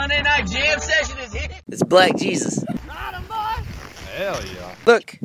Monday 0.00 0.22
night 0.22 0.46
jam 0.46 0.80
session 0.80 1.18
is 1.18 1.30
here. 1.30 1.48
It's 1.68 1.82
Black 1.82 2.16
Jesus. 2.16 2.64
Hell 4.14 4.40
yeah. 4.46 4.74
Look, 4.86 5.18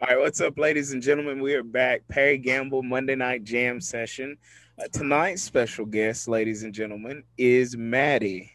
All 0.00 0.06
right, 0.06 0.18
what's 0.20 0.40
up, 0.40 0.56
ladies 0.56 0.92
and 0.92 1.02
gentlemen? 1.02 1.42
We 1.42 1.54
are 1.54 1.64
back. 1.64 2.06
Perry 2.06 2.38
Gamble 2.38 2.84
Monday 2.84 3.16
Night 3.16 3.42
Jam 3.42 3.80
session. 3.80 4.36
Uh, 4.78 4.86
tonight's 4.92 5.42
special 5.42 5.84
guest, 5.84 6.28
ladies 6.28 6.62
and 6.62 6.72
gentlemen, 6.72 7.24
is 7.36 7.76
Maddie. 7.76 8.52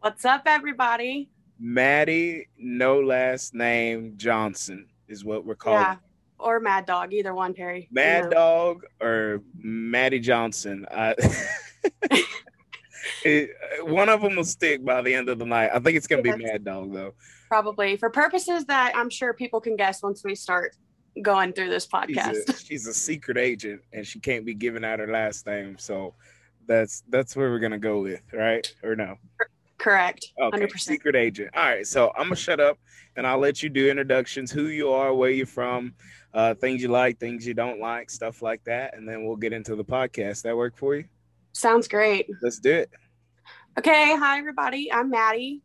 What's 0.00 0.24
up, 0.24 0.42
everybody? 0.46 1.30
Maddie, 1.60 2.48
no 2.58 2.98
last 2.98 3.54
name 3.54 4.14
Johnson 4.16 4.88
is 5.06 5.24
what 5.24 5.44
we're 5.44 5.54
calling. 5.54 5.82
Yeah, 5.82 5.96
or 6.40 6.58
Mad 6.58 6.84
Dog, 6.84 7.12
either 7.12 7.32
one, 7.32 7.54
Perry. 7.54 7.86
Mad 7.92 8.24
You 8.24 8.30
know. 8.30 8.30
Dog 8.30 8.86
or 9.00 9.40
Maddie 9.56 10.18
Johnson. 10.18 10.84
I, 10.90 11.14
it, 13.24 13.50
one 13.82 14.08
of 14.08 14.20
them 14.22 14.36
will 14.36 14.44
stick 14.44 14.84
by 14.84 15.02
the 15.02 15.14
end 15.14 15.28
of 15.28 15.38
the 15.38 15.46
night. 15.46 15.70
I 15.72 15.78
think 15.78 15.96
it's 15.96 16.06
gonna 16.06 16.22
be 16.22 16.30
Yes. 16.30 16.38
Mad 16.40 16.64
Dog 16.64 16.92
though. 16.92 17.14
Probably 17.48 17.96
for 17.96 18.10
purposes 18.10 18.64
that 18.66 18.92
I'm 18.94 19.10
sure 19.10 19.32
people 19.32 19.60
can 19.60 19.76
guess 19.76 20.02
once 20.02 20.22
we 20.24 20.34
start 20.34 20.76
going 21.22 21.52
through 21.52 21.70
this 21.70 21.84
She's 21.84 22.16
podcast. 22.16 22.48
a, 22.48 22.52
she's 22.64 22.86
a 22.86 22.94
secret 22.94 23.38
agent, 23.38 23.80
and 23.92 24.06
she 24.06 24.20
can't 24.20 24.44
be 24.44 24.54
giving 24.54 24.84
out 24.84 24.98
her 24.98 25.10
last 25.10 25.46
name. 25.46 25.76
So 25.78 26.14
that's 26.66 27.02
that's 27.08 27.34
where 27.36 27.50
we're 27.50 27.58
gonna 27.58 27.78
go 27.78 28.02
with, 28.02 28.22
right? 28.32 28.70
Or 28.82 28.94
no? 28.94 29.16
Correct. 29.78 30.32
Okay, 30.40 30.66
100%. 30.66 30.78
secret 30.80 31.14
agent. 31.16 31.50
All 31.54 31.64
right, 31.64 31.86
so 31.86 32.10
I'm 32.16 32.24
gonna 32.24 32.36
shut 32.36 32.58
up 32.60 32.78
and 33.16 33.26
I'll 33.26 33.38
let 33.38 33.62
you 33.62 33.68
do 33.68 33.88
introductions, 33.88 34.50
who 34.50 34.66
you 34.66 34.90
are, 34.90 35.14
where 35.14 35.30
you're 35.30 35.46
from, 35.46 35.94
uh, 36.34 36.54
things 36.54 36.82
you 36.82 36.88
like, 36.88 37.18
things 37.18 37.46
you 37.46 37.54
don't 37.54 37.80
like, 37.80 38.10
stuff 38.10 38.42
like 38.42 38.62
that, 38.64 38.96
and 38.96 39.08
then 39.08 39.24
we'll 39.24 39.36
get 39.36 39.52
into 39.52 39.74
the 39.76 39.84
podcast. 39.84 40.42
That 40.42 40.56
work 40.56 40.76
for 40.76 40.96
you? 40.96 41.04
Sounds 41.52 41.88
great. 41.88 42.28
Let's 42.42 42.58
do 42.58 42.72
it. 42.72 42.90
Okay. 43.78 44.16
Hi, 44.16 44.38
everybody. 44.38 44.92
I'm 44.92 45.10
Maddie 45.10 45.62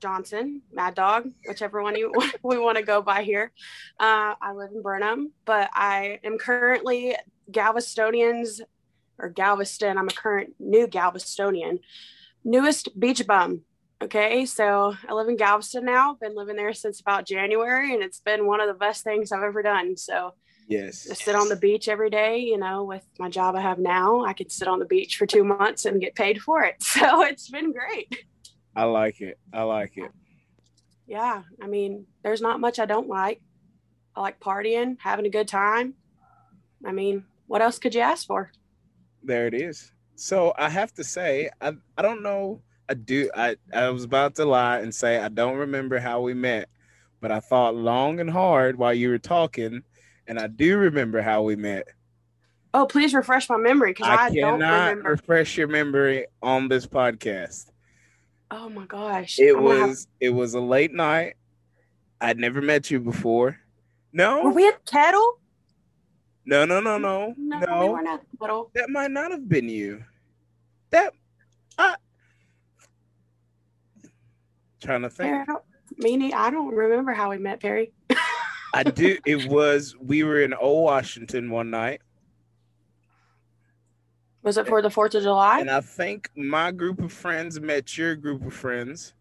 Johnson, 0.00 0.62
Mad 0.72 0.94
Dog, 0.94 1.30
whichever 1.46 1.82
one 1.82 1.96
you 1.96 2.12
we 2.42 2.58
want 2.58 2.76
to 2.76 2.82
go 2.82 3.02
by 3.02 3.22
here. 3.22 3.52
Uh, 3.98 4.34
I 4.40 4.52
live 4.52 4.70
in 4.74 4.82
Brenham, 4.82 5.32
but 5.44 5.70
I 5.72 6.20
am 6.22 6.38
currently 6.38 7.16
Galvestonians 7.50 8.60
or 9.18 9.28
Galveston. 9.28 9.98
I'm 9.98 10.08
a 10.08 10.12
current 10.12 10.54
new 10.58 10.86
Galvestonian, 10.86 11.80
newest 12.44 12.98
beach 12.98 13.26
bum. 13.26 13.62
Okay, 14.02 14.44
so 14.44 14.94
I 15.08 15.14
live 15.14 15.28
in 15.28 15.36
Galveston 15.36 15.86
now. 15.86 16.14
Been 16.20 16.36
living 16.36 16.56
there 16.56 16.74
since 16.74 17.00
about 17.00 17.26
January, 17.26 17.94
and 17.94 18.02
it's 18.02 18.20
been 18.20 18.46
one 18.46 18.60
of 18.60 18.68
the 18.68 18.74
best 18.74 19.04
things 19.04 19.32
I've 19.32 19.42
ever 19.42 19.62
done. 19.62 19.96
So 19.96 20.34
Yes. 20.68 21.06
I 21.10 21.14
sit 21.14 21.34
on 21.36 21.48
the 21.48 21.56
beach 21.56 21.88
every 21.88 22.10
day. 22.10 22.38
You 22.38 22.58
know, 22.58 22.84
with 22.84 23.04
my 23.18 23.28
job 23.28 23.54
I 23.54 23.60
have 23.60 23.78
now, 23.78 24.24
I 24.24 24.32
could 24.32 24.50
sit 24.50 24.68
on 24.68 24.78
the 24.78 24.84
beach 24.84 25.16
for 25.16 25.26
two 25.26 25.44
months 25.44 25.84
and 25.84 26.00
get 26.00 26.14
paid 26.14 26.42
for 26.42 26.62
it. 26.64 26.76
So 26.82 27.22
it's 27.22 27.50
been 27.50 27.72
great. 27.72 28.24
I 28.74 28.84
like 28.84 29.20
it. 29.20 29.38
I 29.52 29.62
like 29.62 29.96
it. 29.96 30.10
Yeah, 31.06 31.42
I 31.62 31.66
mean, 31.66 32.06
there's 32.22 32.40
not 32.40 32.58
much 32.58 32.78
I 32.78 32.86
don't 32.86 33.08
like. 33.08 33.40
I 34.16 34.20
like 34.22 34.40
partying, 34.40 34.96
having 34.98 35.26
a 35.26 35.30
good 35.30 35.46
time. 35.46 35.94
I 36.84 36.92
mean, 36.92 37.24
what 37.46 37.62
else 37.62 37.78
could 37.78 37.94
you 37.94 38.00
ask 38.00 38.26
for? 38.26 38.50
There 39.22 39.46
it 39.46 39.54
is. 39.54 39.92
So 40.16 40.54
I 40.58 40.68
have 40.68 40.92
to 40.94 41.04
say, 41.04 41.50
I 41.60 41.74
I 41.96 42.02
don't 42.02 42.22
know. 42.22 42.62
I 42.88 42.94
do. 42.94 43.30
I 43.36 43.56
I 43.72 43.90
was 43.90 44.04
about 44.04 44.34
to 44.36 44.44
lie 44.44 44.78
and 44.78 44.94
say 44.94 45.18
I 45.18 45.28
don't 45.28 45.58
remember 45.58 45.98
how 45.98 46.20
we 46.22 46.34
met, 46.34 46.68
but 47.20 47.30
I 47.30 47.40
thought 47.40 47.74
long 47.74 48.20
and 48.20 48.30
hard 48.30 48.76
while 48.76 48.94
you 48.94 49.10
were 49.10 49.18
talking, 49.18 49.82
and 50.28 50.38
I 50.38 50.46
do 50.46 50.76
remember 50.78 51.22
how 51.22 51.42
we 51.42 51.56
met. 51.56 51.86
Oh, 52.74 52.86
please 52.86 53.14
refresh 53.14 53.48
my 53.48 53.56
memory 53.56 53.92
because 53.92 54.08
I, 54.08 54.26
I 54.26 54.30
don't 54.30 54.60
cannot 54.60 54.88
remember. 54.90 55.10
refresh 55.10 55.56
your 55.56 55.68
memory 55.68 56.26
on 56.42 56.68
this 56.68 56.86
podcast. 56.86 57.70
oh 58.50 58.68
my 58.68 58.84
gosh. 58.86 59.38
It 59.38 59.54
I'm 59.56 59.62
gonna 59.64 59.78
have- 59.78 59.88
was 59.88 60.08
it 60.20 60.30
was 60.30 60.54
a 60.54 60.60
late 60.60 60.92
night. 60.92 61.34
I'd 62.20 62.38
never 62.38 62.60
met 62.62 62.90
you 62.90 62.98
before. 63.00 63.58
No, 64.12 64.42
Were 64.42 64.52
we 64.52 64.66
at 64.68 64.84
Kettle? 64.86 65.40
no, 66.46 66.64
no, 66.64 66.80
no, 66.80 66.96
no, 66.98 67.34
No, 67.36 67.58
no. 67.60 67.92
we 67.92 68.38
Kettle. 68.40 68.70
That 68.74 68.88
might 68.90 69.10
not 69.10 69.30
have 69.30 69.48
been 69.48 69.68
you. 69.68 70.02
That 70.90 71.12
I 71.78 71.96
trying 74.80 75.02
to 75.02 75.10
think. 75.10 75.30
Perry, 75.30 75.42
I 75.42 75.44
don't, 75.44 75.64
me, 75.98 76.32
I 76.32 76.50
don't 76.50 76.74
remember 76.74 77.12
how 77.12 77.30
we 77.30 77.38
met, 77.38 77.60
Perry. 77.60 77.92
I 78.76 78.82
do. 78.82 79.16
It 79.24 79.48
was 79.48 79.96
we 80.00 80.22
were 80.22 80.42
in 80.42 80.52
Old 80.54 80.84
Washington 80.84 81.50
one 81.50 81.70
night, 81.70 82.00
Was 84.42 84.56
it 84.58 84.66
for 84.68 84.82
the 84.82 84.90
Fourth 84.90 85.14
of 85.14 85.22
July? 85.22 85.60
and 85.60 85.70
I 85.70 85.80
think 85.80 86.30
my 86.36 86.70
group 86.70 87.00
of 87.00 87.12
friends 87.12 87.58
met 87.60 87.96
your 87.98 88.14
group 88.16 88.44
of 88.46 88.52
friends, 88.54 89.14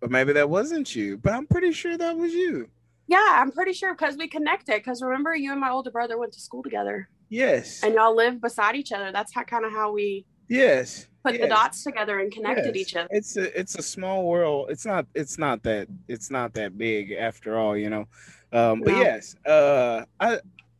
but 0.00 0.10
maybe 0.10 0.32
that 0.34 0.48
wasn't 0.48 0.94
you. 0.94 1.16
But 1.16 1.32
I'm 1.32 1.46
pretty 1.46 1.72
sure 1.72 1.96
that 1.96 2.16
was 2.16 2.32
you. 2.32 2.68
Yeah, 3.06 3.26
I'm 3.40 3.50
pretty 3.50 3.72
sure 3.72 3.94
because 3.94 4.16
we 4.18 4.28
connected. 4.28 4.76
Because 4.76 5.02
remember, 5.02 5.34
you 5.34 5.50
and 5.50 5.60
my 5.60 5.70
older 5.70 5.90
brother 5.90 6.18
went 6.18 6.32
to 6.34 6.40
school 6.40 6.62
together, 6.62 7.08
Yes. 7.30 7.82
and 7.82 7.94
y'all 7.94 8.14
lived 8.14 8.40
beside 8.42 8.76
each 8.76 8.92
other. 8.92 9.10
That's 9.10 9.34
how 9.34 9.44
kind 9.44 9.64
of 9.64 9.72
how 9.72 9.92
we 9.92 10.26
yes. 10.48 11.06
put 11.24 11.40
the 11.40 11.46
dots 11.48 11.82
together 11.84 12.20
and 12.20 12.32
connected 12.32 12.74
Yes. 12.74 12.86
each 12.88 12.96
other. 12.96 13.08
It's 13.10 13.36
a 13.36 13.58
it's 13.58 13.74
a 13.78 13.82
small 13.82 14.26
world. 14.26 14.70
It's 14.70 14.86
not 14.86 15.06
it's 15.14 15.38
not 15.38 15.62
that 15.64 15.88
it's 16.08 16.30
not 16.30 16.54
that 16.54 16.78
big 16.78 17.12
after 17.12 17.58
all, 17.58 17.76
you 17.76 17.90
know. 17.90 18.06
Um, 18.52 18.80
but 18.80 18.92
No. 18.92 19.00
yes, 19.00 19.36
uh, 19.46 20.04
I 20.20 20.38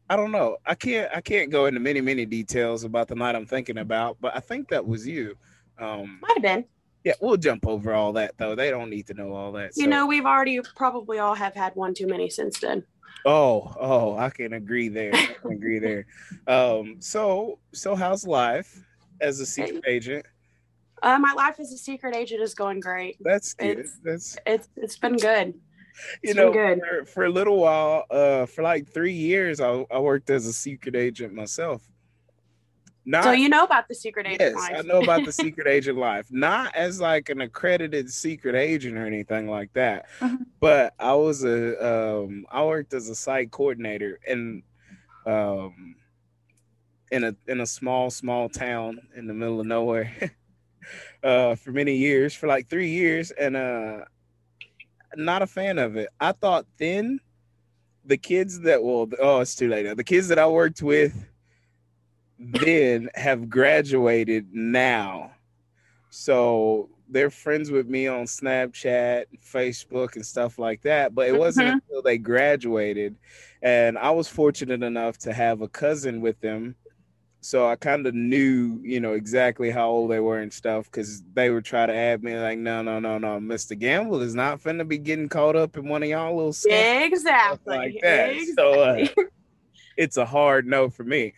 I 0.09 0.17
don't 0.17 0.33
know. 0.33 0.57
I 0.65 0.75
can't 0.75 1.11
I 1.15 1.21
can't 1.21 1.51
go 1.51 1.67
into 1.67 1.81
many 1.81 2.01
many 2.01 2.25
details 2.25 2.85
about 2.85 3.09
the 3.09 3.15
night 3.15 3.35
I'm 3.37 3.47
thinking 3.47 3.79
about, 3.79 4.17
but 4.21 4.35
I 4.35 4.41
think 4.41 4.69
that 4.69 4.87
was 4.87 5.07
you. 5.07 5.37
Um, 5.79 6.19
Might 6.23 6.33
have 6.35 6.43
been. 6.43 6.65
yeah, 7.05 7.13
we'll 7.21 7.37
jump 7.37 7.67
over 7.67 7.93
all 7.93 8.13
that 8.15 8.33
though. 8.39 8.55
They 8.55 8.71
don't 8.71 8.91
need 8.91 9.07
to 9.09 9.15
know 9.15 9.33
all 9.35 9.53
that. 9.53 9.77
You 9.77 9.85
so- 9.85 9.91
know, 9.91 10.07
we've 10.07 10.25
already 10.27 10.61
probably 10.77 11.19
all 11.19 11.35
have 11.35 11.55
had 11.55 11.75
one 11.77 11.93
too 11.95 12.07
many 12.07 12.31
since 12.31 12.59
then. 12.59 12.85
Oh, 13.27 13.75
oh, 13.79 14.17
I 14.17 14.31
can 14.31 14.55
agree 14.55 14.89
there. 14.89 15.15
I 15.15 15.27
can 15.43 15.53
agree 15.53 15.79
there. 15.81 16.07
Um, 16.47 16.97
so 17.01 17.59
so 17.75 17.95
how's 17.95 18.27
life 18.27 18.83
as 19.21 19.41
a 19.41 19.47
secret 19.47 19.85
agent? 19.87 20.25
Uh, 21.03 21.19
my 21.19 21.33
life 21.33 21.61
as 21.61 21.73
a 21.73 21.79
secret 21.79 22.15
agent 22.17 22.43
is 22.43 22.55
going 22.55 22.81
great. 22.81 23.17
That's 23.21 23.55
good. 23.55 23.79
It's- 23.79 23.99
That's 24.03 24.37
It's 24.47 24.69
it's 24.77 24.97
been 24.99 25.17
good. 25.17 25.55
you 26.23 26.35
know 26.35 26.53
good. 26.53 26.81
For, 26.81 27.05
for 27.07 27.25
a 27.25 27.29
little 27.31 27.59
while 27.59 28.05
uh 28.11 28.47
for 28.47 28.63
like 28.63 28.89
three 28.89 29.13
years 29.13 29.61
I, 29.61 29.85
I 29.91 29.99
worked 29.99 30.31
as 30.31 30.47
a 30.47 30.53
secret 30.53 30.95
agent 30.95 31.33
myself 31.35 31.83
not 33.05 33.25
so 33.25 33.33
you 33.33 33.49
know 33.49 33.65
about 33.65 33.89
the 33.89 33.97
secret 33.97 34.25
agent 34.27 34.41
yes 34.41 34.55
life. 34.55 34.77
i 34.79 34.83
know 34.83 35.01
about 35.03 35.25
the 35.25 35.33
secret 35.45 35.67
agent 35.67 35.99
life 35.99 36.27
not 36.31 36.73
as 36.77 37.01
like 37.01 37.31
an 37.31 37.41
accredited 37.41 38.09
secret 38.13 38.55
agent 38.55 38.97
or 38.97 39.07
anything 39.07 39.49
like 39.49 39.73
that 39.73 40.07
Mhm. 40.21 40.47
but 40.61 40.95
i 41.01 41.13
was 41.15 41.43
a 41.43 41.59
um 42.25 42.47
i 42.51 42.63
worked 42.65 42.95
as 42.95 43.09
a 43.09 43.15
site 43.17 43.51
coordinator 43.51 44.21
and 44.29 44.63
um 45.27 45.97
in 47.11 47.25
a 47.25 47.35
in 47.47 47.61
a 47.61 47.67
small 47.67 48.11
small 48.11 48.49
town 48.49 48.99
in 49.17 49.27
the 49.27 49.35
middle 49.35 49.61
of 49.61 49.67
nowhere 49.67 50.13
uh 51.23 51.55
for 51.55 51.73
many 51.73 51.95
years 51.97 52.35
for 52.35 52.47
like 52.47 52.69
three 52.69 52.89
years 52.91 53.31
and 53.33 53.57
uh 53.57 53.99
not 55.17 55.43
a 55.43 55.47
fan 55.47 55.79
of 55.79 55.97
it 55.97 56.09
i 56.21 56.33
thought 56.33 56.67
then 56.79 57.19
the 58.05 58.17
kids 58.17 58.61
that 58.61 58.83
well 58.83 59.09
oh 59.21 59.41
it's 59.41 59.55
too 59.55 59.69
late 59.69 59.87
now. 59.87 59.95
the 59.95 60.05
kids 60.05 60.29
that 60.29 60.39
i 60.39 60.47
worked 60.47 60.83
with 60.83 61.27
then 62.39 63.09
have 63.15 63.49
graduated 63.51 64.47
now 64.53 65.33
so 66.11 66.89
they're 67.11 67.31
friends 67.31 67.71
with 67.71 67.89
me 67.89 68.07
on 68.07 68.25
snapchat 68.25 69.25
facebook 69.45 70.15
and 70.15 70.25
stuff 70.25 70.59
like 70.59 70.81
that 70.83 71.15
but 71.15 71.27
it 71.27 71.37
wasn't 71.37 71.67
Mhm. 71.67 71.73
until 71.75 72.03
they 72.03 72.19
graduated 72.19 73.17
and 73.63 73.99
i 73.99 74.11
was 74.11 74.29
fortunate 74.29 74.83
enough 74.83 75.19
to 75.19 75.33
have 75.33 75.63
a 75.63 75.69
cousin 75.69 76.21
with 76.21 76.39
them 76.41 76.77
so 77.41 77.69
I 77.69 77.77
kind 77.77 78.07
of 78.07 78.15
knew, 78.15 78.81
you 78.83 79.01
know, 79.01 79.13
exactly 79.13 79.71
how 79.71 79.89
old 79.89 80.11
they 80.11 80.21
were 80.21 80.41
and 80.41 80.53
stuff 80.53 80.87
because 80.87 81.23
they 81.35 81.51
would 81.51 81.65
try 81.65 81.87
to 81.87 81.95
add 81.95 82.23
me 82.23 82.37
like, 82.37 82.59
no, 82.59 82.83
no, 82.83 82.99
no, 82.99 83.19
no, 83.19 83.39
Mr. 83.39 83.79
Gamble 83.79 84.21
is 84.23 84.35
not 84.35 84.61
finna 84.61 84.87
be 84.87 84.99
getting 84.99 85.29
caught 85.29 85.57
up 85.57 85.77
in 85.77 85.89
one 85.89 86.03
of 86.03 86.09
y'all 86.09 86.37
little 86.37 86.53
scams 86.53 87.07
Exactly. 87.07 87.77
like 87.77 87.99
that. 88.03 88.35
So, 88.57 88.81
uh, 88.83 89.07
it's 89.97 90.17
a 90.17 90.25
hard 90.27 90.67
no 90.67 90.91
for 90.91 91.05
me. 91.05 91.35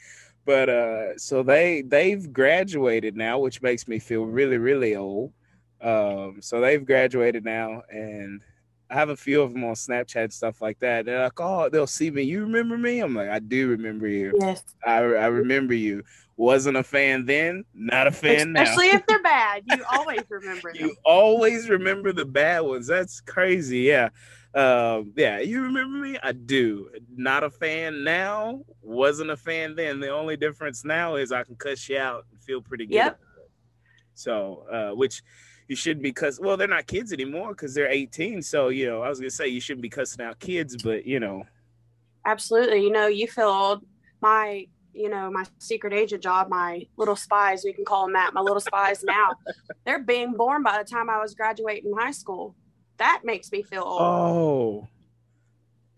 But 0.46 0.68
uh, 0.68 1.18
so 1.18 1.42
they 1.42 1.82
they've 1.82 2.32
graduated 2.32 3.14
now, 3.16 3.38
which 3.38 3.62
makes 3.62 3.86
me 3.86 3.98
feel 3.98 4.24
really 4.24 4.58
really 4.58 4.96
old. 4.96 5.32
Um, 5.80 6.38
so 6.40 6.60
they've 6.60 6.84
graduated 6.84 7.44
now, 7.44 7.82
and 7.90 8.40
I 8.90 8.94
have 8.94 9.08
a 9.08 9.16
few 9.16 9.40
of 9.40 9.52
them 9.52 9.62
on 9.64 9.74
Snapchat 9.74 10.24
and 10.24 10.32
stuff 10.32 10.60
like 10.60 10.80
that. 10.80 11.04
They're 11.04 11.22
like, 11.22 11.38
oh, 11.40 11.68
they'll 11.68 11.86
see 11.86 12.10
me. 12.10 12.22
You 12.22 12.40
remember 12.40 12.76
me? 12.76 13.00
I'm 13.00 13.14
like, 13.14 13.30
I 13.30 13.38
do 13.38 13.68
remember 13.68 14.08
you. 14.08 14.32
yes. 14.40 14.64
I, 14.84 14.96
I 14.96 15.26
remember 15.26 15.74
you. 15.74 16.02
Wasn't 16.36 16.76
a 16.76 16.82
fan 16.82 17.26
then, 17.26 17.64
not 17.74 18.06
a 18.06 18.10
fan 18.10 18.54
now. 18.54 18.62
Especially 18.62 18.88
if 18.88 19.06
they're 19.06 19.22
bad, 19.22 19.62
you 19.66 19.84
always 19.92 20.22
remember 20.28 20.72
them. 20.72 20.82
You 20.82 20.96
always 21.04 21.68
remember 21.68 22.12
the 22.12 22.24
bad 22.24 22.60
ones. 22.60 22.86
That's 22.86 23.20
crazy. 23.20 23.80
Yeah. 23.80 24.08
Um, 24.54 25.12
yeah, 25.16 25.38
you 25.38 25.62
remember 25.62 25.98
me? 25.98 26.18
I 26.22 26.32
do. 26.32 26.90
Not 27.14 27.44
a 27.44 27.50
fan 27.50 28.02
now. 28.02 28.62
Wasn't 28.80 29.30
a 29.30 29.36
fan 29.36 29.76
then. 29.76 30.00
The 30.00 30.08
only 30.08 30.36
difference 30.36 30.84
now 30.84 31.16
is 31.16 31.30
I 31.30 31.44
can 31.44 31.56
cuss 31.56 31.88
you 31.88 31.98
out 31.98 32.24
and 32.32 32.42
feel 32.42 32.62
pretty 32.62 32.86
good. 32.86 32.94
Yep. 32.94 33.20
So, 34.14 34.64
uh, 34.72 34.96
which 34.96 35.22
you 35.70 35.76
shouldn't 35.76 36.02
be 36.02 36.12
cuss. 36.12 36.40
Well, 36.40 36.56
they're 36.56 36.66
not 36.66 36.88
kids 36.88 37.12
anymore 37.12 37.50
because 37.50 37.74
they're 37.74 37.88
18. 37.88 38.42
So, 38.42 38.70
you 38.70 38.88
know, 38.88 39.02
I 39.02 39.08
was 39.08 39.20
gonna 39.20 39.30
say 39.30 39.46
you 39.46 39.60
shouldn't 39.60 39.82
be 39.82 39.88
cussing 39.88 40.24
out 40.24 40.40
kids, 40.40 40.76
but 40.82 41.06
you 41.06 41.20
know, 41.20 41.44
Absolutely. 42.26 42.82
You 42.82 42.90
know, 42.90 43.06
you 43.06 43.28
feel 43.28 43.46
old. 43.46 43.84
My, 44.20 44.66
you 44.92 45.08
know, 45.08 45.30
my 45.30 45.44
secret 45.58 45.92
agent 45.92 46.24
job, 46.24 46.48
my 46.48 46.82
little 46.96 47.14
spies, 47.14 47.62
we 47.64 47.72
can 47.72 47.84
call 47.84 48.04
them 48.04 48.14
that, 48.14 48.34
my 48.34 48.40
little 48.40 48.60
spies 48.60 49.04
now, 49.04 49.30
they're 49.86 50.02
being 50.02 50.32
born 50.32 50.64
by 50.64 50.76
the 50.76 50.84
time 50.84 51.08
I 51.08 51.20
was 51.20 51.34
graduating 51.34 51.92
high 51.96 52.10
school. 52.10 52.56
That 52.98 53.22
makes 53.24 53.50
me 53.52 53.62
feel 53.62 53.84
old. 53.84 54.02
oh, 54.02 54.88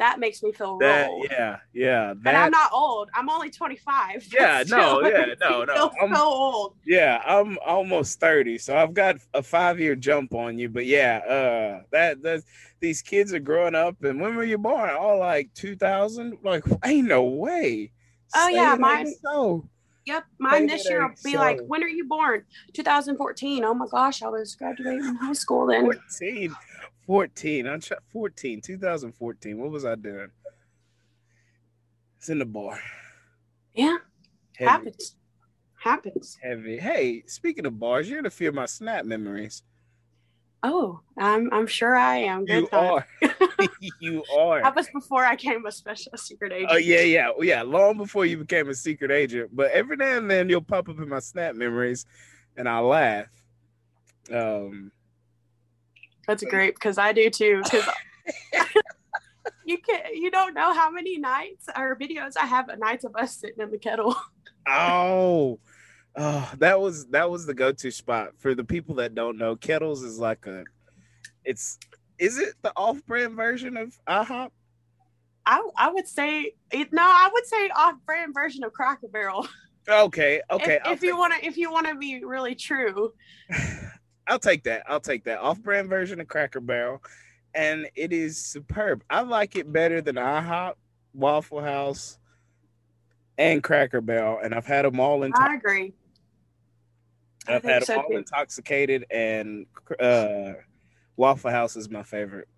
that 0.03 0.19
makes 0.19 0.43
me 0.43 0.51
feel 0.51 0.79
that 0.79 1.09
old. 1.09 1.29
yeah, 1.31 1.59
yeah, 1.73 2.11
And 2.11 2.37
I'm 2.37 2.51
not 2.51 2.73
old. 2.73 3.09
I'm 3.15 3.31
only 3.31 3.51
25. 3.51 4.27
Yeah, 4.33 4.65
no, 4.69 5.01
yeah, 5.07 5.27
no, 5.41 5.63
no, 5.65 5.91
I'm- 6.01 6.15
so 6.17 6.25
old. 6.25 6.75
Yeah, 6.85 7.23
I'm 7.25 7.57
almost 7.65 8.19
30, 8.19 8.59
so 8.59 8.77
I've 8.77 8.95
got 8.95 9.17
a 9.33 9.43
five 9.45 9.79
year 9.79 9.95
jump 9.95 10.35
on 10.35 10.59
you. 10.59 10.69
But 10.69 10.87
yeah, 10.87 11.19
uh 11.19 11.83
that 11.93 12.21
that's 12.21 12.45
these 12.81 13.01
kids 13.01 13.33
are 13.33 13.39
growing 13.39 13.77
up 13.77 14.03
and 14.03 14.21
when 14.21 14.35
were 14.35 14.43
you 14.45 14.59
born? 14.59 14.91
All 14.91 15.19
like 15.21 15.51
2000? 15.55 16.39
Like 16.43 16.65
ain't 16.85 17.07
no 17.07 17.23
way. 17.23 17.93
Oh, 18.35 18.49
Say 18.49 18.57
yeah, 18.57 18.75
mine- 18.75 19.15
So 19.25 19.69
Yep. 20.05 20.25
Mine 20.41 20.67
this 20.67 20.91
year 20.91 21.03
will 21.07 21.15
be 21.23 21.37
like, 21.39 21.61
when 21.69 21.85
are 21.85 21.89
you 21.89 22.07
born? 22.09 22.43
2014. 22.73 23.65
Oh 23.65 23.73
my 23.73 23.87
gosh, 23.87 24.21
I 24.25 24.29
was 24.29 24.57
graduating 24.57 25.15
high 25.15 25.33
school 25.33 25.67
then. 25.67 25.83
14, 25.85 26.57
14. 27.07 27.67
I'm 27.67 27.81
try- 27.81 27.97
14, 28.13 28.61
2014. 28.61 29.59
What 29.59 29.71
was 29.71 29.85
I 29.85 29.95
doing? 29.95 30.31
It's 32.19 32.29
in 32.29 32.39
the 32.39 32.45
bar. 32.47 32.79
Yeah, 33.75 33.97
Heavy, 34.57 34.71
happens. 34.71 35.17
Happens. 35.75 36.39
heavy. 36.43 36.79
Hey, 36.79 37.25
speaking 37.27 37.67
of 37.67 37.79
bars, 37.81 38.09
you're 38.09 38.19
gonna 38.21 38.31
feel 38.31 38.53
my 38.53 38.67
snap 38.67 39.05
memories. 39.05 39.63
Oh, 40.63 41.01
I'm 41.19 41.53
I'm 41.53 41.67
sure 41.67 41.97
I 41.97 42.19
am. 42.19 42.45
Good 42.45 42.61
You 42.63 42.67
time. 42.69 42.93
are. 42.93 43.07
you 44.01 44.23
are. 44.39 44.63
That 44.63 44.77
was 44.77 44.89
before 44.91 45.25
I 45.25 45.35
came 45.35 45.67
a 45.67 45.73
special 45.73 46.13
secret 46.17 46.53
agent. 46.53 46.71
Oh 46.73 46.77
yeah, 46.77 47.01
yeah, 47.01 47.31
yeah. 47.41 47.63
Long 47.63 47.97
before 47.97 48.27
you 48.27 48.37
became 48.39 48.69
a 48.69 48.75
secret 48.75 49.11
agent, 49.11 49.51
but 49.57 49.73
every 49.73 49.97
now 49.97 50.19
and 50.19 50.31
then 50.31 50.49
you'll 50.49 50.61
pop 50.63 50.89
up 50.89 50.99
in 51.01 51.09
my 51.09 51.19
snap 51.19 51.57
memories, 51.57 52.07
and 52.57 52.69
I 52.69 52.79
laugh. 52.79 53.27
Um, 54.31 54.93
That's 56.27 56.45
great 56.45 56.75
because 56.75 56.99
I 56.99 57.13
do 57.13 57.31
too. 57.31 57.63
Because 57.65 57.85
you 59.65 59.79
can't, 59.79 60.15
you 60.15 60.31
don't 60.31 60.55
know 60.55 60.73
how 60.73 60.91
many 60.91 61.19
nights 61.19 61.69
or 61.77 61.97
videos 61.97 62.37
I 62.41 62.47
have 62.47 62.69
of 62.69 62.79
nights 62.79 63.05
of 63.05 63.17
us 63.17 63.37
sitting 63.37 63.61
in 63.61 63.71
the 63.71 63.79
kettle. 63.79 64.17
oh, 64.69 65.59
oh, 66.17 66.53
that 66.59 66.81
was 66.81 67.07
that 67.07 67.31
was 67.31 67.47
the 67.47 67.55
go-to 67.55 67.91
spot 67.91 68.31
for 68.39 68.55
the 68.55 68.65
people 68.65 68.97
that 68.97 69.15
don't 69.15 69.39
know. 69.39 69.57
Kettles 69.57 70.03
is 70.03 70.19
like 70.19 70.47
a, 70.47 70.65
it's 71.45 71.79
is 72.19 72.39
it 72.39 72.55
the 72.63 72.73
off-brand 72.77 73.35
version 73.35 73.77
of 73.77 73.99
IHOP? 74.07 74.51
I 75.45 75.69
I 75.77 75.91
would 75.91 76.07
say 76.07 76.55
it, 76.71 76.93
no, 76.93 77.03
I 77.03 77.31
would 77.33 77.47
say 77.47 77.69
off-brand 77.71 78.35
version 78.35 78.65
of 78.65 78.73
Cracker 78.73 79.09
Barrel. 79.09 79.47
Okay, 79.89 80.41
okay. 80.49 80.79
if, 80.85 80.99
if 80.99 81.03
you 81.03 81.19
want 81.19 81.35
to, 81.35 81.45
if 81.45 81.57
you 81.57 81.73
want 81.73 81.89
to 81.89 81.97
be 81.97 82.25
really 82.25 82.55
true, 82.55 83.13
I'll 84.27 84.39
take 84.39 84.65
that. 84.65 84.85
I'll 84.87 85.01
take 85.01 85.25
that 85.25 85.39
off-brand 85.39 85.89
version 85.89 86.21
of 86.21 86.29
Cracker 86.29 86.61
Barrel, 86.61 87.03
and 87.55 87.89
it 87.95 88.13
is 88.13 88.39
superb. 88.39 89.03
I 89.11 89.23
like 89.23 89.57
it 89.57 89.73
better 89.73 90.01
than 90.01 90.17
IHOP, 90.17 90.75
Waffle 91.15 91.61
House, 91.61 92.19
and 93.39 93.63
Cracker 93.63 94.01
Barrel, 94.01 94.39
and 94.43 94.55
I've 94.55 94.67
had 94.67 94.85
them 94.85 95.01
all 95.01 95.23
in. 95.25 95.33
I 95.35 95.55
agree. 95.55 95.93
I've 97.49 97.65
had 97.65 97.85
so, 97.85 97.95
them 97.95 98.03
all 98.03 98.11
too. 98.11 98.17
intoxicated, 98.19 99.07
and 99.11 99.67
uh, 99.99 100.53
Waffle 101.17 101.51
House 101.51 101.77
is 101.77 101.91
my 101.91 102.03
favorite. 102.03 102.49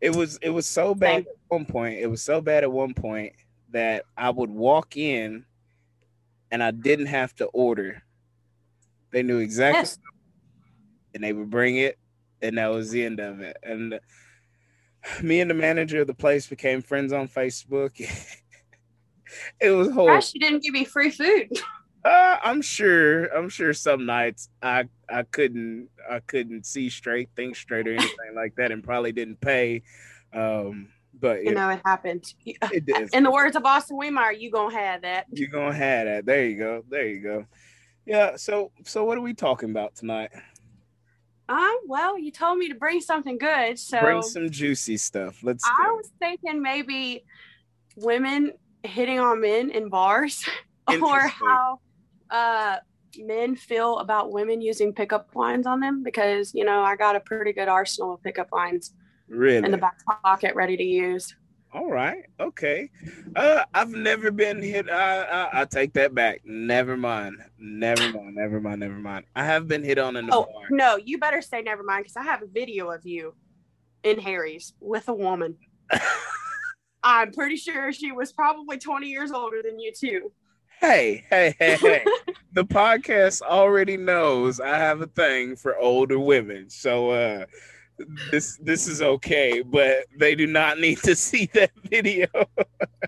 It 0.00 0.14
was 0.14 0.38
it 0.42 0.50
was 0.50 0.66
so 0.66 0.94
bad 0.94 1.20
at 1.20 1.26
one 1.48 1.64
point. 1.64 1.98
It 1.98 2.08
was 2.08 2.20
so 2.20 2.42
bad 2.42 2.62
at 2.62 2.70
one 2.70 2.92
point 2.92 3.32
that 3.70 4.04
I 4.16 4.30
would 4.30 4.50
walk 4.50 4.96
in, 4.96 5.46
and 6.50 6.62
I 6.62 6.72
didn't 6.72 7.06
have 7.06 7.34
to 7.36 7.46
order. 7.46 8.02
They 9.12 9.22
knew 9.22 9.38
exactly 9.38 9.80
Yes, 9.80 9.98
and 11.14 11.22
they 11.22 11.32
would 11.32 11.50
bring 11.50 11.76
it, 11.76 11.98
and 12.42 12.58
that 12.58 12.68
was 12.68 12.90
the 12.90 13.04
end 13.04 13.20
of 13.20 13.40
it. 13.40 13.56
And 13.62 13.94
uh, 13.94 13.98
me 15.22 15.40
and 15.40 15.50
the 15.50 15.54
manager 15.54 16.00
of 16.00 16.06
the 16.06 16.14
place 16.14 16.46
became 16.46 16.82
friends 16.82 17.12
on 17.12 17.28
Facebook. 17.28 18.00
it 19.60 19.70
was 19.70 19.90
horrible. 19.90 20.16
Gosh, 20.16 20.34
you 20.34 20.40
didn't 20.40 20.62
give 20.62 20.74
me 20.74 20.84
free 20.84 21.10
food. 21.10 21.48
Uh, 22.04 22.36
I'm 22.44 22.60
sure. 22.60 23.34
I'm 23.34 23.48
sure 23.48 23.72
some 23.72 24.04
nights 24.04 24.50
I 24.62 24.84
I 25.08 25.22
couldn't 25.22 25.88
I 26.06 26.18
couldn't 26.20 26.66
see 26.66 26.90
straight, 26.90 27.30
think 27.34 27.56
straight, 27.56 27.88
or 27.88 27.92
anything 27.94 28.34
like 28.34 28.56
that, 28.56 28.72
and 28.72 28.84
probably 28.84 29.10
didn't 29.12 29.40
pay. 29.40 29.82
Um, 30.34 30.90
but 31.18 31.42
You 31.42 31.52
it, 31.52 31.54
know, 31.54 31.70
it 31.70 31.80
happened. 31.82 32.34
it 32.44 32.84
is. 32.86 33.08
In 33.14 33.22
the 33.22 33.30
words 33.30 33.56
of 33.56 33.64
Austin 33.64 33.96
Weimar, 33.96 34.32
you 34.32 34.50
gonna 34.50 34.76
have 34.76 35.00
that. 35.00 35.24
You're 35.32 35.48
gonna 35.48 35.72
have 35.72 36.04
that. 36.06 36.26
There 36.26 36.44
you 36.44 36.58
go. 36.58 36.84
There 36.90 37.06
you 37.06 37.20
go. 37.20 37.46
Yeah. 38.04 38.36
So 38.36 38.70
so 38.84 39.04
what 39.04 39.16
are 39.16 39.22
we 39.22 39.32
talking 39.32 39.70
about 39.70 39.94
tonight? 39.94 40.30
Um, 41.48 41.76
well, 41.86 42.18
you 42.18 42.30
told 42.30 42.58
me 42.58 42.68
to 42.68 42.74
bring 42.74 43.00
something 43.00 43.36
good, 43.36 43.78
so 43.78 44.00
Bring 44.00 44.22
some 44.22 44.48
juicy 44.48 44.96
stuff. 44.96 45.42
Let's. 45.42 45.64
I 45.66 45.84
go. 45.86 45.96
was 45.96 46.10
thinking 46.18 46.62
maybe 46.62 47.24
women 47.96 48.52
hitting 48.82 49.18
on 49.18 49.40
men 49.40 49.70
in 49.70 49.88
bars, 49.90 50.44
or 50.88 51.20
how 51.20 51.80
uh 52.30 52.76
men 53.18 53.54
feel 53.54 53.98
about 53.98 54.32
women 54.32 54.60
using 54.60 54.92
pickup 54.92 55.36
lines 55.36 55.66
on 55.66 55.80
them. 55.80 56.02
Because 56.02 56.54
you 56.54 56.64
know, 56.64 56.80
I 56.80 56.96
got 56.96 57.14
a 57.14 57.20
pretty 57.20 57.52
good 57.52 57.68
arsenal 57.68 58.14
of 58.14 58.22
pickup 58.22 58.50
lines 58.50 58.94
really. 59.28 59.64
in 59.64 59.70
the 59.70 59.78
back 59.78 59.98
pocket 60.22 60.54
ready 60.54 60.76
to 60.78 60.84
use. 60.84 61.34
All 61.74 61.90
right. 61.90 62.22
Okay. 62.38 62.88
Uh, 63.34 63.64
I've 63.74 63.90
never 63.90 64.30
been 64.30 64.62
hit. 64.62 64.88
I, 64.88 65.22
I 65.24 65.62
I 65.62 65.64
take 65.64 65.92
that 65.94 66.14
back. 66.14 66.40
Never 66.44 66.96
mind. 66.96 67.38
Never 67.58 68.12
mind. 68.12 68.36
Never 68.36 68.60
mind. 68.60 68.78
Never 68.80 68.94
mind. 68.94 69.24
I 69.34 69.44
have 69.44 69.66
been 69.66 69.82
hit 69.82 69.98
on 69.98 70.14
in 70.16 70.26
the 70.26 70.34
Oh 70.36 70.44
bar. 70.44 70.66
no, 70.70 70.96
you 70.96 71.18
better 71.18 71.42
say 71.42 71.62
never 71.62 71.82
mind 71.82 72.04
because 72.04 72.16
I 72.16 72.22
have 72.22 72.42
a 72.42 72.46
video 72.46 72.90
of 72.90 73.04
you 73.04 73.34
in 74.04 74.20
Harry's 74.20 74.72
with 74.80 75.08
a 75.08 75.14
woman. 75.14 75.56
I'm 77.02 77.32
pretty 77.32 77.56
sure 77.56 77.92
she 77.92 78.12
was 78.12 78.32
probably 78.32 78.78
20 78.78 79.08
years 79.08 79.32
older 79.32 79.60
than 79.62 79.78
you 79.80 79.92
too. 79.92 80.32
Hey, 80.80 81.24
hey, 81.28 81.54
hey, 81.58 81.76
hey. 81.76 82.04
the 82.52 82.64
podcast 82.64 83.42
already 83.42 83.96
knows 83.96 84.60
I 84.60 84.76
have 84.78 85.00
a 85.00 85.06
thing 85.06 85.56
for 85.56 85.76
older 85.76 86.18
women. 86.20 86.70
So 86.70 87.10
uh 87.10 87.46
this 88.30 88.56
this 88.58 88.86
is 88.88 89.02
okay, 89.02 89.62
but 89.62 90.06
they 90.18 90.34
do 90.34 90.46
not 90.46 90.78
need 90.78 90.98
to 90.98 91.14
see 91.28 91.46
that 91.54 91.70
video. 91.84 92.26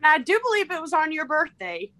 I 0.02 0.18
do 0.18 0.38
believe 0.42 0.70
it 0.70 0.80
was 0.80 0.92
on 0.92 1.12
your 1.12 1.26
birthday. 1.26 1.90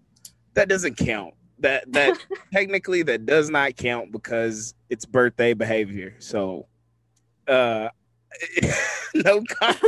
that 0.54 0.68
doesn't 0.68 0.96
count. 0.96 1.34
That 1.58 1.90
that 1.92 2.18
technically 2.52 3.02
that 3.02 3.26
does 3.26 3.50
not 3.50 3.76
count 3.76 4.12
because 4.12 4.75
it's 4.90 5.04
birthday 5.04 5.54
behavior. 5.54 6.14
So 6.18 6.66
uh 7.49 7.88
no 9.14 9.42
comment. 9.61 9.82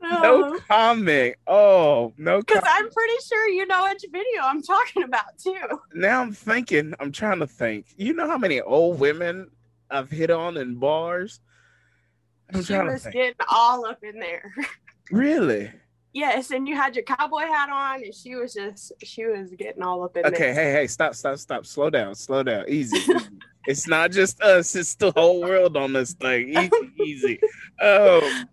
No 0.00 0.58
comment. 0.68 1.34
Oh, 1.46 2.12
no 2.16 2.40
Because. 2.40 2.62
I'm 2.66 2.88
pretty 2.90 3.14
sure 3.28 3.48
you 3.48 3.66
know 3.66 3.84
which 3.84 4.04
video 4.10 4.42
I'm 4.42 4.62
talking 4.62 5.02
about 5.02 5.36
too. 5.42 5.54
Now 5.94 6.22
I'm 6.22 6.32
thinking, 6.32 6.94
I'm 7.00 7.10
trying 7.12 7.40
to 7.40 7.46
think. 7.46 7.86
You 7.96 8.14
know 8.14 8.28
how 8.28 8.38
many 8.38 8.60
old 8.60 9.00
women 9.00 9.50
I've 9.90 10.10
hit 10.10 10.30
on 10.30 10.56
in 10.56 10.76
bars? 10.76 11.40
I'm 12.52 12.62
She 12.62 12.74
was 12.74 13.04
getting 13.04 13.34
all 13.48 13.86
up 13.86 14.02
in 14.02 14.18
there. 14.18 14.52
Really? 15.12 15.70
Yes, 16.12 16.50
and 16.50 16.66
you 16.66 16.74
had 16.74 16.96
your 16.96 17.04
cowboy 17.04 17.42
hat 17.42 17.68
on, 17.70 18.02
and 18.02 18.12
she 18.12 18.34
was 18.34 18.54
just 18.54 18.90
she 19.04 19.24
was 19.24 19.52
getting 19.52 19.84
all 19.84 20.02
up 20.02 20.16
in 20.16 20.26
Okay, 20.26 20.36
there. 20.36 20.50
Okay, 20.50 20.54
hey, 20.54 20.72
hey, 20.72 20.86
stop, 20.88 21.14
stop, 21.14 21.38
stop. 21.38 21.64
Slow 21.64 21.90
down, 21.90 22.16
slow 22.16 22.42
down. 22.42 22.64
Easy. 22.66 22.98
it's 23.68 23.86
not 23.86 24.10
just 24.10 24.42
us, 24.42 24.74
it's 24.74 24.96
the 24.96 25.12
whole 25.12 25.42
world 25.42 25.76
on 25.76 25.92
this 25.92 26.14
thing. 26.14 26.48
Easy, 26.58 26.70
easy. 27.04 27.40
Um 27.80 28.48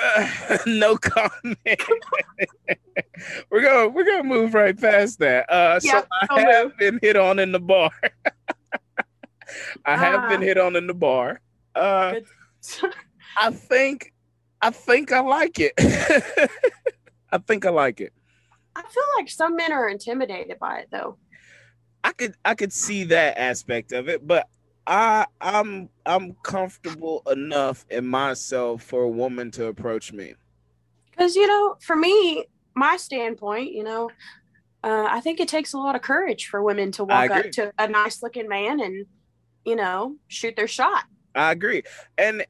uh, 0.00 0.58
no 0.66 0.96
comment. 0.96 1.58
we're 3.50 3.62
gonna 3.62 3.88
we're 3.88 4.04
gonna 4.04 4.24
move 4.24 4.54
right 4.54 4.80
past 4.80 5.18
that. 5.18 5.50
Uh 5.50 5.80
Yeah, 5.82 6.00
so 6.00 6.06
I 6.30 6.40
have 6.42 6.78
been 6.78 6.98
hit 7.02 7.16
on 7.16 7.38
in 7.38 7.52
the 7.52 7.60
bar. 7.60 7.90
I 9.84 9.96
have 9.96 10.28
been 10.28 10.40
Ah. 10.40 10.44
hit 10.44 10.58
on 10.58 10.76
in 10.76 10.86
the 10.86 10.94
bar. 10.94 11.40
Uh 11.74 12.14
I 13.40 13.50
think 13.50 14.12
I 14.60 14.70
think 14.70 15.12
I 15.12 15.20
like 15.20 15.58
it. 15.60 15.72
I 17.32 17.38
think 17.38 17.64
I 17.66 17.70
like 17.70 18.00
it. 18.00 18.12
I 18.74 18.82
feel 18.82 19.04
like 19.16 19.28
some 19.28 19.56
men 19.56 19.72
are 19.72 19.88
intimidated 19.88 20.58
by 20.58 20.78
it 20.80 20.88
though. 20.90 21.16
I 22.04 22.12
could 22.12 22.34
I 22.44 22.54
could 22.54 22.72
see 22.72 23.04
that 23.04 23.38
aspect 23.38 23.92
of 23.92 24.08
it, 24.08 24.26
but 24.26 24.46
I 24.86 25.26
I'm 25.40 25.88
I'm 26.06 26.34
comfortable 26.42 27.22
enough 27.30 27.84
in 27.90 28.06
myself 28.06 28.82
for 28.82 29.02
a 29.02 29.08
woman 29.08 29.50
to 29.52 29.66
approach 29.66 30.12
me. 30.12 30.34
Because, 31.10 31.34
you 31.36 31.46
know, 31.46 31.76
for 31.80 31.96
me, 31.96 32.46
my 32.74 32.96
standpoint, 32.96 33.72
you 33.72 33.82
know, 33.82 34.08
uh, 34.84 35.06
I 35.10 35.20
think 35.20 35.40
it 35.40 35.48
takes 35.48 35.72
a 35.72 35.78
lot 35.78 35.96
of 35.96 36.02
courage 36.02 36.46
for 36.46 36.62
women 36.62 36.92
to 36.92 37.04
walk 37.04 37.30
up 37.32 37.50
to 37.52 37.72
a 37.78 37.88
nice 37.88 38.22
looking 38.22 38.48
man 38.48 38.78
and, 38.80 39.04
you 39.68 39.76
know, 39.76 40.16
shoot 40.28 40.56
their 40.56 40.66
shot. 40.66 41.04
I 41.34 41.52
agree. 41.52 41.82
And 42.16 42.44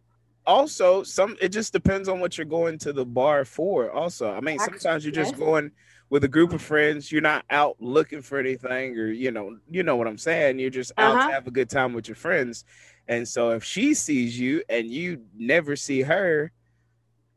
also 0.47 1.03
some 1.03 1.37
it 1.43 1.51
just 1.51 1.75
depends 1.75 2.09
on 2.09 2.21
what 2.21 2.39
you're 2.39 2.47
going 2.47 2.79
to 2.79 2.91
the 2.91 3.05
bar 3.05 3.45
for 3.45 3.91
also 3.91 4.33
i 4.33 4.41
mean 4.41 4.59
sometimes 4.59 5.05
you're 5.05 5.13
just 5.13 5.37
going 5.37 5.71
with 6.09 6.25
a 6.25 6.29
group 6.29 6.55
of 6.55 6.63
friends 6.63 7.13
you're 7.13 7.21
not 7.21 7.45
out 7.51 7.77
looking 7.81 8.23
for 8.23 8.39
anything 8.39 8.99
or 8.99 9.09
you 9.09 9.31
know 9.31 9.59
you 9.69 9.83
know 9.83 9.95
what 9.95 10.07
i'm 10.07 10.17
saying 10.17 10.59
you're 10.59 10.71
just 10.71 10.91
out 10.97 11.15
uh-huh. 11.15 11.27
to 11.27 11.35
have 11.35 11.47
a 11.47 11.51
good 11.51 11.69
time 11.69 11.93
with 11.93 12.09
your 12.09 12.15
friends 12.15 12.65
and 13.09 13.29
so 13.29 13.51
if 13.51 13.63
she 13.63 13.93
sees 13.93 14.41
you 14.41 14.63
and 14.71 14.87
you 14.87 15.21
never 15.37 15.77
see 15.77 16.01
her 16.01 16.51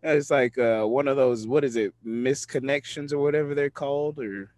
it's 0.04 0.32
like 0.32 0.58
uh, 0.58 0.86
one 0.86 1.10
of 1.10 1.18
those 1.18 1.46
what 1.46 1.66
is 1.66 1.76
it 1.76 1.94
misconnections 2.08 3.12
or 3.12 3.18
whatever 3.18 3.54
they're 3.54 3.70
called 3.70 4.20
or 4.20 4.54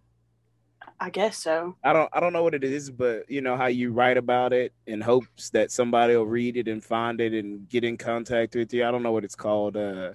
I 1.04 1.10
guess 1.10 1.36
so. 1.36 1.76
I 1.84 1.92
don't 1.92 2.08
I 2.14 2.20
don't 2.20 2.32
know 2.32 2.42
what 2.42 2.54
it 2.54 2.64
is, 2.64 2.90
but 2.90 3.30
you 3.30 3.42
know 3.42 3.58
how 3.58 3.66
you 3.66 3.92
write 3.92 4.16
about 4.16 4.54
it 4.54 4.72
in 4.86 5.02
hopes 5.02 5.50
that 5.50 5.70
somebody 5.70 6.16
will 6.16 6.24
read 6.24 6.56
it 6.56 6.66
and 6.66 6.82
find 6.82 7.20
it 7.20 7.34
and 7.34 7.68
get 7.68 7.84
in 7.84 7.98
contact 7.98 8.54
with 8.56 8.72
you. 8.72 8.86
I 8.86 8.90
don't 8.90 9.02
know 9.02 9.12
what 9.12 9.22
it's 9.22 9.34
called. 9.34 9.76
Uh 9.76 10.12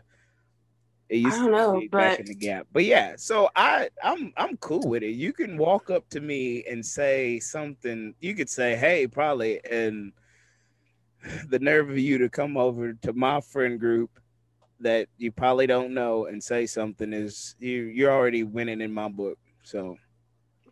it 1.08 1.18
used 1.18 1.38
I 1.38 1.44
don't 1.44 1.52
know, 1.52 1.82
but 1.92 1.92
back 1.92 2.20
in 2.20 2.26
the 2.26 2.34
gap. 2.34 2.66
But 2.74 2.86
yeah, 2.86 3.14
so 3.18 3.52
I 3.56 3.90
I'm 4.04 4.34
I'm 4.36 4.58
cool 4.58 4.82
with 4.90 5.04
it. 5.04 5.12
You 5.12 5.32
can 5.32 5.60
walk 5.60 5.92
up 5.92 6.10
to 6.10 6.22
me 6.22 6.64
and 6.68 6.84
say 6.84 7.40
something. 7.40 8.16
You 8.20 8.34
could 8.34 8.50
say, 8.50 8.76
"Hey, 8.76 9.06
probably," 9.06 9.64
and 9.70 10.12
the 11.50 11.60
nerve 11.60 11.92
of 11.92 12.00
you 12.00 12.18
to 12.18 12.30
come 12.30 12.58
over 12.58 12.94
to 12.94 13.14
my 13.14 13.42
friend 13.42 13.80
group 13.80 14.20
that 14.80 15.08
you 15.20 15.32
probably 15.32 15.68
don't 15.68 15.94
know 15.94 16.26
and 16.26 16.44
say 16.44 16.66
something 16.66 17.14
is 17.14 17.56
you 17.60 17.84
you're 17.84 18.12
already 18.12 18.42
winning 18.42 18.82
in 18.82 18.92
my 18.92 19.08
book. 19.08 19.38
So 19.62 19.98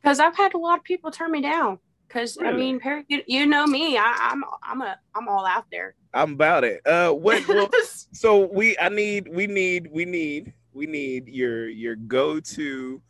because 0.02 0.20
I've 0.20 0.36
had 0.36 0.54
a 0.54 0.58
lot 0.58 0.80
of 0.80 0.84
people 0.84 1.12
turn 1.12 1.32
me 1.32 1.42
down. 1.42 1.80
Because 2.08 2.38
really? 2.40 2.54
I 2.54 2.58
mean, 2.58 3.06
you, 3.10 3.22
you 3.28 3.46
know 3.46 3.68
me, 3.68 3.98
I, 3.98 4.30
am 4.32 4.44
I'm, 4.64 4.82
I'm 4.82 4.82
a 4.82 5.00
I'm 5.14 5.28
all 5.28 5.46
out 5.46 5.66
there. 5.72 5.96
I'm 6.14 6.34
about 6.34 6.64
it. 6.64 6.86
Uh, 6.86 7.12
what? 7.12 7.46
Well, 7.48 7.70
so 8.14 8.46
we 8.46 8.78
I 8.80 8.90
need 8.90 9.28
we 9.28 9.46
need 9.46 9.90
we 9.92 10.06
need 10.06 10.54
we 10.74 10.86
need 10.86 11.28
your 11.28 11.68
your 11.68 11.96
go 11.96 12.40
to. 12.40 13.02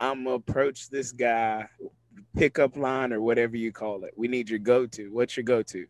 I'm 0.00 0.26
approach 0.26 0.90
this 0.90 1.10
guy 1.10 1.66
pickup 2.36 2.76
line 2.76 3.12
or 3.12 3.20
whatever 3.20 3.56
you 3.56 3.72
call 3.72 4.04
it. 4.04 4.12
We 4.16 4.28
need 4.28 4.50
your 4.50 4.58
go 4.58 4.86
to. 4.86 5.08
What's 5.12 5.36
your 5.36 5.44
go 5.44 5.62
to? 5.62 5.86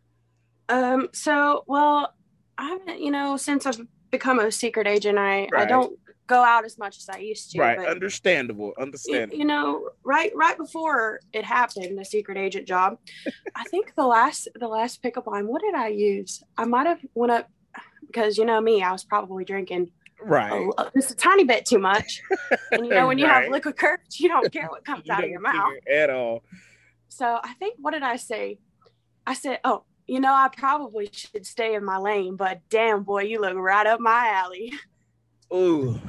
Um. 0.69 1.09
So 1.13 1.65
well, 1.67 2.15
I 2.57 2.69
haven't 2.69 3.01
you 3.01 3.11
know 3.11 3.37
since 3.37 3.67
I've 3.67 3.81
become 4.11 4.39
a 4.39 4.53
secret 4.53 4.87
agent, 4.87 5.19
I 5.19 5.49
right. 5.51 5.63
I 5.63 5.65
don't 5.65 5.99
go 6.29 6.45
out 6.45 6.65
as 6.65 6.79
much 6.79 6.99
as 6.99 7.09
I 7.09 7.19
used 7.19 7.51
to. 7.51 7.59
Right, 7.59 7.79
understandable, 7.79 8.73
understandable. 8.79 9.37
You, 9.37 9.45
know, 9.45 9.91
right, 10.05 10.31
right 10.37 10.57
before 10.57 11.21
it 11.33 11.45
happened, 11.45 11.99
the 11.99 12.05
secret 12.05 12.39
agent 12.39 12.69
job. 12.69 12.99
I 13.57 13.65
think 13.65 13.95
the 13.97 14.07
last, 14.07 14.47
the 14.55 14.69
last 14.69 15.03
pickup 15.03 15.27
line. 15.27 15.49
What 15.49 15.63
did 15.63 15.75
I 15.75 15.89
use? 15.89 16.43
I 16.57 16.67
might 16.67 16.87
have 16.87 17.01
went 17.15 17.33
up 17.33 17.51
because 18.07 18.39
you 18.39 18.45
know 18.45 18.61
me, 18.61 18.83
I 18.83 18.93
was 18.93 19.05
probably 19.05 19.45
drinking 19.45 19.91
right 20.21 20.69
a, 20.79 20.91
just 20.97 21.13
a 21.13 21.17
tiny 21.17 21.45
bit 21.45 21.65
too 21.67 21.79
much. 21.79 22.23
And 22.71 22.85
you 22.85 22.91
know, 22.91 23.07
when 23.07 23.17
you 23.17 23.27
right. 23.27 23.45
have 23.45 23.53
liquid 23.53 23.79
courage, 23.79 24.19
you 24.21 24.29
don't 24.29 24.53
care 24.53 24.69
what 24.69 24.85
comes 24.85 25.07
you 25.07 25.13
out 25.13 25.25
of 25.25 25.31
your 25.31 25.41
mouth 25.41 25.73
at 25.91 26.11
all. 26.11 26.43
So 27.09 27.41
I 27.43 27.55
think 27.55 27.77
what 27.79 27.93
did 27.93 28.03
I 28.03 28.17
say? 28.17 28.59
I 29.27 29.33
said, 29.33 29.61
"Oh, 29.65 29.85
you 30.07 30.21
know, 30.21 30.35
I 30.35 30.49
probably 30.55 31.09
should 31.11 31.47
stay 31.47 31.75
in 31.75 31.85
my 31.85 31.97
lane, 31.97 32.37
but 32.37 32.61
damn 32.69 33.05
boy, 33.05 33.23
you 33.23 33.41
look 33.41 33.57
right 33.57 33.87
up 33.87 34.01
my 34.01 34.29
alley." 34.35 34.73
ooh, 35.53 36.01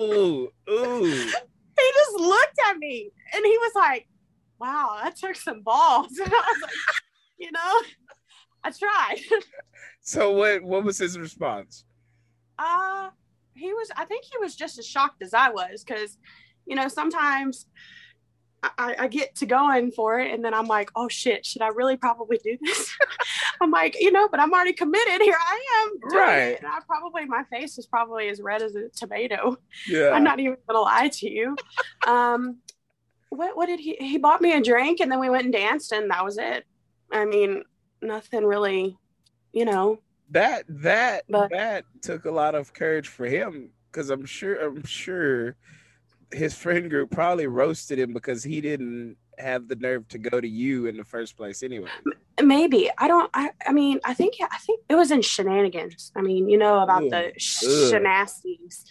ooh, 0.00 0.48
ooh. 0.70 1.04
He 1.04 1.92
just 1.94 2.20
looked 2.20 2.58
at 2.68 2.78
me 2.78 3.10
and 3.34 3.44
he 3.44 3.56
was 3.58 3.72
like, 3.74 4.06
wow, 4.60 4.98
that 5.02 5.16
took 5.16 5.36
some 5.36 5.62
balls. 5.62 6.18
And 6.18 6.32
I 6.32 6.36
was 6.36 6.62
like, 6.62 6.70
you 7.38 7.50
know, 7.52 7.80
I 8.62 8.70
tried. 8.70 9.20
so 10.02 10.32
what 10.32 10.62
what 10.62 10.84
was 10.84 10.98
his 10.98 11.18
response? 11.18 11.84
Uh 12.58 13.10
he 13.54 13.72
was 13.72 13.90
I 13.96 14.04
think 14.04 14.24
he 14.24 14.38
was 14.38 14.54
just 14.54 14.78
as 14.78 14.86
shocked 14.86 15.22
as 15.22 15.34
I 15.34 15.50
was 15.50 15.84
because, 15.84 16.18
you 16.66 16.76
know, 16.76 16.88
sometimes 16.88 17.66
I, 18.62 18.94
I, 18.98 19.08
get 19.08 19.34
to 19.36 19.46
going 19.46 19.90
for 19.90 20.20
it 20.20 20.32
and 20.32 20.44
then 20.44 20.52
I'm 20.52 20.66
like, 20.66 20.90
oh 20.94 21.08
shit, 21.08 21.46
should 21.46 21.62
I 21.62 21.68
really 21.68 21.96
probably 21.96 22.38
do 22.44 22.58
this? 22.60 22.94
I'm 23.60 23.70
like, 23.70 23.98
you 23.98 24.12
know, 24.12 24.28
but 24.28 24.38
I'm 24.38 24.52
already 24.52 24.74
committed. 24.74 25.22
Here 25.22 25.36
I 25.38 25.88
am. 25.88 26.10
Right. 26.12 26.58
And 26.58 26.66
I 26.66 26.78
probably 26.86 27.24
my 27.24 27.44
face 27.44 27.78
is 27.78 27.86
probably 27.86 28.28
as 28.28 28.40
red 28.40 28.62
as 28.62 28.74
a 28.74 28.88
tomato. 28.90 29.56
Yeah. 29.88 30.10
I'm 30.10 30.24
not 30.24 30.40
even 30.40 30.56
gonna 30.66 30.80
lie 30.80 31.08
to 31.08 31.30
you. 31.30 31.56
um 32.06 32.58
what 33.30 33.56
what 33.56 33.66
did 33.66 33.80
he 33.80 33.96
he 33.96 34.18
bought 34.18 34.42
me 34.42 34.52
a 34.52 34.60
drink 34.60 35.00
and 35.00 35.10
then 35.10 35.20
we 35.20 35.30
went 35.30 35.44
and 35.44 35.52
danced 35.52 35.92
and 35.92 36.10
that 36.10 36.24
was 36.24 36.36
it. 36.36 36.64
I 37.10 37.24
mean, 37.24 37.64
nothing 38.02 38.44
really, 38.44 38.96
you 39.52 39.64
know. 39.64 40.00
That 40.30 40.64
that 40.68 41.24
but, 41.28 41.50
that 41.50 41.84
took 42.02 42.24
a 42.24 42.30
lot 42.30 42.54
of 42.54 42.72
courage 42.72 43.08
for 43.08 43.26
him 43.26 43.70
because 43.90 44.10
I'm 44.10 44.26
sure 44.26 44.60
I'm 44.60 44.84
sure 44.84 45.56
his 46.32 46.54
friend 46.54 46.88
group 46.90 47.10
probably 47.10 47.46
roasted 47.46 47.98
him 47.98 48.12
because 48.12 48.42
he 48.42 48.60
didn't 48.60 49.16
have 49.38 49.68
the 49.68 49.76
nerve 49.76 50.06
to 50.08 50.18
go 50.18 50.40
to 50.40 50.48
you 50.48 50.86
in 50.86 50.96
the 50.96 51.04
first 51.04 51.36
place 51.36 51.62
anyway. 51.62 51.88
Maybe. 52.42 52.90
I 52.98 53.08
don't 53.08 53.30
i, 53.34 53.50
I 53.66 53.72
mean 53.72 54.00
i 54.04 54.14
think 54.14 54.34
i 54.40 54.58
think 54.58 54.80
it 54.88 54.94
was 54.94 55.10
in 55.10 55.22
shenanigans. 55.22 56.12
I 56.14 56.22
mean 56.22 56.48
you 56.48 56.58
know 56.58 56.80
about 56.80 57.04
Ugh. 57.04 57.10
the 57.10 57.32
shenasties 57.38 58.84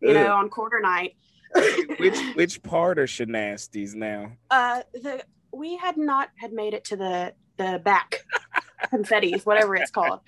you 0.00 0.10
Ugh. 0.10 0.14
know 0.14 0.34
on 0.34 0.48
quarter 0.48 0.80
night. 0.80 1.16
Which 1.98 2.18
which 2.34 2.62
part 2.62 2.98
are 2.98 3.06
shenasties 3.06 3.94
now? 3.94 4.32
Uh 4.50 4.82
the 4.94 5.24
we 5.52 5.76
had 5.76 5.96
not 5.96 6.30
had 6.36 6.52
made 6.52 6.74
it 6.74 6.84
to 6.84 6.96
the 6.96 7.34
the 7.56 7.80
back 7.84 8.24
confettis, 8.92 9.44
whatever 9.44 9.74
it's 9.76 9.90
called. 9.90 10.20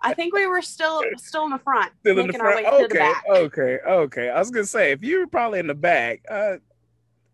I 0.00 0.14
think 0.14 0.34
we 0.34 0.46
were 0.46 0.62
still 0.62 1.02
still 1.16 1.44
in 1.44 1.50
the 1.50 1.58
front, 1.58 1.92
still 2.00 2.18
in 2.18 2.26
the 2.26 2.32
front. 2.32 2.66
okay, 2.66 3.12
okay, 3.28 3.78
okay. 3.86 4.28
I 4.28 4.38
was 4.38 4.50
gonna 4.50 4.66
say 4.66 4.92
if 4.92 5.02
you 5.02 5.20
were 5.20 5.26
probably 5.26 5.58
in 5.58 5.66
the 5.66 5.74
back, 5.74 6.22
uh, 6.30 6.56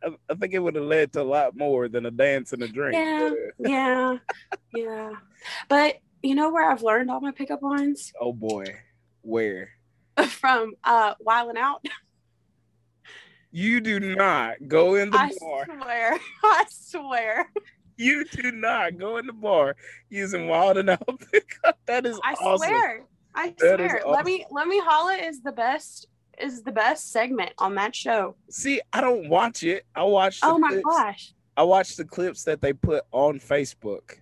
I, 0.03 0.11
I 0.31 0.35
think 0.35 0.53
it 0.53 0.59
would 0.59 0.75
have 0.75 0.85
led 0.85 1.13
to 1.15 1.23
a 1.23 1.25
lot 1.25 1.57
more 1.57 1.89
than 1.89 2.07
a 2.07 2.11
dance 2.11 2.53
and 2.53 2.63
a 2.63 2.69
drink. 2.69 2.95
Yeah, 2.95 3.31
yeah, 3.59 4.19
yeah. 4.75 5.13
But 5.69 5.97
you 6.23 6.35
know 6.35 6.51
where 6.51 6.71
I've 6.71 6.83
learned 6.83 7.11
all 7.11 7.21
my 7.21 7.33
pickup 7.33 7.63
lines? 7.63 8.13
Oh 8.21 8.33
boy, 8.33 8.67
where? 9.23 9.71
From 10.29 10.75
uh, 10.85 11.15
Wild 11.21 11.51
'N 11.51 11.57
Out. 11.59 11.85
You 13.53 13.81
do 13.81 14.01
not 14.01 14.57
go 14.67 14.97
in 14.97 15.11
the 15.11 15.19
I 15.19 15.31
bar. 15.41 15.67
I 15.71 15.79
swear. 15.79 16.19
I 16.43 16.65
swear 16.69 17.51
you 17.97 18.25
do 18.25 18.53
not 18.53 18.99
go 18.99 19.17
in 19.17 19.27
the 19.27 19.33
bar 19.33 19.77
using 20.11 20.49
Wild 20.49 20.79
'N 20.79 20.91
Out 20.91 21.21
pickup. 21.33 21.79
That 21.87 22.07
is 22.07 22.19
I 22.25 22.33
awesome. 22.35 22.69
swear. 22.69 23.07
I 23.35 23.49
that 23.59 23.79
swear. 23.79 23.99
Awesome. 23.99 24.11
Let 24.13 24.25
me 24.25 24.47
let 24.51 24.69
me 24.69 24.81
holla 24.85 25.15
is 25.15 25.43
the 25.43 25.53
best 25.53 26.09
is 26.39 26.63
the 26.63 26.73
best 26.73 27.11
segment 27.13 27.53
on 27.59 27.75
that 27.77 27.95
show. 27.95 28.37
See, 28.51 28.81
I 28.93 29.01
don't 29.01 29.29
watch 29.29 29.63
it. 29.63 29.87
I 29.95 30.03
watch 30.05 30.41
Oh 30.43 30.59
my 30.59 30.71
clips. 30.71 30.85
gosh. 30.85 31.33
I 31.57 31.63
watch 31.63 31.97
the 31.97 32.05
clips 32.05 32.45
that 32.45 32.61
they 32.61 32.73
put 32.73 33.05
on 33.13 33.41
Facebook. 33.41 34.19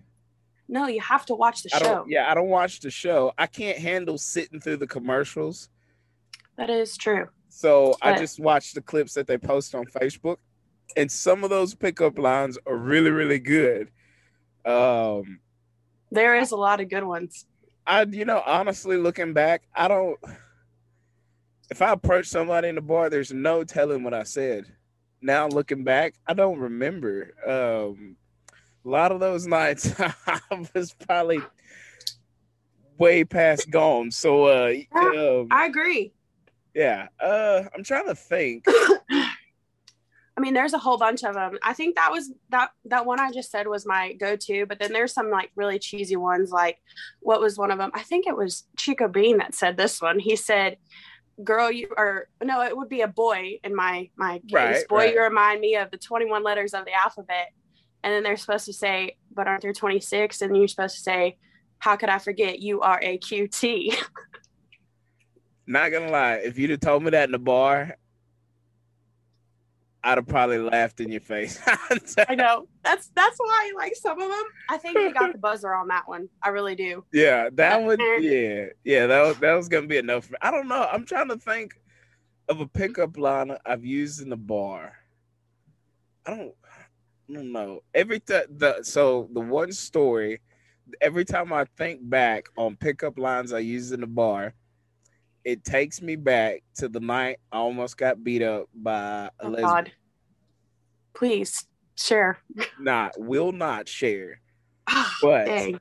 No, 0.67 0.87
you 0.87 1.01
have 1.01 1.25
to 1.27 1.35
watch 1.35 1.63
the 1.63 1.69
I 1.75 1.79
show. 1.79 2.05
Yeah, 2.07 2.31
I 2.31 2.33
don't 2.33 2.49
watch 2.49 2.79
the 2.79 2.89
show. 2.89 3.33
I 3.37 3.45
can't 3.47 3.77
handle 3.77 4.17
sitting 4.17 4.59
through 4.59 4.77
the 4.77 4.87
commercials. 4.87 5.69
That 6.57 6.69
is 6.69 6.95
true. 6.97 7.27
So 7.49 7.95
but... 8.01 8.13
I 8.13 8.17
just 8.17 8.39
watch 8.39 8.73
the 8.73 8.81
clips 8.81 9.13
that 9.13 9.27
they 9.27 9.37
post 9.37 9.75
on 9.75 9.85
Facebook 9.85 10.37
and 10.95 11.11
some 11.11 11.43
of 11.43 11.49
those 11.49 11.75
pickup 11.75 12.17
lines 12.17 12.57
are 12.65 12.77
really 12.77 13.11
really 13.11 13.39
good. 13.39 13.89
Um, 14.65 15.39
there 16.11 16.35
is 16.35 16.51
a 16.51 16.55
lot 16.55 16.81
of 16.81 16.89
good 16.89 17.03
ones. 17.03 17.45
I, 17.87 18.03
you 18.03 18.25
know, 18.25 18.41
honestly, 18.45 18.97
looking 18.97 19.33
back, 19.33 19.63
I 19.75 19.87
don't. 19.87 20.17
If 21.69 21.81
I 21.81 21.91
approach 21.91 22.27
somebody 22.27 22.69
in 22.69 22.75
the 22.75 22.81
bar, 22.81 23.09
there's 23.09 23.33
no 23.33 23.63
telling 23.63 24.03
what 24.03 24.13
I 24.13 24.23
said. 24.23 24.65
Now 25.21 25.47
looking 25.47 25.83
back, 25.83 26.13
I 26.27 26.33
don't 26.33 26.59
remember. 26.59 27.33
Um, 27.45 28.17
a 28.85 28.89
lot 28.89 29.11
of 29.11 29.19
those 29.19 29.47
nights, 29.47 29.93
I 29.99 30.67
was 30.73 30.93
probably 30.93 31.41
way 32.97 33.23
past 33.23 33.69
gone. 33.69 34.11
So, 34.11 34.45
uh, 34.45 34.73
um, 34.95 35.47
I 35.51 35.65
agree. 35.65 36.13
Yeah, 36.73 37.07
uh, 37.19 37.63
I'm 37.73 37.83
trying 37.83 38.07
to 38.07 38.15
think. 38.15 38.65
I 40.37 40.41
mean, 40.41 40.53
there's 40.53 40.73
a 40.73 40.77
whole 40.77 40.97
bunch 40.97 41.23
of 41.23 41.33
them. 41.33 41.57
I 41.63 41.73
think 41.73 41.95
that 41.95 42.11
was 42.11 42.31
that 42.49 42.71
that 42.85 43.05
one 43.05 43.19
I 43.19 43.31
just 43.31 43.51
said 43.51 43.67
was 43.67 43.85
my 43.85 44.13
go-to, 44.13 44.65
but 44.65 44.79
then 44.79 44.91
there's 44.91 45.13
some 45.13 45.29
like 45.29 45.51
really 45.55 45.79
cheesy 45.79 46.17
ones. 46.17 46.51
Like, 46.51 46.77
what 47.21 47.39
was 47.39 47.57
one 47.57 47.71
of 47.71 47.77
them? 47.77 47.91
I 47.93 48.03
think 48.03 48.27
it 48.27 48.35
was 48.35 48.65
Chico 48.77 49.07
Bean 49.07 49.37
that 49.37 49.55
said 49.55 49.77
this 49.77 50.01
one. 50.01 50.19
He 50.19 50.35
said, 50.35 50.75
"Girl, 51.41 51.71
you 51.71 51.87
are 51.95 52.27
no, 52.43 52.61
it 52.63 52.75
would 52.75 52.89
be 52.89 53.01
a 53.01 53.07
boy 53.07 53.59
in 53.63 53.73
my 53.73 54.09
my 54.17 54.39
case. 54.39 54.51
Right, 54.53 54.87
boy, 54.89 54.97
right. 54.97 55.13
you 55.13 55.21
remind 55.21 55.61
me 55.61 55.77
of 55.77 55.89
the 55.91 55.97
21 55.97 56.43
letters 56.43 56.73
of 56.73 56.83
the 56.83 56.93
alphabet." 56.93 57.53
And 58.03 58.13
then 58.13 58.23
they're 58.23 58.37
supposed 58.37 58.65
to 58.65 58.73
say, 58.73 59.17
"But 59.33 59.47
aren't 59.47 59.61
there 59.61 59.73
26?" 59.73 60.41
And 60.41 60.55
you're 60.57 60.67
supposed 60.67 60.97
to 60.97 61.01
say, 61.01 61.37
"How 61.79 61.95
could 61.95 62.09
I 62.09 62.19
forget? 62.19 62.59
You 62.59 62.81
are 62.81 62.99
a 63.01 63.17
QT." 63.17 63.95
Not 65.67 65.91
gonna 65.91 66.11
lie, 66.11 66.41
if 66.43 66.59
you'd 66.59 66.71
have 66.71 66.81
told 66.81 67.03
me 67.03 67.11
that 67.11 67.23
in 67.23 67.31
the 67.31 67.39
bar, 67.39 67.97
I'd 70.05 70.19
have 70.19 70.27
probably 70.27 70.59
laughed 70.59 70.99
in 70.99 71.11
your 71.11 71.19
face. 71.19 71.59
I 72.29 72.35
know. 72.35 72.67
That's 72.83 73.09
that's 73.15 73.37
why 73.39 73.71
like 73.75 73.95
some 73.95 74.21
of 74.21 74.29
them. 74.29 74.43
I 74.69 74.77
think 74.77 74.95
we 74.95 75.11
got 75.11 75.31
the 75.31 75.39
buzzer 75.39 75.73
on 75.73 75.87
that 75.87 76.07
one. 76.07 76.29
I 76.43 76.49
really 76.49 76.75
do. 76.75 77.03
Yeah, 77.11 77.49
that 77.53 77.81
one. 77.81 77.97
Yeah, 78.21 78.67
yeah. 78.83 79.07
That 79.07 79.21
was, 79.25 79.37
that 79.39 79.53
was 79.53 79.67
gonna 79.67 79.87
be 79.87 79.97
enough. 79.97 80.31
I 80.41 80.51
don't 80.51 80.67
know. 80.67 80.87
I'm 80.91 81.05
trying 81.05 81.29
to 81.29 81.37
think 81.37 81.73
of 82.47 82.59
a 82.61 82.67
pickup 82.67 83.17
line 83.17 83.57
I've 83.65 83.83
used 83.83 84.21
in 84.21 84.29
the 84.29 84.37
bar. 84.37 84.93
I 86.27 86.35
don't. 86.35 86.53
I 87.27 87.33
don't 87.33 87.51
know. 87.51 87.81
Every 87.95 88.19
time 88.19 88.45
the 88.57 88.83
so 88.83 89.27
the 89.33 89.41
one 89.41 89.71
story. 89.71 90.39
Every 91.01 91.25
time 91.25 91.51
I 91.51 91.65
think 91.77 92.07
back 92.07 92.45
on 92.57 92.75
pickup 92.75 93.17
lines 93.17 93.51
I 93.51 93.57
used 93.57 93.91
in 93.91 94.01
the 94.01 94.07
bar, 94.07 94.53
it 95.45 95.63
takes 95.63 96.01
me 96.01 96.15
back 96.15 96.63
to 96.75 96.89
the 96.89 96.99
night 96.99 97.37
I 97.51 97.57
almost 97.57 97.97
got 97.97 98.23
beat 98.23 98.41
up 98.41 98.67
by 98.73 99.29
a 99.39 99.45
Oh, 99.45 99.49
lesbian. 99.49 99.67
God. 99.69 99.91
Please 101.13 101.65
share. 101.95 102.39
Nah, 102.79 103.09
will 103.17 103.51
not 103.51 103.87
share. 103.87 104.41
Ah, 104.87 105.17
But 105.21 105.45
dang. 105.45 105.79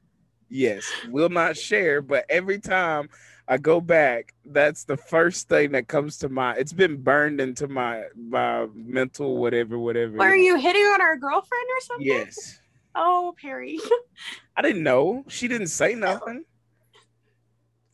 yes, 0.48 0.84
will 1.08 1.28
not 1.28 1.56
share. 1.58 2.00
But 2.00 2.24
every 2.30 2.58
time 2.58 3.10
I 3.46 3.58
go 3.58 3.78
back, 3.80 4.32
that's 4.46 4.84
the 4.84 4.96
first 4.96 5.46
thing 5.48 5.72
that 5.72 5.88
comes 5.88 6.16
to 6.18 6.30
mind. 6.30 6.58
It's 6.58 6.72
been 6.72 7.02
burned 7.02 7.38
into 7.40 7.68
my 7.68 8.04
my 8.16 8.66
mental 8.74 9.36
whatever, 9.36 9.78
whatever. 9.78 10.20
Are 10.20 10.36
you 10.36 10.56
hitting 10.56 10.82
on 10.84 11.02
our 11.02 11.16
girlfriend 11.18 11.66
or 11.76 11.80
something? 11.82 12.06
Yes. 12.06 12.58
Oh, 12.94 13.34
Perry. 13.38 13.78
I 14.56 14.62
didn't 14.62 14.82
know. 14.84 15.24
She 15.28 15.46
didn't 15.48 15.66
say 15.66 15.94
nothing. 15.94 16.44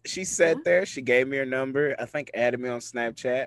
She 0.07 0.25
sat 0.25 0.57
Huh? 0.57 0.63
there. 0.65 0.87
She 0.87 1.03
gave 1.03 1.29
me 1.29 1.37
her 1.37 1.47
number. 1.47 1.95
I 1.99 2.07
think 2.07 2.31
added 2.35 2.61
me 2.61 2.69
on 2.69 2.81
Snapchat. 2.81 3.47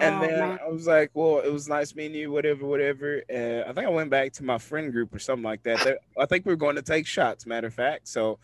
And 0.00 0.16
Oh, 0.16 0.20
then 0.20 0.40
man. 0.40 0.58
I 0.64 0.68
was 0.68 0.86
like, 0.86 1.10
well, 1.14 1.38
it 1.38 1.52
was 1.52 1.68
nice 1.68 1.94
meeting 1.94 2.16
you, 2.16 2.32
whatever, 2.32 2.66
whatever. 2.66 3.22
And 3.28 3.64
I 3.64 3.72
think 3.72 3.86
I 3.86 3.90
went 3.90 4.10
back 4.10 4.32
to 4.34 4.44
my 4.44 4.58
friend 4.58 4.92
group 4.92 5.14
or 5.14 5.18
something 5.20 5.44
like 5.44 5.62
that. 5.62 5.82
They- 5.82 5.98
I 6.18 6.26
think 6.26 6.44
we 6.46 6.52
are 6.52 6.56
going 6.56 6.76
to 6.76 6.82
take 6.82 7.06
shots, 7.06 7.46
matter 7.46 7.68
of 7.68 7.74
fact. 7.74 8.08
So 8.08 8.38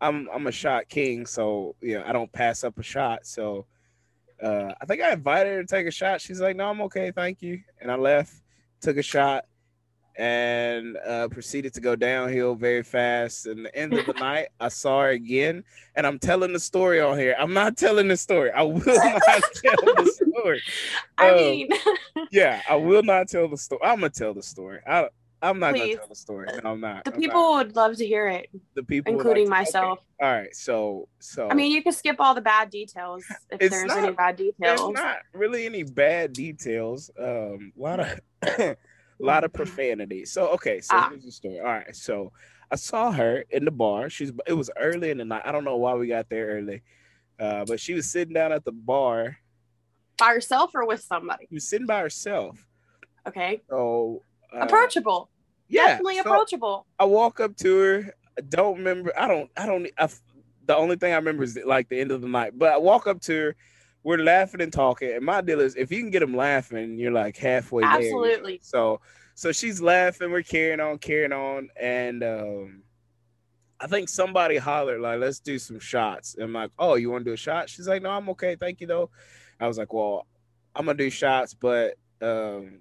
I'm 0.00 0.28
I'm 0.32 0.46
a 0.46 0.52
shot 0.52 0.88
king. 0.88 1.26
So 1.26 1.76
yeah, 1.82 2.02
I 2.06 2.12
don't 2.12 2.32
pass 2.32 2.64
up 2.64 2.78
a 2.78 2.82
shot. 2.82 3.26
So 3.26 3.66
uh, 4.42 4.72
I 4.80 4.86
think 4.86 5.02
I 5.02 5.12
invited 5.12 5.52
her 5.54 5.62
to 5.62 5.66
take 5.68 5.86
a 5.86 5.90
shot. 5.90 6.20
She's 6.20 6.40
like, 6.40 6.56
no, 6.56 6.68
I'm 6.70 6.80
okay, 6.82 7.10
thank 7.10 7.42
you. 7.42 7.60
And 7.80 7.90
I 7.90 7.96
left, 7.96 8.32
took 8.80 8.96
a 8.96 9.02
shot, 9.02 9.44
and 10.16 10.96
uh, 11.06 11.28
proceeded 11.28 11.74
to 11.74 11.80
go 11.80 11.96
downhill 11.96 12.54
very 12.54 12.82
fast. 12.82 13.46
And 13.46 13.66
the 13.66 13.76
end 13.76 13.94
of 13.94 14.06
the 14.06 14.12
night, 14.20 14.48
I 14.60 14.68
saw 14.68 15.02
her 15.02 15.10
again, 15.10 15.64
and 15.96 16.06
I'm 16.06 16.18
telling 16.18 16.52
the 16.52 16.60
story 16.60 17.00
on 17.00 17.18
here. 17.18 17.34
I'm 17.38 17.52
not 17.54 17.76
telling 17.76 18.08
the 18.08 18.16
story. 18.16 18.50
I 18.52 18.62
will 18.62 18.74
not 18.86 19.22
tell 19.62 19.94
the 19.94 20.12
story. 20.34 20.62
I 21.18 21.30
Oh. 21.30 21.36
mean, 21.36 21.68
Yeah, 22.30 22.62
I 22.68 22.76
will 22.76 23.02
not 23.02 23.28
tell 23.28 23.48
the 23.48 23.56
story. 23.58 23.80
I'm 23.84 23.96
gonna 24.00 24.10
tell 24.10 24.34
the 24.34 24.42
story. 24.42 24.80
I 24.86 25.08
I'm 25.42 25.58
not 25.58 25.74
Please. 25.74 25.80
gonna 25.96 25.96
tell 25.98 26.08
the 26.08 26.14
story. 26.14 26.48
No, 26.62 26.70
I'm 26.70 26.80
not. 26.80 27.04
the 27.04 27.12
I'm 27.12 27.20
people 27.20 27.40
not. 27.52 27.66
would 27.66 27.76
love 27.76 27.96
to 27.96 28.06
hear 28.06 28.28
it, 28.28 28.48
the 28.74 28.82
people, 28.82 29.12
including 29.12 29.50
like 29.50 29.66
to- 29.70 29.78
okay. 29.78 29.86
myself. 29.86 29.98
All 30.22 30.32
right, 30.32 30.54
so 30.56 31.08
so 31.18 31.48
I 31.50 31.54
mean, 31.54 31.70
you 31.70 31.82
can 31.82 31.92
skip 31.92 32.16
all 32.18 32.34
the 32.34 32.40
bad 32.40 32.70
details 32.70 33.24
if 33.50 33.70
there's 33.70 33.84
not- 33.84 33.98
any 34.04 34.12
bad 34.12 34.36
details. 34.36 34.80
there's 34.80 34.92
not 34.94 35.16
really 35.34 35.66
any 35.66 35.82
bad 35.82 36.32
details. 36.32 37.10
Um, 37.18 37.72
a 37.78 37.80
lot 37.82 38.00
of 38.00 38.20
a 39.24 39.26
lot 39.26 39.44
of 39.44 39.52
profanity. 39.52 40.24
So 40.24 40.48
okay, 40.48 40.80
so 40.80 40.96
Ah. 40.96 41.08
here's 41.10 41.24
the 41.24 41.32
story. 41.32 41.58
All 41.60 41.66
right, 41.66 41.94
so 41.96 42.32
I 42.70 42.76
saw 42.76 43.10
her 43.12 43.44
in 43.50 43.64
the 43.64 43.70
bar. 43.70 44.10
She's 44.10 44.32
it 44.46 44.52
was 44.52 44.70
early 44.78 45.10
in 45.10 45.18
the 45.18 45.24
night. 45.24 45.42
I 45.44 45.52
don't 45.52 45.64
know 45.64 45.76
why 45.76 45.94
we 45.94 46.06
got 46.08 46.28
there 46.28 46.46
early, 46.48 46.82
uh, 47.38 47.64
but 47.64 47.80
she 47.80 47.94
was 47.94 48.10
sitting 48.10 48.34
down 48.34 48.52
at 48.52 48.64
the 48.64 48.72
bar. 48.72 49.38
By 50.18 50.28
herself 50.34 50.70
or 50.74 50.86
with 50.86 51.00
somebody. 51.02 51.46
She 51.48 51.54
was 51.56 51.68
sitting 51.68 51.86
by 51.86 52.00
herself. 52.00 52.68
Okay. 53.26 53.62
So 53.68 54.22
uh, 54.54 54.58
approachable. 54.60 55.30
yeah, 55.68 55.86
Definitely 55.88 56.14
so- 56.16 56.20
approachable. 56.20 56.86
I 56.98 57.04
walk 57.06 57.40
up 57.40 57.56
to 57.56 57.78
her. 57.78 58.14
I 58.38 58.42
don't 58.42 58.78
remember. 58.78 59.12
I 59.18 59.26
don't. 59.28 59.50
I 59.56 59.66
don't. 59.66 59.88
I, 59.98 60.08
the 60.66 60.76
only 60.76 60.96
thing 60.96 61.12
I 61.12 61.16
remember 61.16 61.42
is 61.44 61.58
like 61.64 61.88
the 61.88 62.00
end 62.00 62.10
of 62.10 62.20
the 62.20 62.28
night. 62.28 62.52
But 62.56 62.72
I 62.72 62.76
walk 62.78 63.06
up 63.06 63.20
to 63.22 63.32
her. 63.34 63.56
We're 64.04 64.18
laughing 64.18 64.60
and 64.60 64.72
talking. 64.72 65.12
And 65.12 65.24
my 65.24 65.40
deal 65.40 65.60
is, 65.60 65.74
if 65.76 65.90
you 65.90 65.98
can 66.00 66.10
get 66.10 66.20
them 66.20 66.36
laughing, 66.36 66.98
you're 66.98 67.10
like 67.10 67.36
halfway 67.36 67.82
there. 67.82 67.90
Absolutely. 67.90 68.60
So, 68.62 69.00
so 69.34 69.50
she's 69.50 69.80
laughing. 69.80 70.30
We're 70.30 70.42
carrying 70.42 70.78
on, 70.78 70.98
carrying 70.98 71.32
on, 71.32 71.70
and 71.80 72.22
um, 72.22 72.82
I 73.80 73.86
think 73.86 74.08
somebody 74.08 74.58
hollered 74.58 75.00
like, 75.00 75.18
"Let's 75.18 75.40
do 75.40 75.58
some 75.58 75.80
shots." 75.80 76.34
And 76.34 76.44
I'm 76.44 76.52
like, 76.52 76.70
"Oh, 76.78 76.94
you 76.96 77.10
want 77.10 77.24
to 77.24 77.30
do 77.30 77.34
a 77.34 77.36
shot?" 77.38 77.68
She's 77.70 77.88
like, 77.88 78.02
"No, 78.02 78.10
I'm 78.10 78.28
okay, 78.30 78.56
thank 78.56 78.80
you 78.80 78.86
though." 78.86 79.10
I 79.58 79.66
was 79.66 79.78
like, 79.78 79.92
"Well, 79.92 80.26
I'm 80.76 80.84
gonna 80.86 80.98
do 80.98 81.10
shots, 81.10 81.54
but 81.54 81.94
um, 82.20 82.80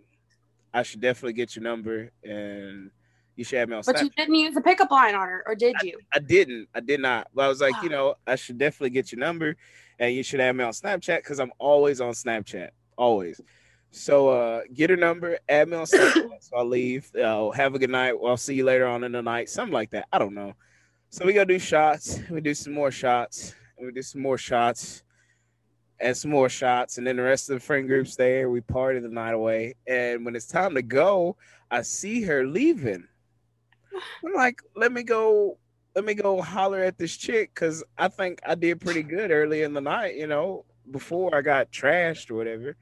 I 0.74 0.84
should 0.84 1.02
definitely 1.02 1.34
get 1.34 1.56
your 1.56 1.64
number 1.64 2.12
and." 2.24 2.92
You 3.36 3.44
should 3.44 3.58
have 3.58 3.68
me 3.68 3.76
on 3.76 3.82
But 3.84 3.96
Snapchat. 3.96 4.04
you 4.04 4.10
didn't 4.12 4.36
use 4.36 4.56
a 4.56 4.62
pickup 4.62 4.92
line 4.92 5.16
on 5.16 5.28
her, 5.28 5.44
or 5.48 5.56
did 5.56 5.76
you? 5.82 5.98
I 6.14 6.20
didn't. 6.20 6.68
I 6.76 6.82
did 6.82 7.00
not. 7.00 7.30
But 7.34 7.46
I 7.46 7.48
was 7.48 7.62
like, 7.62 7.74
you 7.82 7.90
know, 7.90 8.14
I 8.28 8.36
should 8.36 8.60
definitely 8.60 8.92
get 8.92 9.12
your 9.12 9.18
number 9.20 9.56
and 10.04 10.13
you 10.13 10.22
should 10.22 10.42
add 10.42 10.56
me 10.56 10.66
on 10.66 10.74
Snapchat 10.74 11.18
because 11.18 11.39
I'm 11.39 11.54
always 11.60 12.02
on 12.02 12.12
Snapchat. 12.12 12.70
Always. 12.98 13.39
So 13.92 14.30
uh 14.30 14.62
get 14.74 14.89
her 14.89 14.98
number, 14.98 15.38
add 15.48 15.70
me 15.70 15.78
on 15.78 15.86
Snapchat. 15.86 16.30
so 16.42 16.58
I'll 16.58 16.66
leave. 16.66 17.10
Uh, 17.16 17.52
have 17.52 17.74
a 17.74 17.80
good 17.80 17.89
night. 17.89 18.20
Well, 18.20 18.32
I'll 18.32 18.38
see 18.38 18.56
you 18.56 18.66
later 18.66 18.86
on 18.86 19.04
in 19.04 19.13
the 19.13 19.22
night. 19.22 19.50
Something 19.50 19.74
like 19.74 19.92
that. 19.92 20.08
I 20.12 20.20
don't 20.20 20.34
know. 20.34 20.54
So 21.10 21.26
we 21.26 21.34
go 21.34 21.46
do 21.46 21.58
shots. 21.58 22.20
We 22.30 22.42
do 22.42 22.54
some 22.54 22.74
more 22.74 22.92
shots. 22.92 23.56
We 23.80 23.92
do 23.92 24.02
some 24.02 24.22
more 24.22 24.38
shots 24.38 25.04
and 26.00 26.16
some 26.18 26.32
more 26.32 26.50
shots. 26.50 26.98
And 26.98 27.08
then 27.08 27.16
the 27.16 27.24
rest 27.24 27.50
of 27.50 27.56
the 27.56 27.66
friend 27.66 27.88
group's 27.88 28.16
there. 28.16 28.50
We 28.50 28.60
party 28.62 29.00
the 29.00 29.08
night 29.08 29.34
away. 29.34 29.76
And 29.88 30.26
when 30.26 30.36
it's 30.36 30.48
time 30.48 30.76
to 30.76 30.82
go, 30.82 31.38
I 31.72 31.82
see 31.82 32.24
her 32.24 32.46
leaving. 32.46 33.08
I'm 34.26 34.34
like, 34.34 34.60
let 34.76 34.92
me 34.92 35.04
go, 35.04 35.58
let 35.96 36.06
me 36.06 36.14
go 36.14 36.42
holler 36.42 36.80
at 36.80 36.98
this 36.98 37.16
chick 37.16 37.52
because 37.54 37.84
I 37.98 38.08
think 38.08 38.42
I 38.46 38.56
did 38.56 38.82
pretty 38.82 39.04
good 39.04 39.32
early 39.32 39.64
in 39.64 39.74
the 39.74 39.82
night, 39.82 40.16
you 40.16 40.28
know, 40.28 40.66
before 40.92 41.36
I 41.36 41.42
got 41.42 41.72
trashed 41.72 42.32
or 42.32 42.36
whatever. 42.36 42.76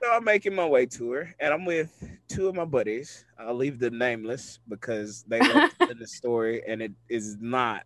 So 0.00 0.12
I'm 0.12 0.24
making 0.24 0.54
my 0.54 0.66
way 0.66 0.86
to 0.86 1.10
her, 1.12 1.34
and 1.40 1.52
I'm 1.52 1.64
with 1.64 1.90
two 2.28 2.48
of 2.48 2.54
my 2.54 2.64
buddies. 2.64 3.24
I'll 3.38 3.54
leave 3.54 3.80
them 3.80 3.98
nameless 3.98 4.60
because 4.68 5.24
they 5.26 5.40
love 5.40 5.70
the 5.78 6.06
story, 6.06 6.62
and 6.68 6.80
it 6.80 6.92
is 7.08 7.36
not. 7.40 7.84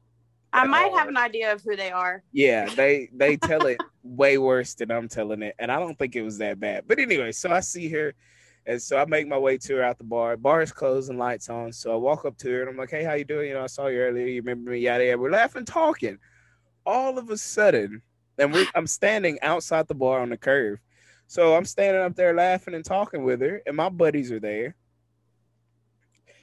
I 0.53 0.67
might 0.67 0.91
all. 0.91 0.99
have 0.99 1.09
an 1.09 1.17
idea 1.17 1.53
of 1.53 1.63
who 1.63 1.75
they 1.77 1.91
are. 1.91 2.23
Yeah, 2.33 2.67
they 2.75 3.09
they 3.15 3.37
tell 3.37 3.67
it 3.67 3.79
way 4.03 4.39
worse 4.39 4.75
than 4.75 4.91
I'm 4.91 5.09
telling 5.09 5.43
it, 5.43 5.55
and 5.59 5.73
I 5.73 5.79
don't 5.79 5.99
think 5.99 6.17
it 6.17 6.23
was 6.23 6.39
that 6.39 6.61
bad. 6.61 6.85
But 6.87 6.99
anyway, 6.99 7.33
so 7.33 7.51
I 7.51 7.61
see 7.61 7.89
her, 7.91 8.15
and 8.67 8.83
so 8.83 8.99
I 8.99 9.05
make 9.05 9.29
my 9.29 9.39
way 9.39 9.57
to 9.59 9.77
her 9.77 9.83
out 9.83 9.99
the 9.99 10.05
bar. 10.05 10.37
Bar 10.37 10.63
is 10.63 10.73
closed 10.73 11.09
and 11.09 11.19
lights 11.19 11.49
on, 11.49 11.73
so 11.73 11.93
I 11.93 11.97
walk 11.97 12.25
up 12.25 12.37
to 12.39 12.51
her 12.51 12.61
and 12.61 12.71
I'm 12.71 12.77
like, 12.77 12.91
"Hey, 12.91 13.05
how 13.05 13.15
you 13.15 13.25
doing? 13.25 13.49
You 13.49 13.55
know, 13.55 13.63
I 13.63 13.69
saw 13.69 13.87
you 13.87 13.99
earlier. 13.99 14.27
You 14.27 14.43
remember 14.43 14.73
me? 14.73 14.81
Yada 14.81 15.05
yada." 15.05 15.19
We're 15.19 15.31
laughing, 15.31 15.65
talking. 15.65 16.19
All 16.85 17.19
of 17.19 17.31
a 17.31 17.37
sudden, 17.37 18.03
and 18.39 18.53
we 18.53 18.67
I'm 18.75 18.87
standing 18.87 19.39
outside 19.43 19.89
the 19.89 19.95
bar 19.95 20.21
on 20.21 20.31
the 20.31 20.37
curve, 20.37 20.79
so 21.27 21.55
I'm 21.55 21.65
standing 21.65 22.03
up 22.03 22.17
there 22.17 22.35
laughing 22.35 22.75
and 22.75 22.85
talking 22.85 23.25
with 23.25 23.41
her, 23.41 23.63
and 23.67 23.77
my 23.77 23.89
buddies 23.89 24.33
are 24.33 24.41
there. 24.41 24.75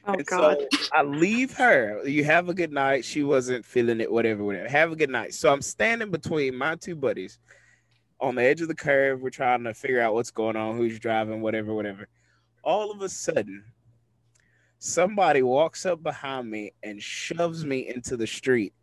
Oh 0.05 0.13
And 0.13 0.25
God. 0.25 0.57
so 0.71 0.88
I 0.91 1.03
leave 1.03 1.55
her. 1.57 2.05
You 2.05 2.23
have 2.25 2.49
a 2.49 2.53
good 2.53 2.71
night. 2.71 3.05
She 3.05 3.23
wasn't 3.23 3.65
feeling 3.65 4.01
it, 4.01 4.12
whatever, 4.12 4.43
whatever. 4.43 4.67
Have 4.67 4.91
a 4.91 4.95
good 4.95 5.09
night. 5.09 5.33
So 5.33 5.51
I'm 5.51 5.62
standing 5.62 6.12
between 6.12 6.55
my 6.55 6.75
two 6.75 6.95
buddies 6.95 7.39
on 8.23 8.36
the 8.36 8.43
edge 8.43 8.62
of 8.62 8.69
the 8.69 8.75
curve. 8.75 9.21
We're 9.21 9.29
trying 9.29 9.65
to 9.65 9.73
figure 9.73 10.01
out 10.01 10.13
what's 10.13 10.31
going 10.31 10.55
on, 10.55 10.77
who's 10.77 10.97
driving, 10.97 11.41
whatever, 11.41 11.73
whatever. 11.73 12.07
All 12.63 12.89
of 12.89 13.01
a 13.01 13.09
sudden, 13.09 13.65
somebody 14.79 15.41
walks 15.41 15.86
up 15.86 16.01
behind 16.01 16.49
me 16.49 16.73
and 16.81 17.03
shoves 17.03 17.65
me 17.65 17.88
into 17.88 18.15
the 18.15 18.25
street. 18.25 18.73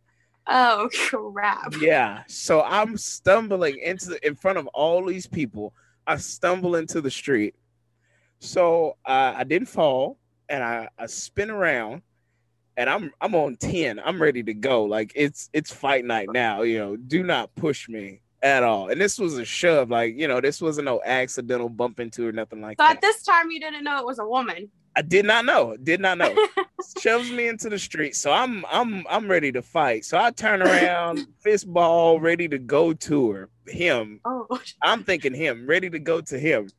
oh 0.47 0.89
crap. 1.09 1.75
Yeah. 1.79 2.23
So 2.27 2.61
I'm 2.61 2.97
stumbling 2.97 3.79
into 3.79 4.25
in 4.25 4.35
front 4.35 4.59
of 4.59 4.67
all 4.67 5.03
these 5.05 5.27
people. 5.27 5.73
I 6.05 6.17
stumble 6.17 6.75
into 6.75 7.01
the 7.01 7.11
street. 7.11 7.55
So 8.39 8.97
uh, 9.05 9.33
I 9.35 9.43
didn't 9.43 9.67
fall, 9.69 10.17
and 10.49 10.63
I, 10.63 10.89
I 10.97 11.05
spin 11.05 11.51
around, 11.51 12.01
and 12.77 12.89
I'm 12.89 13.11
I'm 13.19 13.33
on 13.35 13.55
ten. 13.55 13.99
I'm 13.99 14.21
ready 14.21 14.43
to 14.43 14.53
go. 14.53 14.83
Like 14.83 15.11
it's 15.15 15.49
it's 15.51 15.73
fight 15.73 16.05
night 16.05 16.29
now. 16.31 16.61
You 16.61 16.77
know, 16.79 16.95
do 16.95 17.23
not 17.23 17.53
push 17.55 17.89
me 17.89 18.21
at 18.43 18.63
all. 18.63 18.89
And 18.89 18.99
this 18.99 19.17
was 19.19 19.37
a 19.37 19.45
shove. 19.45 19.89
Like 19.89 20.15
you 20.17 20.27
know, 20.27 20.41
this 20.41 20.61
wasn't 20.61 20.85
no 20.85 21.01
accidental 21.05 21.69
bump 21.69 21.99
into 21.99 22.27
or 22.27 22.31
nothing 22.31 22.61
like 22.61 22.77
So 22.79 22.85
that. 22.87 22.97
at 22.97 23.01
this 23.01 23.23
time, 23.23 23.51
you 23.51 23.59
didn't 23.59 23.83
know 23.83 23.97
it 23.99 24.05
was 24.05 24.19
a 24.19 24.25
woman. 24.25 24.69
I 24.95 25.01
did 25.03 25.25
not 25.25 25.45
know. 25.45 25.77
Did 25.81 26.01
not 26.01 26.17
know. 26.17 26.35
Shoves 27.01 27.31
me 27.31 27.47
into 27.47 27.69
the 27.69 27.79
street. 27.79 28.15
So 28.15 28.31
I'm 28.31 28.65
I'm 28.69 29.05
I'm 29.09 29.29
ready 29.29 29.51
to 29.53 29.61
fight. 29.61 30.03
So 30.05 30.17
I 30.17 30.31
turn 30.31 30.61
around, 30.61 31.25
fist 31.41 31.71
ball, 31.71 32.19
ready 32.19 32.47
to 32.49 32.57
go 32.57 32.91
to 32.93 33.31
her. 33.31 33.49
Him. 33.67 34.19
oh. 34.25 34.47
I'm 34.83 35.03
thinking 35.05 35.33
him, 35.33 35.65
ready 35.67 35.89
to 35.89 35.99
go 35.99 36.19
to 36.21 36.37
him. 36.37 36.69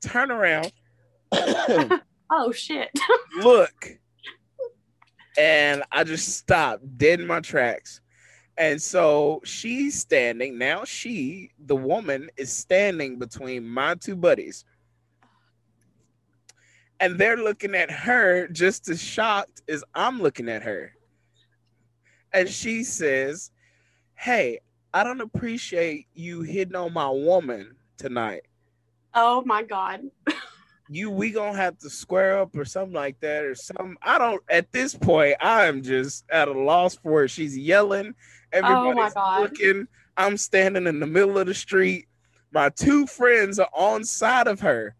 Turn 0.00 0.30
around, 0.30 0.72
Oh 2.30 2.52
shit. 2.52 2.90
look, 3.42 3.98
and 5.38 5.82
I 5.92 6.04
just 6.04 6.28
stopped 6.36 6.96
dead 6.98 7.20
in 7.20 7.26
my 7.26 7.40
tracks. 7.40 8.00
And 8.56 8.80
so 8.80 9.40
she's 9.44 9.98
standing 10.00 10.58
now. 10.58 10.84
She, 10.84 11.50
the 11.58 11.76
woman, 11.76 12.30
is 12.36 12.52
standing 12.52 13.18
between 13.18 13.66
my 13.66 13.94
two 13.96 14.16
buddies. 14.16 14.64
and 17.00 17.18
they're 17.18 17.36
looking 17.36 17.74
at 17.74 17.90
her 17.90 18.46
just 18.48 18.88
as 18.88 19.02
shocked 19.02 19.62
as 19.68 19.84
I'm 19.94 20.20
looking 20.22 20.48
at 20.48 20.62
her. 20.62 20.92
And 22.32 22.48
she 22.48 22.84
says, 22.84 23.50
Hey, 24.14 24.60
I 24.92 25.04
don't 25.04 25.20
appreciate 25.20 26.06
you 26.14 26.42
hitting 26.42 26.76
on 26.76 26.92
my 26.92 27.10
woman 27.10 27.76
tonight. 27.98 28.42
Oh 29.14 29.42
my 29.44 29.62
god. 29.62 30.02
You 30.90 31.10
we 31.10 31.30
gonna 31.30 31.56
have 31.56 31.78
to 31.78 31.88
square 31.88 32.38
up 32.40 32.54
or 32.56 32.66
something 32.66 32.92
like 32.92 33.18
that 33.20 33.44
or 33.44 33.54
some 33.54 33.96
I 34.02 34.18
don't 34.18 34.42
at 34.50 34.70
this 34.70 34.94
point 34.94 35.36
I 35.40 35.64
am 35.64 35.82
just 35.82 36.26
at 36.30 36.46
a 36.48 36.52
loss 36.52 36.94
for 36.96 37.24
it. 37.24 37.30
She's 37.30 37.56
yelling, 37.56 38.14
Oh 38.54 38.58
everybody's 38.88 39.12
Oh 39.12 39.20
God. 39.20 39.40
looking. 39.42 39.88
I'm 40.16 40.36
standing 40.36 40.86
in 40.86 41.00
the 41.00 41.06
middle 41.06 41.38
of 41.38 41.46
the 41.46 41.54
street. 41.54 42.06
My 42.52 42.68
two 42.68 43.06
friends 43.06 43.58
are 43.58 43.68
on 43.72 44.04
side 44.04 44.46
of 44.46 44.60
her. 44.60 44.94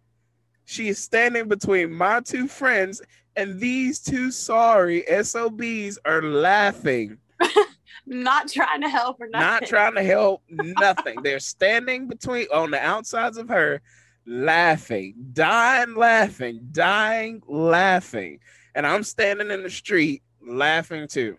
She 0.65 0.89
is 0.89 0.99
standing 0.99 1.47
between 1.49 1.93
my 1.93 2.21
two 2.21 2.49
friends, 2.49 3.01
and 3.37 3.61
these 3.61 4.01
two 4.01 4.31
sorry 4.31 5.05
SOBs 5.23 5.99
are 6.05 6.23
laughing, 6.23 7.19
Not 8.07 8.49
trying 8.49 8.81
to 8.83 8.89
help 8.89 9.21
or 9.21 9.29
nothing. 9.29 9.47
not 9.47 9.67
trying 9.67 9.95
to 9.95 10.03
help, 10.03 10.43
nothing. 10.51 11.23
They're 11.23 11.39
standing 11.41 12.07
between 12.09 12.47
on 12.53 12.71
the 12.71 12.79
outsides 12.81 13.37
of 13.37 13.49
her, 13.49 13.81
laughing, 14.27 15.15
dying 15.33 15.95
laughing, 15.95 16.61
dying 16.73 17.43
laughing. 17.47 18.41
And 18.75 18.87
I'm 18.87 19.03
standing 19.05 19.51
in 19.51 19.63
the 19.63 19.71
street 19.71 20.23
laughing 20.47 21.07
too. 21.09 21.39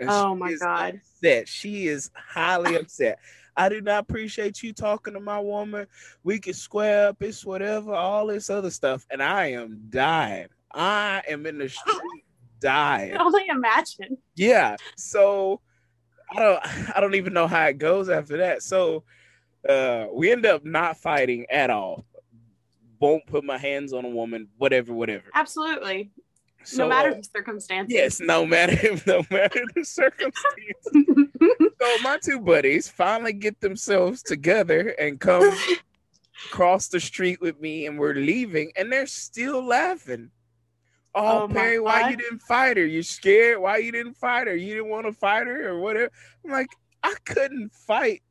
And 0.00 0.10
Oh 0.10 0.34
my 0.34 0.54
God. 0.54 0.94
Upset. 0.96 1.48
She 1.48 1.86
is 1.86 2.10
highly 2.14 2.76
upset. 2.80 3.18
I 3.56 3.68
do 3.68 3.80
not 3.80 4.00
appreciate 4.08 4.62
you 4.62 4.72
talking 4.72 5.12
to 5.14 5.20
my 5.20 5.38
woman. 5.38 5.86
We 6.24 6.38
can 6.38 6.54
square 6.54 7.08
up, 7.08 7.22
it's 7.22 7.44
whatever, 7.44 7.92
all 7.92 8.26
this 8.26 8.48
other 8.48 8.70
stuff. 8.70 9.06
And 9.10 9.22
I 9.22 9.48
am 9.48 9.82
dying. 9.90 10.48
I 10.72 11.22
am 11.28 11.46
in 11.46 11.58
the 11.58 11.68
street 11.68 12.24
dying. 12.60 13.12
I 13.12 13.16
can 13.16 13.26
only 13.26 13.46
imagine. 13.48 14.16
Yeah. 14.34 14.76
So 14.96 15.60
I 16.34 16.38
don't 16.38 16.96
I 16.96 17.00
don't 17.00 17.14
even 17.16 17.32
know 17.32 17.46
how 17.46 17.66
it 17.66 17.78
goes 17.78 18.08
after 18.08 18.38
that. 18.38 18.62
So 18.62 19.04
uh 19.68 20.06
we 20.12 20.32
end 20.32 20.46
up 20.46 20.64
not 20.64 20.96
fighting 20.96 21.46
at 21.50 21.70
all. 21.70 22.06
Won't 23.00 23.26
put 23.26 23.44
my 23.44 23.58
hands 23.58 23.92
on 23.92 24.04
a 24.04 24.10
woman, 24.10 24.48
whatever, 24.58 24.92
whatever. 24.92 25.24
Absolutely. 25.34 26.10
So, 26.62 26.84
no 26.84 26.88
matter 26.88 27.10
uh, 27.10 27.14
the 27.14 27.24
circumstances. 27.24 27.94
yes, 27.94 28.20
no 28.20 28.44
matter 28.44 28.76
no 29.06 29.22
matter 29.30 29.62
the 29.74 29.84
circumstances. 29.84 31.28
so 31.80 32.02
my 32.02 32.18
two 32.22 32.40
buddies 32.40 32.88
finally 32.88 33.32
get 33.32 33.60
themselves 33.60 34.22
together 34.22 34.94
and 34.98 35.18
come 35.18 35.50
across 36.46 36.88
the 36.88 37.00
street 37.00 37.40
with 37.40 37.60
me 37.60 37.86
and 37.86 37.98
we're 37.98 38.14
leaving 38.14 38.72
and 38.76 38.92
they're 38.92 39.06
still 39.06 39.64
laughing. 39.64 40.30
Oh, 41.14 41.42
Oh 41.42 41.48
Perry, 41.48 41.80
why 41.80 42.10
you 42.10 42.16
didn't 42.16 42.40
fight 42.42 42.76
her? 42.76 42.84
You 42.86 43.02
scared? 43.02 43.58
Why 43.58 43.78
you 43.78 43.90
didn't 43.90 44.14
fight 44.14 44.46
her? 44.46 44.54
You 44.54 44.74
didn't 44.74 44.90
want 44.90 45.06
to 45.06 45.12
fight 45.12 45.46
her 45.46 45.68
or 45.70 45.80
whatever. 45.80 46.12
I'm 46.44 46.52
like, 46.52 46.68
I 47.02 47.14
couldn't 47.24 47.72
fight 47.72 48.22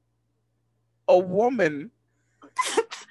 a 1.08 1.18
woman. 1.18 1.92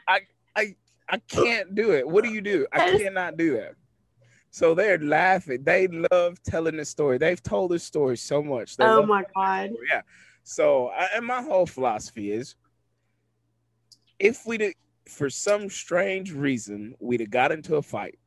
I 0.08 0.20
I 0.56 0.76
I 1.08 1.18
can't 1.18 1.74
do 1.74 1.92
it. 1.92 2.08
What 2.08 2.24
do 2.24 2.30
you 2.30 2.40
do? 2.40 2.66
I 2.72 2.96
cannot 2.98 3.36
do 3.36 3.54
that. 3.54 3.74
So 4.50 4.74
they're 4.74 4.98
laughing. 4.98 5.62
They 5.62 5.88
love 6.10 6.42
telling 6.42 6.76
the 6.76 6.84
story. 6.84 7.18
They've 7.18 7.42
told 7.42 7.70
the 7.70 7.78
story 7.78 8.16
so 8.16 8.42
much. 8.42 8.76
They 8.76 8.84
oh 8.84 9.04
my 9.04 9.24
god. 9.34 9.70
yeah. 9.90 10.02
So, 10.42 10.88
I, 10.88 11.08
and 11.16 11.26
my 11.26 11.42
whole 11.42 11.66
philosophy 11.66 12.32
is, 12.32 12.54
if 14.18 14.46
we 14.46 14.56
did, 14.56 14.74
for 15.06 15.28
some 15.28 15.68
strange 15.68 16.32
reason, 16.32 16.94
we'd 17.00 17.20
have 17.20 17.30
got 17.30 17.52
into 17.52 17.76
a 17.76 17.82
fight. 17.82 18.18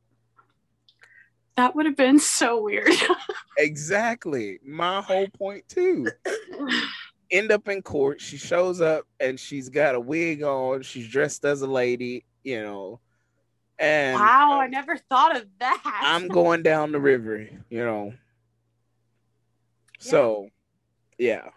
That 1.57 1.75
would 1.75 1.85
have 1.85 1.97
been 1.97 2.19
so 2.19 2.61
weird. 2.61 2.89
Exactly. 3.57 4.59
My 4.65 5.01
whole 5.01 5.27
point 5.27 5.67
too. 5.67 6.07
End 7.31 7.51
up 7.51 7.67
in 7.67 7.81
court. 7.81 8.19
She 8.19 8.37
shows 8.37 8.81
up 8.81 9.05
and 9.19 9.39
she's 9.39 9.69
got 9.69 9.93
a 9.93 9.99
wig 9.99 10.41
on. 10.41 10.81
She's 10.81 11.07
dressed 11.07 11.45
as 11.45 11.61
a 11.61 11.67
lady, 11.67 12.25
you 12.43 12.61
know. 12.61 12.99
And 13.81 14.13
wow, 14.13 14.59
I 14.61 14.67
never 14.67 14.95
thought 14.95 15.35
of 15.35 15.47
that. 15.59 16.01
I'm 16.03 16.27
going 16.27 16.61
down 16.61 16.91
the 16.91 16.99
river, 16.99 17.49
you 17.69 17.83
know. 17.83 18.13
So, 19.97 20.49
yeah, 21.17 21.49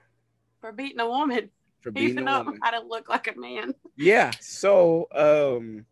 for 0.63 0.73
beating 0.73 1.01
a 1.01 1.07
woman, 1.07 1.51
for 1.83 1.91
being 1.93 2.11
even 2.11 2.27
a 2.27 2.31
though 2.33 2.45
woman. 2.45 2.61
I 2.63 2.71
to 2.71 2.81
look 2.81 3.11
like 3.11 3.29
a 3.29 3.39
man. 3.39 3.75
Yeah. 3.97 4.31
So 4.41 5.07
um 5.15 5.85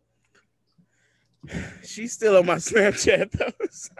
she's 1.85 2.13
still 2.13 2.37
on 2.37 2.47
my 2.47 2.55
Snapchat 2.55 3.31
though. 3.31 3.67
So 3.71 3.91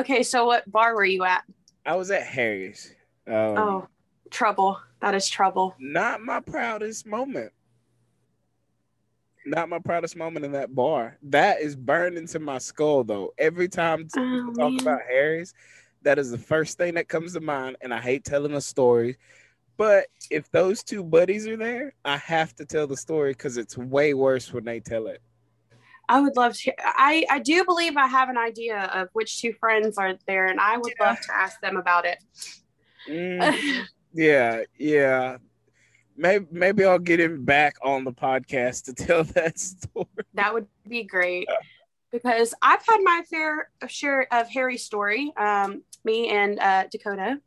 Okay, 0.00 0.22
so 0.22 0.44
what 0.44 0.70
bar 0.70 0.94
were 0.94 1.04
you 1.06 1.24
at? 1.24 1.44
I 1.86 1.96
was 1.96 2.10
at 2.10 2.24
Harry's. 2.24 2.94
Um 3.26 3.34
oh, 3.34 3.88
trouble. 4.30 4.78
That 5.00 5.14
is 5.14 5.28
trouble. 5.28 5.74
not 5.78 6.20
my 6.20 6.40
proudest 6.40 7.06
moment. 7.06 7.52
Not 9.46 9.68
my 9.68 9.78
proudest 9.78 10.16
moment 10.16 10.44
in 10.44 10.52
that 10.52 10.74
bar. 10.74 11.16
That 11.22 11.60
is 11.60 11.74
burned 11.76 12.18
into 12.18 12.38
my 12.38 12.58
skull 12.58 13.04
though. 13.04 13.32
Every 13.38 13.68
time 13.68 14.08
Oh, 14.16 14.52
talk 14.56 14.72
man. 14.72 14.80
about 14.80 15.00
Harry's, 15.08 15.54
that 16.02 16.18
is 16.18 16.30
the 16.30 16.38
first 16.38 16.76
thing 16.78 16.94
that 16.94 17.08
comes 17.08 17.32
to 17.34 17.40
mind. 17.40 17.76
And 17.80 17.92
I 17.94 18.00
hate 18.00 18.24
telling 18.24 18.54
a 18.54 18.60
story. 18.60 19.16
But 19.76 20.06
if 20.30 20.50
those 20.50 20.82
two 20.82 21.04
buddies 21.04 21.46
are 21.46 21.56
there, 21.56 21.94
I 22.04 22.16
have 22.16 22.54
to 22.56 22.64
tell 22.64 22.86
the 22.86 22.96
story 22.96 23.32
because 23.32 23.56
it's 23.56 23.78
way 23.78 24.12
worse 24.12 24.52
when 24.52 24.64
they 24.64 24.80
tell 24.80 25.06
it. 25.06 25.22
I 26.08 26.20
would 26.20 26.36
love 26.36 26.54
to. 26.54 26.72
I 26.78 27.24
I 27.30 27.38
do 27.38 27.64
believe 27.64 27.96
I 27.96 28.06
have 28.06 28.28
an 28.30 28.38
idea 28.38 28.90
of 28.94 29.08
which 29.12 29.40
two 29.40 29.52
friends 29.52 29.98
are 29.98 30.14
there, 30.26 30.46
and 30.46 30.58
I 30.58 30.78
would 30.78 30.92
Yeah. 30.98 31.08
love 31.08 31.20
to 31.20 31.34
ask 31.36 31.60
them 31.60 31.76
about 31.76 32.06
it. 32.06 32.18
Mhm. 33.06 33.86
Yeah, 34.14 34.62
yeah. 34.78 35.36
Maybe 36.18 36.46
maybe 36.50 36.84
I'll 36.84 36.98
get 36.98 37.20
him 37.20 37.44
back 37.44 37.76
on 37.82 38.02
the 38.04 38.12
podcast 38.12 38.84
to 38.86 38.92
tell 39.06 39.22
that 39.24 39.58
story. 39.58 40.06
that 40.34 40.52
would 40.52 40.66
be 40.88 41.04
great 41.04 41.48
because 42.10 42.52
I've 42.60 42.84
had 42.86 42.98
my 43.02 43.22
fair 43.30 43.70
share 43.86 44.26
of 44.32 44.48
Harry's 44.50 44.82
story. 44.84 45.32
Um, 45.36 45.82
me 46.04 46.28
and 46.30 46.58
uh, 46.58 46.84
Dakota, 46.90 47.40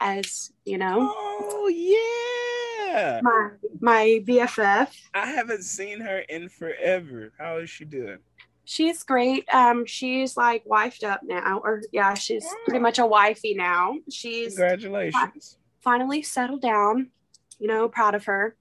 as 0.00 0.52
you 0.64 0.78
know, 0.78 1.12
Oh 1.14 1.68
yeah. 1.68 3.20
my 3.22 3.50
my 3.80 4.20
BFF. 4.26 4.88
I 5.14 5.26
haven't 5.26 5.62
seen 5.64 6.00
her 6.00 6.20
in 6.20 6.48
forever. 6.48 7.32
How 7.38 7.58
is 7.58 7.68
she 7.68 7.84
doing? 7.84 8.18
She's 8.66 9.02
great. 9.02 9.46
Um, 9.52 9.84
she's 9.84 10.36
like 10.38 10.64
wifed 10.64 11.04
up 11.04 11.20
now, 11.22 11.60
or 11.62 11.82
yeah, 11.92 12.14
she's 12.14 12.46
pretty 12.64 12.80
much 12.80 12.98
a 12.98 13.04
wifey 13.04 13.52
now. 13.54 13.96
She's 14.10 14.56
Congratulations. 14.56 15.58
finally 15.82 16.22
settled 16.22 16.62
down. 16.62 17.10
You 17.58 17.68
know, 17.68 17.88
proud 17.88 18.14
of 18.14 18.24
her 18.26 18.56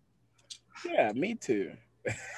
Yeah, 0.86 1.12
me 1.14 1.36
too. 1.36 1.72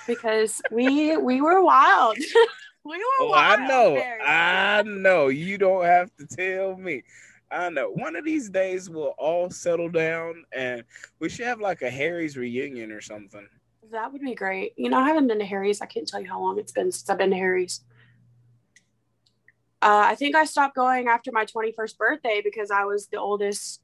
because 0.08 0.62
we 0.72 1.18
we 1.18 1.42
were 1.42 1.62
wild. 1.64 2.18
we 2.86 2.98
were 2.98 3.04
Oh, 3.22 3.30
wild. 3.32 3.60
I 3.62 3.68
know. 3.68 4.04
I 4.24 4.84
know. 4.86 5.28
You 5.30 5.58
don't 5.58 5.86
have 5.86 6.12
to 6.18 6.26
tell 6.28 6.78
me. 6.78 7.04
I 7.52 7.70
know. 7.70 7.90
One 7.92 8.16
of 8.16 8.26
these 8.26 8.50
days 8.50 8.90
we'll 8.90 9.14
all 9.18 9.50
settle 9.50 9.90
down 9.90 10.44
and 10.52 10.84
we 11.20 11.30
should 11.30 11.46
have 11.46 11.60
like 11.62 11.82
a 11.82 11.90
Harry's 11.90 12.36
reunion 12.38 12.92
or 12.92 13.02
something. 13.02 13.48
That 13.92 14.12
would 14.12 14.22
be 14.22 14.34
great. 14.36 14.74
You 14.78 14.90
know, 14.90 14.98
I 14.98 15.08
haven't 15.08 15.28
been 15.28 15.40
to 15.40 15.46
Harry's. 15.46 15.80
I 15.82 15.86
can't 15.86 16.08
tell 16.08 16.20
you 16.22 16.28
how 16.28 16.42
long 16.42 16.58
it's 16.60 16.72
been 16.72 16.92
since 16.92 17.10
I've 17.10 17.18
been 17.20 17.30
to 17.30 17.36
Harry's. 17.36 17.82
Uh, 19.82 20.04
I 20.08 20.16
think 20.16 20.36
I 20.36 20.46
stopped 20.46 20.76
going 20.76 21.08
after 21.08 21.32
my 21.32 21.46
21st 21.46 21.98
birthday 21.98 22.42
because 22.44 22.72
I 22.72 22.86
was 22.86 23.08
the 23.08 23.18
oldest. 23.20 23.82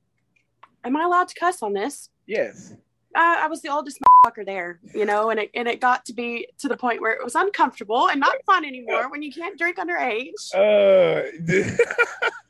Am 0.84 0.98
I 0.98 1.04
allowed 1.04 1.28
to 1.28 1.36
cuss 1.36 1.62
on 1.62 1.74
this? 1.74 2.10
Yes. 2.26 2.74
Uh, 3.14 3.36
I 3.40 3.48
was 3.48 3.62
the 3.62 3.70
oldest 3.70 4.00
motherfucker 4.00 4.46
there, 4.46 4.80
you 4.94 5.06
know, 5.06 5.32
and 5.32 5.40
it 5.40 5.52
and 5.54 5.68
it 5.68 5.82
got 5.82 6.06
to 6.06 6.14
be 6.14 6.48
to 6.60 6.70
the 6.70 6.78
point 6.78 7.02
where 7.02 7.12
it 7.12 7.24
was 7.24 7.36
uncomfortable 7.36 8.08
and 8.08 8.22
not 8.22 8.36
fun 8.46 8.64
anymore 8.64 9.12
when 9.12 9.22
you 9.22 9.34
can't 9.34 9.58
drink 9.58 9.78
underage. 9.78 10.56
Uh, 10.56 11.24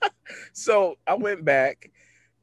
so 0.54 0.98
I 1.08 1.16
went 1.16 1.44
back 1.44 1.90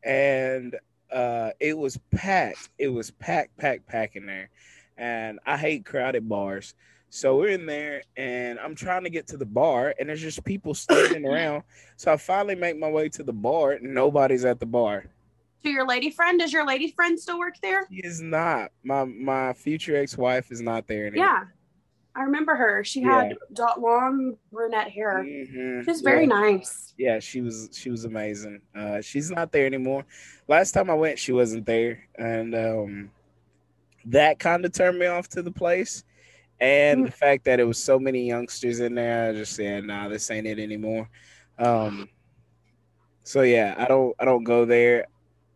and 0.02 0.74
uh, 1.12 1.50
it 1.60 1.76
was 1.76 1.98
packed. 2.10 2.70
It 2.78 2.88
was 2.88 3.10
packed, 3.10 3.56
packed, 3.56 3.86
packed 3.86 4.16
in 4.16 4.26
there. 4.26 4.50
And 4.96 5.38
I 5.46 5.56
hate 5.56 5.84
crowded 5.84 6.28
bars. 6.28 6.74
So 7.10 7.36
we're 7.36 7.50
in 7.50 7.66
there 7.66 8.02
and 8.16 8.58
I'm 8.58 8.74
trying 8.74 9.04
to 9.04 9.10
get 9.10 9.28
to 9.28 9.36
the 9.36 9.46
bar 9.46 9.94
and 9.98 10.08
there's 10.08 10.20
just 10.20 10.44
people 10.44 10.74
standing 10.74 11.24
around. 11.28 11.62
So 11.96 12.12
I 12.12 12.16
finally 12.16 12.54
make 12.54 12.78
my 12.78 12.88
way 12.90 13.08
to 13.10 13.22
the 13.22 13.32
bar 13.32 13.72
and 13.72 13.94
nobody's 13.94 14.44
at 14.44 14.60
the 14.60 14.66
bar. 14.66 15.06
To 15.64 15.70
your 15.70 15.86
lady 15.86 16.10
friend, 16.10 16.38
does 16.38 16.52
your 16.52 16.64
lady 16.66 16.92
friend 16.92 17.18
still 17.18 17.38
work 17.38 17.54
there? 17.62 17.86
He 17.90 18.00
is 18.04 18.20
not. 18.20 18.70
My 18.84 19.04
my 19.04 19.52
future 19.52 19.96
ex-wife 19.96 20.52
is 20.52 20.60
not 20.60 20.86
there 20.86 21.06
anymore. 21.06 21.26
Yeah, 21.26 21.44
I 22.14 22.22
remember 22.22 22.54
her. 22.54 22.84
She 22.84 23.02
had 23.02 23.34
dot 23.52 23.80
long 23.80 24.36
brunette 24.52 24.90
hair. 24.90 25.24
Mhm. 25.24 25.84
She 25.84 25.90
was 25.90 26.00
very 26.00 26.26
Yeah. 26.26 26.28
nice. 26.28 26.94
yeah 26.96 27.18
she 27.20 27.40
was 27.40 27.68
she 27.72 27.90
was 27.90 28.04
amazing 28.04 28.60
uh 28.74 29.00
she's 29.00 29.30
not 29.30 29.52
there 29.52 29.66
anymore 29.66 30.04
last 30.48 30.72
time 30.72 30.90
i 30.90 30.94
went 30.94 31.16
she 31.16 31.30
wasn't 31.30 31.64
there 31.64 32.02
and 32.16 32.56
um 32.56 33.10
that 34.04 34.40
kind 34.40 34.64
of 34.64 34.72
turned 34.72 34.98
me 34.98 35.06
off 35.06 35.28
to 35.28 35.40
the 35.40 35.50
place 35.52 36.02
and 36.60 37.06
the 37.06 37.10
fact 37.12 37.44
that 37.44 37.60
it 37.60 37.64
was 37.64 37.80
so 37.80 38.00
many 38.00 38.26
youngsters 38.26 38.80
in 38.80 38.96
there, 38.96 39.28
I 39.30 39.32
just 39.32 39.54
said, 39.54 39.84
"Nah, 39.84 40.08
this 40.08 40.28
ain't 40.28 40.46
it 40.46 40.58
anymore." 40.58 41.08
Um, 41.56 42.08
so 43.22 43.42
yeah, 43.42 43.76
I 43.78 43.84
don't, 43.86 44.12
I 44.18 44.24
don't 44.24 44.42
go 44.42 44.64
there. 44.64 45.06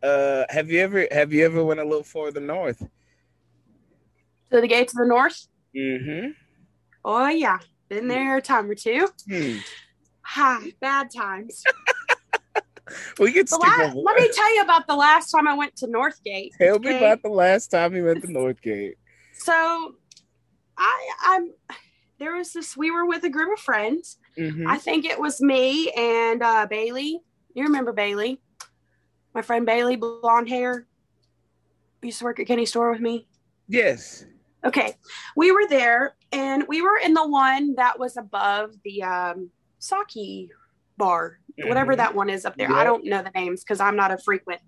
Uh, 0.02 0.44
have 0.48 0.70
you 0.70 0.80
ever, 0.80 1.06
have 1.10 1.32
you 1.32 1.44
ever 1.44 1.64
went 1.64 1.80
a 1.80 1.84
little 1.84 2.02
further 2.02 2.40
north? 2.40 2.80
To 4.50 4.60
the 4.60 4.66
gate 4.66 4.88
to 4.88 4.96
the 4.96 5.06
north. 5.06 5.46
Mm-hmm. 5.76 6.30
Oh 7.04 7.28
yeah, 7.28 7.58
been 7.88 8.08
there 8.08 8.36
a 8.36 8.42
time 8.42 8.70
or 8.70 8.74
two. 8.74 9.08
Hmm. 9.28 9.56
Ha, 10.22 10.62
bad 10.80 11.08
times. 11.14 11.62
We 13.18 13.30
skip 13.30 13.50
la- 13.52 13.92
let 13.94 14.16
me 14.16 14.28
tell 14.32 14.54
you 14.54 14.62
about 14.62 14.86
the 14.86 14.96
last 14.96 15.30
time 15.30 15.48
I 15.48 15.54
went 15.54 15.76
to 15.76 15.86
Northgate. 15.86 16.50
Tell 16.60 16.78
me 16.78 16.88
okay? 16.88 16.98
about 16.98 17.22
the 17.22 17.30
last 17.30 17.68
time 17.68 17.94
you 17.94 18.04
went 18.04 18.22
to 18.22 18.28
Northgate. 18.28 18.94
So, 19.34 19.94
I 20.76 21.10
I'm 21.24 21.52
there 22.18 22.36
was 22.36 22.52
this. 22.52 22.76
We 22.76 22.90
were 22.90 23.06
with 23.06 23.24
a 23.24 23.30
group 23.30 23.56
of 23.56 23.60
friends. 23.60 24.18
Mhm. 24.38 24.66
I 24.66 24.78
think 24.78 25.04
it 25.04 25.18
was 25.18 25.40
me 25.40 25.90
and 25.92 26.42
uh, 26.42 26.66
Bailey. 26.68 27.20
You 27.54 27.64
remember 27.64 27.92
Bailey? 27.92 28.40
My 29.34 29.42
friend 29.42 29.64
Bailey, 29.66 29.96
blonde 29.96 30.48
hair. 30.48 30.86
Used 32.02 32.18
to 32.18 32.24
work 32.24 32.40
at 32.40 32.46
Kenny 32.46 32.66
store 32.66 32.90
with 32.90 33.00
me. 33.00 33.26
Yes. 33.68 34.26
Okay, 34.64 34.94
we 35.36 35.50
were 35.50 35.66
there, 35.68 36.14
and 36.30 36.64
we 36.68 36.82
were 36.82 36.96
in 36.96 37.14
the 37.14 37.26
one 37.26 37.74
that 37.76 37.98
was 37.98 38.16
above 38.16 38.70
the 38.84 39.02
um, 39.02 39.50
sake 39.80 40.50
bar, 40.96 41.38
whatever 41.64 41.94
Mhm. 41.94 41.96
that 41.96 42.14
one 42.14 42.28
is 42.30 42.44
up 42.44 42.56
there. 42.56 42.68
Yep. 42.70 42.78
I 42.78 42.84
don't 42.84 43.04
know 43.04 43.22
the 43.22 43.30
names 43.34 43.64
because 43.64 43.80
I'm 43.80 43.96
not 43.96 44.12
a 44.12 44.18
frequent 44.18 44.60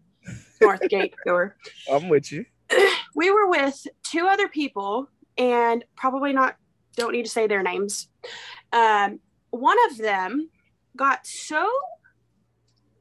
Northgate 0.61 1.13
goer. 1.25 1.57
I'm 1.91 2.09
with 2.09 2.33
you. 2.33 2.45
We 3.17 3.31
were 3.31 3.49
with 3.49 3.87
two 4.03 4.27
other 4.27 4.49
people, 4.49 5.09
and 5.39 5.85
probably 5.97 6.33
not. 6.33 6.57
Don't 6.97 7.13
need 7.13 7.25
to 7.25 7.31
say 7.31 7.47
their 7.47 7.63
names. 7.63 8.09
Um, 8.73 9.21
one 9.51 9.77
of 9.91 9.99
them 9.99 10.51
got 10.97 11.25
so 11.27 11.69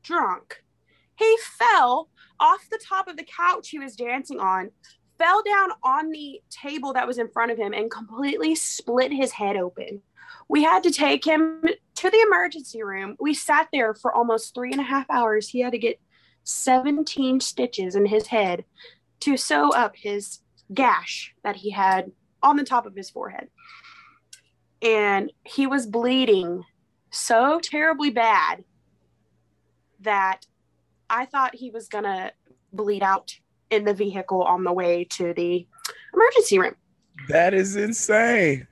drunk, 0.04 0.63
he 1.16 1.38
fell 1.58 2.10
off 2.40 2.68
the 2.70 2.82
top 2.84 3.08
of 3.08 3.18
the 3.18 3.26
couch 3.26 3.70
he 3.70 3.80
was 3.80 3.96
dancing 3.96 4.40
on, 4.40 4.72
fell 5.18 5.44
down 5.44 5.70
on 5.84 6.10
the 6.10 6.42
table 6.50 6.94
that 6.94 7.08
was 7.08 7.18
in 7.18 7.30
front 7.30 7.52
of 7.52 7.58
him, 7.58 7.74
and 7.74 7.92
completely 7.92 8.56
split 8.56 9.12
his 9.12 9.32
head 9.32 9.56
open. 9.56 10.02
We 10.50 10.64
had 10.64 10.84
to 10.84 10.92
take 10.92 11.26
him 11.26 11.64
to 11.96 12.10
the 12.10 12.22
emergency 12.28 12.84
room. 12.84 13.16
We 13.20 13.34
sat 13.34 13.70
there 13.72 13.94
for 13.94 14.14
almost 14.14 14.54
three 14.54 14.72
and 14.72 14.82
a 14.82 14.86
half 14.86 15.10
hours. 15.10 15.48
He 15.48 15.62
had 15.62 15.72
to 15.72 15.78
get 15.78 16.00
17 16.44 17.40
stitches 17.40 17.96
in 17.96 18.06
his 18.06 18.28
head 18.28 18.66
to 19.22 19.38
sew 19.38 19.70
up 19.70 19.96
his 19.96 20.40
gash 20.74 21.34
that 21.44 21.56
he 21.56 21.72
had 21.72 22.12
on 22.42 22.58
the 22.58 22.64
top 22.64 22.86
of 22.86 22.96
his 22.96 23.10
forehead. 23.10 23.48
And 24.82 25.32
he 25.46 25.66
was 25.66 25.86
bleeding 25.88 26.64
so 27.10 27.60
terribly 27.62 28.10
bad 28.10 28.66
that 30.02 30.46
I 31.14 31.26
thought 31.26 31.54
he 31.54 31.70
was 31.70 31.88
going 31.88 32.06
to 32.06 32.32
bleed 32.74 33.04
out 33.04 33.36
in 33.70 33.86
the 33.86 33.94
vehicle 33.94 34.42
on 34.42 34.64
the 34.64 34.74
way 34.74 35.04
to 35.12 35.34
the 35.34 35.68
emergency 36.14 36.58
room. 36.58 36.76
That 37.30 37.54
is 37.54 37.76
insane. 37.76 38.68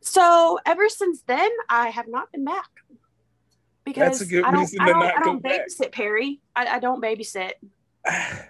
So 0.00 0.60
ever 0.64 0.88
since 0.88 1.22
then, 1.26 1.50
I 1.68 1.88
have 1.88 2.06
not 2.06 2.30
been 2.30 2.44
back 2.44 2.68
because 3.84 4.18
That's 4.18 4.20
a 4.20 4.26
good 4.26 4.44
I 4.44 4.52
don't, 4.52 4.80
I 4.80 4.86
don't, 4.86 5.02
I 5.02 5.22
don't 5.24 5.42
back. 5.42 5.66
babysit 5.66 5.90
Perry. 5.92 6.40
I, 6.54 6.66
I 6.66 6.78
don't 6.78 7.02
babysit. 7.02 7.52
I, 8.06 8.44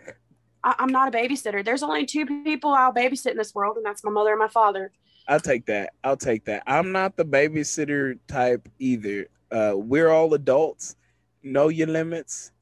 I'm 0.62 0.90
not 0.90 1.12
a 1.12 1.16
babysitter. 1.16 1.64
There's 1.64 1.82
only 1.82 2.04
two 2.04 2.26
people 2.26 2.70
I'll 2.70 2.92
babysit 2.92 3.30
in 3.30 3.38
this 3.38 3.54
world, 3.54 3.78
and 3.78 3.84
that's 3.84 4.04
my 4.04 4.10
mother 4.10 4.30
and 4.30 4.38
my 4.38 4.48
father. 4.48 4.92
I'll 5.26 5.40
take 5.40 5.64
that. 5.66 5.94
I'll 6.04 6.18
take 6.18 6.44
that. 6.44 6.64
I'm 6.66 6.92
not 6.92 7.16
the 7.16 7.24
babysitter 7.24 8.18
type 8.28 8.68
either. 8.78 9.28
Uh, 9.50 9.72
we're 9.76 10.10
all 10.10 10.34
adults. 10.34 10.96
Know 11.42 11.68
your 11.68 11.88
limits 11.88 12.52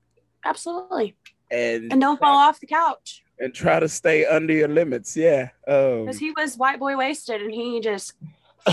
Absolutely. 0.45 1.17
and 1.51 1.93
And 1.93 2.01
don't 2.01 2.19
fall 2.19 2.37
off 2.37 2.61
the 2.61 2.67
couch 2.67 3.23
and 3.39 3.55
try 3.55 3.81
to 3.81 3.89
stay 3.89 4.27
under 4.27 4.53
your 4.53 4.69
limits. 4.69 5.17
Yeah. 5.17 5.49
Um, 5.67 6.05
because 6.05 6.19
he 6.19 6.33
was 6.37 6.57
white 6.57 6.79
boy 6.79 6.97
wasted, 6.97 7.43
and 7.43 7.53
he 7.53 7.81
just 7.81 8.15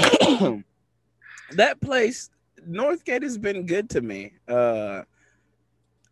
that 1.51 1.79
place, 1.81 2.29
Northgate, 2.67 3.23
has 3.23 3.37
been 3.37 3.65
good 3.65 3.89
to 3.91 4.01
me. 4.01 4.33
Uh, 4.47 5.03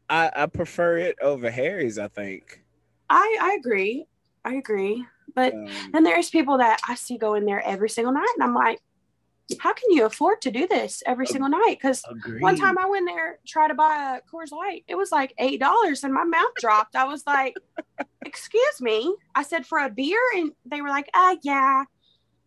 I 0.10 0.32
I 0.36 0.46
prefer 0.48 0.98
it 0.98 1.18
over 1.22 1.50
Harry's. 1.52 1.98
I 2.00 2.08
think. 2.08 2.63
I 3.10 3.38
I 3.41 3.58
agree. 3.60 4.06
I 4.44 4.56
agree. 4.56 5.06
But 5.34 5.54
Um, 5.54 5.68
then 5.91 6.04
there's 6.04 6.30
people 6.30 6.60
that 6.60 6.80
I 6.88 6.96
see 6.96 7.18
go 7.18 7.34
in 7.34 7.46
there 7.46 7.62
every 7.65 7.89
single 7.89 8.13
night, 8.13 8.30
and 8.36 8.44
I'm 8.44 8.54
like, 8.54 8.80
how 9.60 9.73
can 9.73 9.91
you 9.91 10.05
afford 10.05 10.41
to 10.41 10.51
do 10.51 10.67
this 10.67 11.03
every 11.05 11.27
single 11.27 11.49
night? 11.49 11.77
Because 11.81 12.03
one 12.39 12.55
time 12.58 12.77
I 12.77 12.88
went 12.88 13.08
there 13.08 13.39
try 13.47 13.67
to 13.67 13.73
buy 13.73 14.17
a 14.17 14.29
Coors 14.29 14.51
Light, 14.51 14.84
it 14.88 14.95
was 14.95 15.12
like 15.12 15.34
eight 15.38 15.60
dollars, 15.60 16.03
and 16.03 16.13
my 16.13 16.23
mouth 16.23 16.53
dropped. 16.60 16.95
I 16.95 17.05
was 17.05 17.23
like, 17.27 17.55
"Excuse 18.25 18.81
me," 18.81 19.15
I 19.36 19.43
said 19.43 19.65
for 19.65 19.79
a 19.79 19.89
beer, 19.89 20.19
and 20.36 20.51
they 20.65 20.81
were 20.81 20.89
like, 20.89 21.10
"Ah, 21.13 21.38
yeah," 21.43 21.84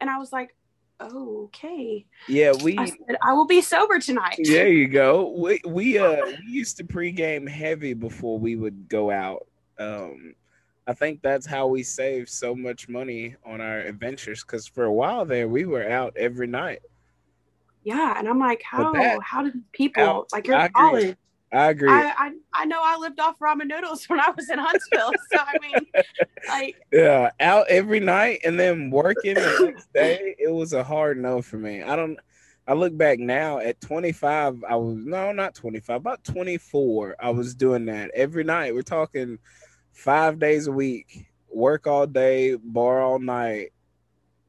and 0.00 0.10
I 0.10 0.18
was 0.18 0.32
like, 0.32 0.54
"Okay." 1.00 2.06
yeah, 2.28 2.52
we 2.62 2.76
I 2.76 2.86
said, 2.86 3.16
"I 3.22 3.32
will 3.32 3.46
be 3.46 3.60
sober 3.60 4.00
tonight." 4.00 4.38
There 4.42 4.68
you 4.68 4.88
go. 4.88 5.30
We 5.36 5.60
we 5.64 5.98
uh 5.98 6.26
we 6.46 6.52
used 6.52 6.76
to 6.78 6.84
pregame 6.84 7.48
heavy 7.48 7.94
before 7.94 8.38
we 8.38 8.56
would 8.56 8.88
go 8.88 9.10
out. 9.10 9.46
Um, 9.78 10.34
I 10.88 10.94
think 10.94 11.20
that's 11.20 11.46
how 11.46 11.66
we 11.66 11.82
saved 11.82 12.30
so 12.30 12.54
much 12.54 12.88
money 12.88 13.36
on 13.44 13.60
our 13.60 13.80
adventures. 13.80 14.42
Because 14.42 14.66
for 14.66 14.84
a 14.84 14.92
while 14.92 15.26
there, 15.26 15.46
we 15.46 15.66
were 15.66 15.88
out 15.88 16.16
every 16.16 16.46
night. 16.46 16.80
Yeah, 17.84 18.18
and 18.18 18.26
I'm 18.26 18.38
like, 18.38 18.62
how 18.62 18.92
that- 18.92 19.22
how 19.22 19.42
did 19.42 19.62
people 19.72 20.02
out- 20.02 20.32
like 20.32 20.48
agree. 20.48 20.68
college? 20.74 21.16
I 21.50 21.70
agree. 21.70 21.88
I, 21.88 22.12
I 22.18 22.30
I 22.52 22.64
know 22.66 22.80
I 22.82 22.96
lived 22.98 23.20
off 23.20 23.38
ramen 23.38 23.68
noodles 23.68 24.04
when 24.08 24.20
I 24.20 24.30
was 24.30 24.50
in 24.50 24.58
Huntsville, 24.58 25.12
so 25.32 25.38
I 25.38 25.58
mean, 25.62 25.86
like 26.48 26.76
yeah, 26.92 27.30
out 27.40 27.66
every 27.68 28.00
night 28.00 28.40
and 28.44 28.58
then 28.60 28.90
working 28.90 29.34
the 29.34 29.58
next 29.64 29.92
day. 29.94 30.34
It 30.38 30.50
was 30.52 30.72
a 30.74 30.82
hard 30.84 31.18
no 31.18 31.40
for 31.42 31.56
me. 31.56 31.82
I 31.82 31.96
don't. 31.96 32.18
I 32.66 32.74
look 32.74 32.94
back 32.98 33.18
now 33.18 33.60
at 33.60 33.80
25. 33.80 34.62
I 34.68 34.76
was 34.76 34.96
no, 35.06 35.32
not 35.32 35.54
25, 35.54 35.96
about 35.96 36.22
24. 36.24 37.16
I 37.18 37.30
was 37.30 37.54
doing 37.54 37.86
that 37.86 38.10
every 38.12 38.44
night. 38.44 38.74
We're 38.74 38.82
talking 38.82 39.38
five 39.98 40.38
days 40.38 40.66
a 40.68 40.72
week, 40.72 41.26
work 41.50 41.86
all 41.86 42.06
day, 42.06 42.54
bar 42.54 43.02
all 43.02 43.18
night, 43.18 43.72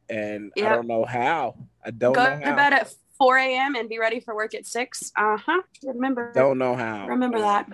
and 0.10 0.52
I 0.58 0.62
don't 0.62 0.88
know 0.88 1.06
how. 1.06 1.56
I 1.84 1.92
don't 1.92 2.14
go 2.14 2.24
know 2.24 2.40
to 2.46 2.56
bed 2.56 2.74
at 2.74 2.94
4 3.18 3.38
a.m. 3.38 3.76
and 3.76 3.90
be 3.90 4.00
ready 4.00 4.20
for 4.20 4.36
work 4.36 4.54
at 4.54 4.66
six. 4.66 5.12
Uh 5.18 5.38
huh. 5.38 5.62
Remember 5.84 6.32
Don't 6.34 6.58
know 6.58 6.76
how. 6.76 7.08
remember 7.08 7.40
that. 7.40 7.68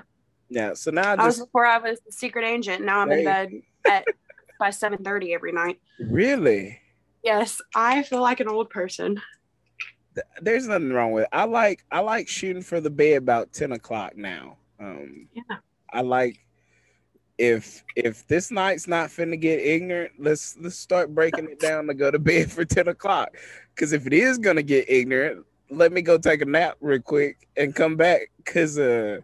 Yeah. 0.49 0.73
So 0.73 0.91
now 0.91 1.11
I 1.11 1.15
I 1.15 1.25
was 1.25 1.39
before 1.39 1.65
I 1.65 1.77
was 1.77 1.99
the 2.05 2.11
secret 2.11 2.45
agent. 2.45 2.83
Now 2.83 2.99
I'm 3.01 3.11
in 3.11 3.23
bed 3.25 3.51
at 3.88 4.05
by 4.59 4.69
7:30 4.69 5.33
every 5.33 5.51
night. 5.51 5.79
really. 5.99 6.79
Yes, 7.23 7.59
I 7.75 8.03
feel 8.03 8.21
like 8.21 8.39
an 8.39 8.47
old 8.47 8.69
person. 8.69 9.19
there's 10.41 10.67
nothing 10.67 10.93
wrong 10.93 11.11
with 11.11 11.23
it. 11.23 11.29
I 11.33 11.45
like 11.45 11.83
I 11.91 11.99
like 12.01 12.27
shooting 12.27 12.61
for 12.61 12.79
the 12.79 12.91
bed 12.91 13.17
about 13.17 13.51
ten 13.51 13.71
o'clock 13.71 14.15
now. 14.15 14.57
Um, 14.79 15.27
Yeah. 15.33 15.57
I 15.91 16.01
like 16.01 16.44
if 17.38 17.84
if 17.95 18.26
this 18.28 18.52
night's 18.52 18.88
not 18.88 19.10
finna 19.10 19.39
get 19.39 19.60
ignorant, 19.60 20.13
let's 20.19 20.56
let's 20.60 20.78
start 20.78 21.13
breaking 21.13 21.45
it 21.50 21.60
down 21.60 21.88
to 21.88 21.93
go 21.93 22.10
to 22.12 22.19
bed 22.19 22.52
for 22.52 22.65
ten 22.65 22.88
o'clock. 22.88 23.36
Because 23.74 23.93
if 23.93 24.08
it 24.08 24.13
is 24.13 24.38
gonna 24.38 24.63
get 24.63 24.89
ignorant, 24.89 25.45
let 25.69 25.91
me 25.91 26.02
go 26.02 26.17
take 26.17 26.41
a 26.41 26.45
nap 26.45 26.78
real 26.80 27.02
quick 27.02 27.48
and 27.58 27.76
come 27.76 27.95
back. 27.98 28.32
Cause 28.45 28.78
uh, 28.80 29.19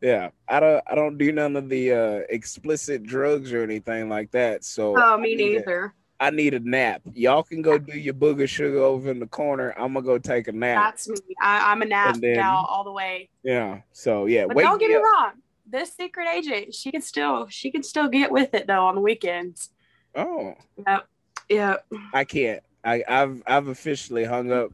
yeah, 0.00 0.30
I 0.48 0.58
don't 0.60 0.82
I 0.90 0.94
don't 0.96 1.18
do 1.18 1.30
none 1.30 1.54
of 1.56 1.68
the 1.68 1.92
uh 1.92 2.20
explicit 2.30 3.04
drugs 3.04 3.52
or 3.52 3.62
anything 3.62 4.08
like 4.08 4.30
that. 4.32 4.64
So 4.64 4.94
Oh, 4.98 5.16
me 5.18 5.34
neither. 5.36 5.94
I 6.18 6.30
need 6.30 6.54
a 6.54 6.60
nap. 6.60 7.02
Y'all 7.14 7.42
can 7.42 7.62
go 7.62 7.78
do 7.78 7.98
your 7.98 8.14
booger 8.14 8.48
sugar 8.48 8.78
over 8.78 9.10
in 9.10 9.18
the 9.18 9.26
corner. 9.26 9.74
I'm 9.76 9.92
gonna 9.92 10.06
go 10.06 10.18
take 10.18 10.46
a 10.46 10.52
nap. 10.52 10.76
That's 10.94 11.08
me. 11.08 11.16
I, 11.40 11.72
I'm 11.72 11.82
a 11.82 11.84
nap 11.84 12.16
then- 12.20 12.34
gal 12.34 12.64
all 12.68 12.84
the 12.84 12.92
way. 12.92 13.28
Yeah. 13.42 13.80
So 13.92 14.26
yeah, 14.26 14.46
But 14.46 14.58
don't 14.58 14.78
get 14.78 14.88
me 14.90 14.96
up. 14.96 15.02
wrong. 15.02 15.32
This 15.72 15.94
secret 15.94 16.28
agent, 16.28 16.74
she 16.74 16.92
can 16.92 17.00
still 17.00 17.48
she 17.48 17.70
can 17.70 17.82
still 17.82 18.06
get 18.06 18.30
with 18.30 18.52
it 18.52 18.66
though 18.66 18.84
on 18.84 18.94
the 18.94 19.00
weekends. 19.00 19.70
Oh, 20.14 20.54
Yep. 20.86 21.08
Yep. 21.48 21.86
I 22.12 22.24
can't. 22.24 22.62
I, 22.84 23.02
I've 23.08 23.42
I've 23.46 23.68
officially 23.68 24.24
hung 24.24 24.52
up 24.52 24.70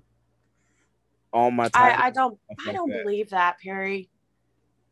all 1.33 1.53
my 1.53 1.69
time. 1.69 2.01
I, 2.01 2.07
I 2.07 2.11
don't 2.11 2.37
I 2.67 2.73
don't 2.73 2.91
that. 2.91 3.05
believe 3.05 3.31
that, 3.31 3.61
Perry. 3.61 4.11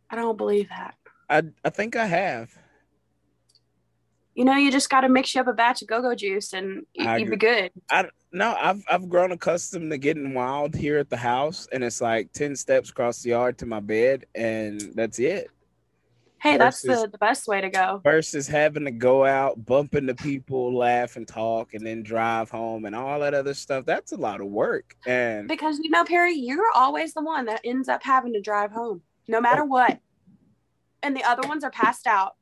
I 0.09 0.15
don't 0.15 0.37
believe 0.37 0.69
that. 0.69 0.95
I 1.29 1.43
I 1.65 1.71
think 1.71 1.97
I 1.97 2.07
have. 2.07 2.57
You 4.37 4.45
know, 4.45 4.55
you 4.55 4.71
just 4.71 4.91
got 4.91 5.01
to 5.01 5.09
mix 5.09 5.35
you 5.35 5.41
up 5.41 5.49
a 5.49 5.55
batch 5.55 5.81
of 5.83 5.89
go-go 5.89 6.15
juice 6.15 6.53
and 6.53 6.85
I 7.01 7.17
you'd 7.17 7.31
be 7.31 7.37
good. 7.37 7.73
I 7.91 8.09
No, 8.33 8.55
I've 8.57 8.85
I've 8.89 9.09
grown 9.09 9.33
accustomed 9.33 9.91
to 9.91 9.99
getting 9.99 10.35
wild 10.35 10.75
here 10.77 10.99
at 10.99 11.11
the 11.11 11.17
house, 11.17 11.67
and 11.73 11.83
it's 11.83 12.01
like 12.01 12.33
ten 12.33 12.55
steps 12.55 12.91
across 12.91 13.23
the 13.23 13.31
yard 13.31 13.59
to 13.59 13.67
my 13.67 13.81
bed, 13.81 14.27
and 14.37 14.81
that's 14.95 15.19
it. 15.19 15.51
Hey, 16.41 16.59
that's 16.59 16.83
the, 16.83 17.09
the 17.11 17.19
best 17.19 17.49
way 17.49 17.61
to 17.61 17.71
go. 17.71 18.01
versus 18.05 18.47
having 18.47 18.85
to 18.85 18.91
go 18.91 19.25
out, 19.25 19.65
bump 19.65 19.95
into 19.95 20.15
people, 20.15 20.77
laugh 20.77 21.17
and 21.17 21.27
talk, 21.27 21.75
and 21.75 21.85
then 21.87 22.03
drive 22.03 22.51
home 22.51 22.85
and 22.85 22.95
all 22.95 23.21
that 23.21 23.35
other 23.35 23.55
stuff. 23.55 23.85
That's 23.87 24.13
a 24.13 24.17
lot 24.17 24.41
of 24.41 24.47
work. 24.49 24.95
And 25.07 25.49
Because 25.49 25.79
you 25.79 25.91
know, 25.91 26.05
Perry, 26.05 26.35
you're 26.35 26.71
always 26.75 27.15
the 27.15 27.23
one 27.23 27.47
that 27.47 27.63
ends 27.65 27.89
up 27.89 28.03
having 28.03 28.33
to 28.35 28.41
drive 28.41 28.71
home, 28.71 29.01
no 29.29 29.39
oh. 29.39 29.41
matter 29.41 29.65
what. 29.65 29.99
And 31.03 31.17
the 31.17 31.25
other 31.25 31.49
ones 31.49 31.65
are 31.65 31.71
passed 31.71 32.07
out. 32.07 32.35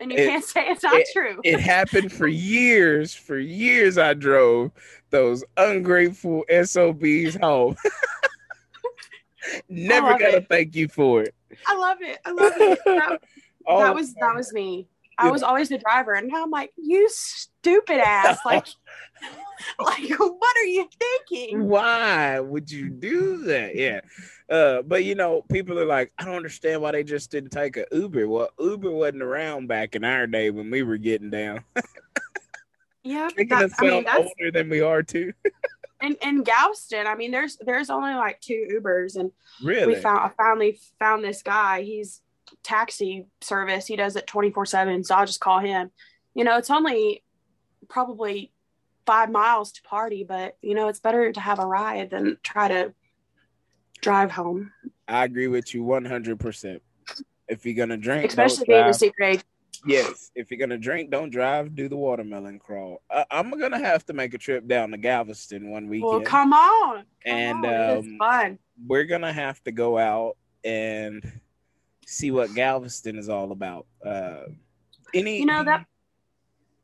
And 0.00 0.10
you 0.12 0.18
It- 0.18 0.28
can't 0.28 0.44
say 0.52 0.66
it's 0.68 0.82
not 0.82 0.96
it- 0.96 1.08
true. 1.12 1.40
it 1.44 1.60
happened 1.60 2.12
for 2.12 2.26
years. 2.26 3.14
For 3.14 3.38
years, 3.38 3.98
I 3.98 4.14
drove 4.14 4.72
those 5.10 5.44
ungrateful 5.56 6.44
SOBs 6.50 7.36
home. 7.40 7.76
Never 9.68 10.10
gotta 10.12 10.38
it. 10.38 10.48
thank 10.48 10.74
you 10.74 10.88
for 10.88 11.22
it. 11.22 11.34
I 11.66 11.76
love 11.76 11.98
it. 12.00 12.18
I 12.24 12.30
love 12.32 12.52
it. 12.56 12.78
That, 12.84 13.20
Oh, 13.68 13.80
that 13.80 13.94
was 13.94 14.14
that 14.14 14.34
was 14.34 14.52
me. 14.52 14.86
I 15.18 15.30
was 15.30 15.42
always 15.42 15.70
the 15.70 15.78
driver, 15.78 16.12
and 16.12 16.28
now 16.28 16.42
I'm 16.42 16.50
like, 16.50 16.72
you 16.76 17.08
stupid 17.10 17.98
ass. 17.98 18.38
Like, 18.44 18.66
like 19.80 20.18
what 20.18 20.56
are 20.58 20.66
you 20.66 20.86
thinking? 21.00 21.66
why 21.68 22.38
would 22.38 22.70
you 22.70 22.90
do 22.90 23.38
that? 23.44 23.74
Yeah. 23.74 24.00
Uh, 24.48 24.82
but 24.82 25.04
you 25.04 25.14
know, 25.14 25.42
people 25.50 25.78
are 25.80 25.86
like, 25.86 26.12
I 26.18 26.24
don't 26.24 26.36
understand 26.36 26.82
why 26.82 26.92
they 26.92 27.02
just 27.02 27.30
didn't 27.30 27.50
take 27.50 27.76
a 27.76 27.86
Uber. 27.90 28.28
Well, 28.28 28.50
Uber 28.60 28.90
wasn't 28.90 29.22
around 29.22 29.66
back 29.68 29.96
in 29.96 30.04
our 30.04 30.26
day 30.26 30.50
when 30.50 30.70
we 30.70 30.82
were 30.82 30.98
getting 30.98 31.30
down. 31.30 31.64
Yeah, 33.02 33.28
Making 33.36 33.48
that, 33.58 33.64
us 33.64 33.72
I 33.78 33.82
mean 33.84 34.04
that's 34.04 34.18
older 34.18 34.50
than 34.50 34.68
we 34.68 34.80
are 34.80 35.02
too. 35.02 35.32
In, 36.02 36.16
in 36.22 36.42
Galveston. 36.42 37.06
I 37.06 37.14
mean, 37.14 37.30
there's 37.30 37.56
there's 37.60 37.90
only 37.90 38.14
like 38.14 38.40
two 38.40 38.66
Ubers, 38.72 39.16
and 39.16 39.30
really? 39.62 39.94
we 39.94 40.00
found 40.00 40.20
I 40.20 40.30
finally 40.36 40.78
found 40.98 41.24
this 41.24 41.42
guy. 41.42 41.82
He's 41.82 42.20
taxi 42.62 43.26
service. 43.40 43.86
He 43.86 43.96
does 43.96 44.16
it 44.16 44.26
24 44.26 44.66
7. 44.66 45.04
So 45.04 45.14
I'll 45.14 45.26
just 45.26 45.40
call 45.40 45.58
him. 45.58 45.90
You 46.34 46.44
know, 46.44 46.58
it's 46.58 46.70
only 46.70 47.22
probably 47.88 48.52
five 49.06 49.30
miles 49.30 49.72
to 49.72 49.82
party, 49.82 50.24
but 50.24 50.56
you 50.62 50.74
know, 50.74 50.88
it's 50.88 51.00
better 51.00 51.32
to 51.32 51.40
have 51.40 51.58
a 51.58 51.66
ride 51.66 52.10
than 52.10 52.38
try 52.42 52.68
to 52.68 52.92
drive 54.00 54.30
home, 54.30 54.72
I 55.08 55.24
agree 55.24 55.48
with 55.48 55.74
you 55.74 55.82
100%. 55.82 56.80
If 57.48 57.64
you're 57.64 57.74
gonna 57.74 57.96
drink, 57.96 58.24
especially 58.24 58.66
being 58.66 58.84
a 58.84 58.94
secret. 58.94 59.44
Yes, 59.86 60.30
if 60.34 60.50
you're 60.50 60.58
gonna 60.58 60.78
drink, 60.78 61.10
don't 61.10 61.30
drive. 61.30 61.74
Do 61.74 61.88
the 61.88 61.96
watermelon 61.96 62.58
crawl. 62.58 63.02
I, 63.10 63.24
I'm 63.30 63.50
gonna 63.58 63.78
have 63.78 64.06
to 64.06 64.12
make 64.12 64.34
a 64.34 64.38
trip 64.38 64.66
down 64.66 64.90
to 64.92 64.96
Galveston 64.96 65.70
one 65.70 65.88
weekend. 65.88 66.10
Well, 66.10 66.20
come 66.22 66.52
on. 66.52 66.96
Come 66.96 67.04
And, 67.24 67.66
on. 67.66 67.96
Um, 67.98 68.16
fun. 68.18 68.58
We're 68.86 69.04
gonna 69.04 69.32
have 69.32 69.62
to 69.64 69.72
go 69.72 69.98
out 69.98 70.36
and 70.64 71.40
see 72.06 72.30
what 72.30 72.54
Galveston 72.54 73.18
is 73.18 73.28
all 73.28 73.52
about. 73.52 73.86
Uh, 74.04 74.44
any, 75.14 75.38
You 75.38 75.46
know 75.46 75.64
that 75.64 75.86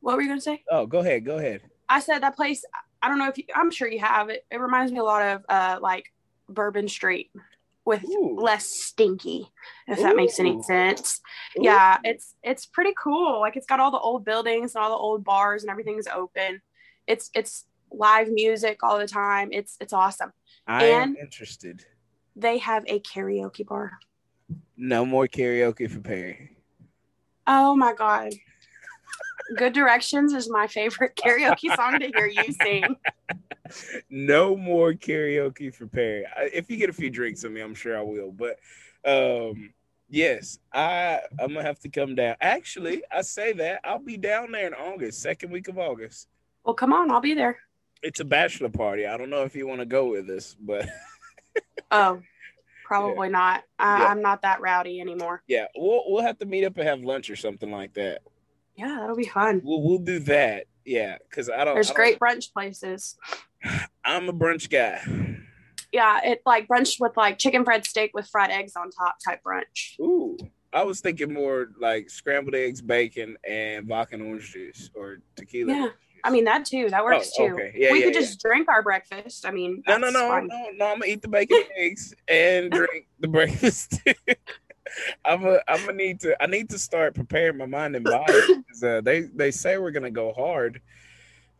what 0.01 0.15
were 0.15 0.21
you 0.21 0.27
gonna 0.27 0.41
say? 0.41 0.63
Oh, 0.69 0.85
go 0.85 0.99
ahead. 0.99 1.25
Go 1.25 1.37
ahead. 1.37 1.61
I 1.89 1.99
said 1.99 2.19
that 2.19 2.35
place. 2.35 2.65
I 3.01 3.07
don't 3.09 3.19
know 3.19 3.27
if 3.27 3.37
you, 3.37 3.45
I'm 3.55 3.71
sure 3.71 3.87
you 3.89 3.99
have 3.99 4.29
it. 4.29 4.45
It 4.51 4.59
reminds 4.59 4.91
me 4.91 4.99
a 4.99 5.03
lot 5.03 5.21
of 5.21 5.45
uh, 5.49 5.79
like 5.81 6.11
Bourbon 6.49 6.87
Street 6.87 7.31
with 7.85 8.03
Ooh. 8.05 8.37
less 8.39 8.65
stinky, 8.65 9.47
if 9.87 9.99
that 9.99 10.15
makes 10.15 10.39
any 10.39 10.61
sense. 10.63 11.19
Ooh. 11.57 11.63
Yeah, 11.63 11.97
it's 12.03 12.35
it's 12.43 12.65
pretty 12.65 12.93
cool. 13.01 13.39
Like 13.41 13.55
it's 13.57 13.65
got 13.65 13.79
all 13.79 13.91
the 13.91 13.99
old 13.99 14.23
buildings 14.25 14.75
and 14.75 14.83
all 14.83 14.89
the 14.89 14.95
old 14.95 15.23
bars 15.23 15.63
and 15.63 15.69
everything's 15.69 16.07
open. 16.07 16.61
It's 17.07 17.29
it's 17.33 17.65
live 17.91 18.29
music 18.29 18.79
all 18.83 18.97
the 18.97 19.07
time. 19.07 19.49
It's 19.51 19.77
it's 19.81 19.93
awesome. 19.93 20.31
I 20.65 20.85
am 20.85 21.09
and- 21.09 21.17
interested. 21.17 21.85
They 22.35 22.57
have 22.59 22.83
a 22.87 22.99
karaoke 22.99 23.65
bar. 23.65 23.91
No 24.75 25.05
more 25.05 25.27
karaoke 25.27 25.89
for 25.89 25.99
Perry. 25.99 26.57
Oh 27.45 27.75
my 27.75 27.93
god. 27.93 28.33
Good 29.57 29.73
Directions 29.73 30.33
is 30.33 30.49
my 30.49 30.67
favorite 30.67 31.15
karaoke 31.23 31.75
song 31.75 31.99
to 31.99 32.07
hear 32.07 32.25
you 32.25 32.53
sing. 32.53 32.95
no 34.09 34.55
more 34.55 34.93
karaoke 34.93 35.73
for 35.73 35.87
Perry. 35.87 36.25
If 36.53 36.69
you 36.69 36.77
get 36.77 36.89
a 36.89 36.93
few 36.93 37.09
drinks 37.09 37.43
on 37.45 37.53
me, 37.53 37.61
I'm 37.61 37.75
sure 37.75 37.97
I 37.97 38.01
will. 38.01 38.31
But 38.31 38.59
um, 39.05 39.73
yes, 40.09 40.59
I 40.73 41.19
I'm 41.39 41.49
gonna 41.53 41.63
have 41.63 41.79
to 41.79 41.89
come 41.89 42.15
down. 42.15 42.35
Actually, 42.41 43.03
I 43.11 43.21
say 43.21 43.53
that 43.53 43.81
I'll 43.83 43.99
be 43.99 44.17
down 44.17 44.51
there 44.51 44.67
in 44.67 44.73
August, 44.73 45.21
second 45.21 45.51
week 45.51 45.67
of 45.67 45.77
August. 45.77 46.27
Well, 46.63 46.75
come 46.75 46.93
on, 46.93 47.11
I'll 47.11 47.21
be 47.21 47.33
there. 47.33 47.57
It's 48.01 48.19
a 48.19 48.25
bachelor 48.25 48.69
party. 48.69 49.05
I 49.07 49.17
don't 49.17 49.29
know 49.29 49.43
if 49.43 49.55
you 49.55 49.65
want 49.67 49.79
to 49.79 49.85
go 49.85 50.05
with 50.11 50.29
us, 50.29 50.55
but 50.59 50.89
Oh, 51.91 52.21
probably 52.85 53.29
not. 53.29 53.63
I, 53.79 53.99
Yeah. 53.99 54.07
I'm 54.07 54.21
not 54.21 54.41
that 54.41 54.61
rowdy 54.61 54.99
anymore. 54.99 55.41
yeah, 55.47 55.65
we'll 55.75 56.03
we'll 56.07 56.23
have 56.23 56.37
to 56.39 56.45
meet 56.45 56.65
up 56.65 56.77
and 56.77 56.87
have 56.87 57.01
lunch 57.01 57.29
or 57.29 57.35
something 57.35 57.71
like 57.71 57.93
that. 57.93 58.21
Yeah, 58.75 58.97
that'll 58.99 59.15
be 59.15 59.25
fun. 59.27 59.61
We'll 59.63 59.81
we'll 59.83 59.99
do 59.99 60.19
that. 60.19 60.65
Yeah, 60.85 61.17
because 61.29 61.49
I 61.49 61.63
don't. 61.63 61.75
There's 61.75 61.91
I 61.91 61.93
don't- 61.93 61.95
great 61.95 62.19
brunch 62.19 62.51
places. 62.51 63.15
I'm 64.05 64.29
a 64.29 64.33
brunch 64.33 64.69
guy. 64.69 65.01
Yeah, 65.91 66.19
it 66.23 66.41
like 66.45 66.67
brunch 66.67 66.99
with 66.99 67.15
like 67.15 67.37
chicken 67.37 67.63
fried 67.63 67.85
steak 67.85 68.11
with 68.13 68.27
fried 68.27 68.49
eggs 68.51 68.73
on 68.75 68.89
top 68.91 69.15
type 69.23 69.41
brunch. 69.45 69.99
Ooh, 69.99 70.37
I 70.73 70.83
was 70.83 71.01
thinking 71.01 71.31
more 71.33 71.67
like 71.79 72.09
scrambled 72.09 72.55
eggs, 72.55 72.81
bacon, 72.81 73.37
and 73.47 73.87
vodka 73.87 74.15
and 74.15 74.23
orange 74.23 74.51
juice 74.51 74.89
or 74.95 75.17
tequila. 75.35 75.73
Yeah. 75.73 75.87
I 76.25 76.29
mean 76.31 76.45
that 76.45 76.65
too. 76.65 76.89
That 76.89 77.03
works 77.03 77.31
Oh, 77.37 77.49
too. 77.49 77.71
Yeah, 77.75 77.91
we 77.91 77.99
yeah, 77.99 78.05
could 78.05 78.13
yeah. 78.15 78.21
just 78.21 78.39
drink 78.39 78.69
our 78.69 78.81
breakfast. 78.81 79.45
I 79.45 79.51
mean, 79.51 79.83
No, 79.85 79.97
no, 79.97 80.09
no, 80.09 80.29
fine. 80.29 80.47
no, 80.47 80.69
no. 80.77 80.85
I'm 80.87 80.99
gonna 80.99 81.11
eat 81.11 81.21
the 81.21 81.27
bacon 81.27 81.57
and 81.57 81.67
eggs 81.77 82.13
and 82.29 82.71
drink 82.71 83.07
the 83.19 83.27
breakfast. 83.27 83.99
I'm 85.25 85.45
a, 85.45 85.59
I'm 85.67 85.81
gonna 85.85 85.93
need 85.97 86.19
to. 86.21 86.41
I 86.41 86.47
need 86.47 86.69
to 86.69 86.79
start 86.79 87.13
preparing 87.15 87.57
my 87.57 87.65
mind 87.65 87.95
and 87.95 88.05
body. 88.05 88.39
Uh, 88.81 89.01
they 89.01 89.21
they 89.33 89.51
say 89.51 89.77
we're 89.77 89.91
gonna 89.91 90.11
go 90.11 90.31
hard, 90.33 90.81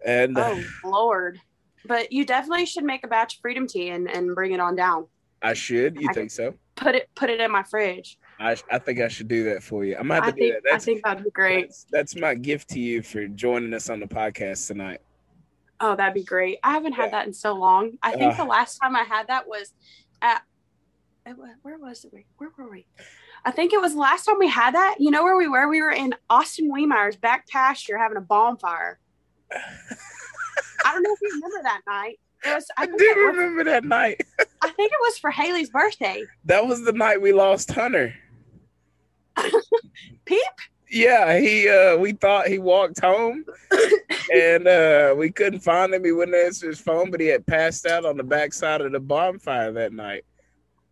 and 0.05 0.37
uh, 0.37 0.55
Oh 0.55 0.63
Lord! 0.89 1.39
But 1.85 2.11
you 2.11 2.25
definitely 2.25 2.65
should 2.65 2.83
make 2.83 3.03
a 3.03 3.07
batch 3.07 3.35
of 3.35 3.41
freedom 3.41 3.67
tea 3.67 3.89
and, 3.89 4.09
and 4.09 4.33
bring 4.33 4.53
it 4.53 4.59
on 4.59 4.75
down. 4.75 5.07
I 5.41 5.53
should. 5.53 5.99
You 5.99 6.07
I- 6.09 6.13
think 6.13 6.31
so? 6.31 6.53
Put 6.75 6.95
it 6.95 7.07
put 7.15 7.29
it 7.29 7.39
in 7.39 7.51
my 7.51 7.61
fridge. 7.63 8.17
I 8.39 8.57
I 8.71 8.79
think 8.79 8.99
I 8.99 9.07
should 9.07 9.27
do 9.27 9.43
that 9.45 9.61
for 9.61 9.85
you. 9.85 9.95
I'm 9.95 10.07
gonna 10.07 10.15
have 10.15 10.23
I 10.23 10.31
to 10.31 10.35
do 10.35 10.41
think 10.51 10.63
that. 10.63 10.73
I 10.73 10.77
think 10.79 11.03
that'd 11.03 11.23
be 11.23 11.29
great. 11.29 11.67
that's 11.67 11.85
that's 11.91 12.15
my 12.15 12.33
gift 12.33 12.69
to 12.71 12.79
you 12.79 13.03
for 13.03 13.27
joining 13.27 13.73
us 13.75 13.89
on 13.91 13.99
the 13.99 14.07
podcast 14.07 14.65
tonight. 14.67 15.01
Oh, 15.79 15.95
that'd 15.95 16.15
be 16.15 16.23
great. 16.23 16.57
I 16.63 16.71
haven't 16.71 16.93
had 16.93 17.05
Yeah. 17.05 17.09
that 17.11 17.27
in 17.27 17.33
so 17.33 17.53
long. 17.53 17.99
I 18.01 18.13
think 18.13 18.37
the 18.37 18.43
last 18.45 18.77
time 18.79 18.95
I 18.95 19.03
had 19.03 19.27
that 19.27 19.47
was 19.47 19.73
at 20.21 20.41
where 21.61 21.77
was 21.77 22.05
it? 22.05 22.25
Where 22.37 22.49
were 22.57 22.69
we? 22.71 22.87
I 23.45 23.51
think 23.51 23.71
it 23.71 23.79
was 23.79 23.93
the 23.93 23.99
last 23.99 24.25
time 24.25 24.39
we 24.39 24.47
had 24.49 24.73
that. 24.73 24.95
You 24.99 25.11
know 25.11 25.23
where 25.23 25.37
we 25.37 25.47
were? 25.47 25.67
We 25.67 25.81
were 25.81 25.91
in 25.91 26.15
Austin 26.29 26.71
Wiemeyer's 26.71 27.17
back 27.17 27.47
pasture 27.47 27.97
having 27.99 28.17
a 28.17 28.21
bonfire. 28.21 28.99
I 30.85 30.93
don't 30.93 31.03
know 31.03 31.13
if 31.13 31.21
you 31.21 31.29
remember 31.33 31.63
that 31.63 31.81
night. 31.87 32.19
It 32.45 32.53
was. 32.53 32.65
I 32.77 32.83
I 32.83 32.85
do 32.87 32.95
it 32.99 33.17
was, 33.17 33.35
remember 33.35 33.63
that 33.65 33.83
night. 33.83 34.21
I 34.61 34.69
think 34.69 34.91
it 34.91 34.99
was 35.01 35.17
for 35.17 35.31
Haley's 35.31 35.69
birthday. 35.69 36.23
That 36.45 36.65
was 36.65 36.83
the 36.83 36.93
night 36.93 37.21
we 37.21 37.33
lost 37.33 37.71
Hunter. 37.71 38.13
Peep. 40.25 40.41
Yeah, 40.89 41.39
he 41.39 41.67
uh 41.67 41.97
we 41.97 42.11
thought 42.11 42.47
he 42.47 42.59
walked 42.59 42.99
home 42.99 43.45
and 44.33 44.67
uh 44.67 45.15
we 45.17 45.31
couldn't 45.31 45.61
find 45.61 45.93
him. 45.93 46.03
He 46.03 46.11
wouldn't 46.11 46.37
answer 46.37 46.67
his 46.67 46.79
phone, 46.79 47.09
but 47.09 47.19
he 47.19 47.27
had 47.27 47.47
passed 47.47 47.87
out 47.87 48.05
on 48.05 48.15
the 48.15 48.23
backside 48.23 48.81
of 48.81 48.91
the 48.91 48.99
bonfire 48.99 49.71
that 49.71 49.91
night. 49.91 50.23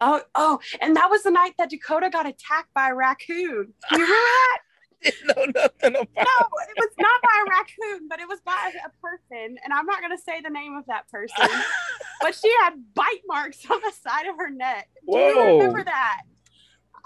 Oh, 0.04 0.22
oh, 0.34 0.60
and 0.82 0.96
that 0.96 1.12
was 1.12 1.22
the 1.22 1.30
night 1.30 1.54
that 1.60 1.70
Dakota 1.70 2.10
got 2.10 2.26
attacked 2.26 2.74
by 2.74 2.90
a 2.90 2.96
raccoon. 2.96 3.72
You 3.92 3.98
remember 3.98 4.14
that? 4.14 4.58
Know 5.26 5.46
nothing 5.56 5.96
about 5.96 6.08
No, 6.16 6.48
it 6.70 6.78
was 6.78 6.90
not 7.00 7.22
by 7.22 7.44
a 7.46 7.50
raccoon, 7.50 8.08
but 8.08 8.20
it 8.20 8.28
was 8.28 8.40
by 8.42 8.72
a 8.86 8.90
person, 9.02 9.58
and 9.64 9.74
I'm 9.74 9.86
not 9.86 10.00
going 10.00 10.16
to 10.16 10.22
say 10.22 10.42
the 10.42 10.50
name 10.50 10.76
of 10.76 10.86
that 10.88 11.10
person. 11.10 11.48
but 12.22 12.36
she 12.36 12.52
had 12.62 12.74
bite 12.94 13.22
marks 13.28 13.60
on 13.70 13.80
the 13.84 13.92
side 13.92 14.28
of 14.28 14.38
her 14.38 14.50
neck. 14.50 14.90
Do 15.10 15.18
you 15.18 15.58
remember 15.58 15.84
that? 15.84 16.22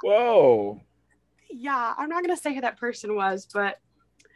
Whoa. 0.04 0.82
Yeah, 1.50 1.94
I'm 1.98 2.10
not 2.10 2.24
going 2.24 2.36
to 2.36 2.42
say 2.42 2.54
who 2.54 2.62
that 2.62 2.78
person 2.78 3.16
was, 3.16 3.48
but 3.54 3.80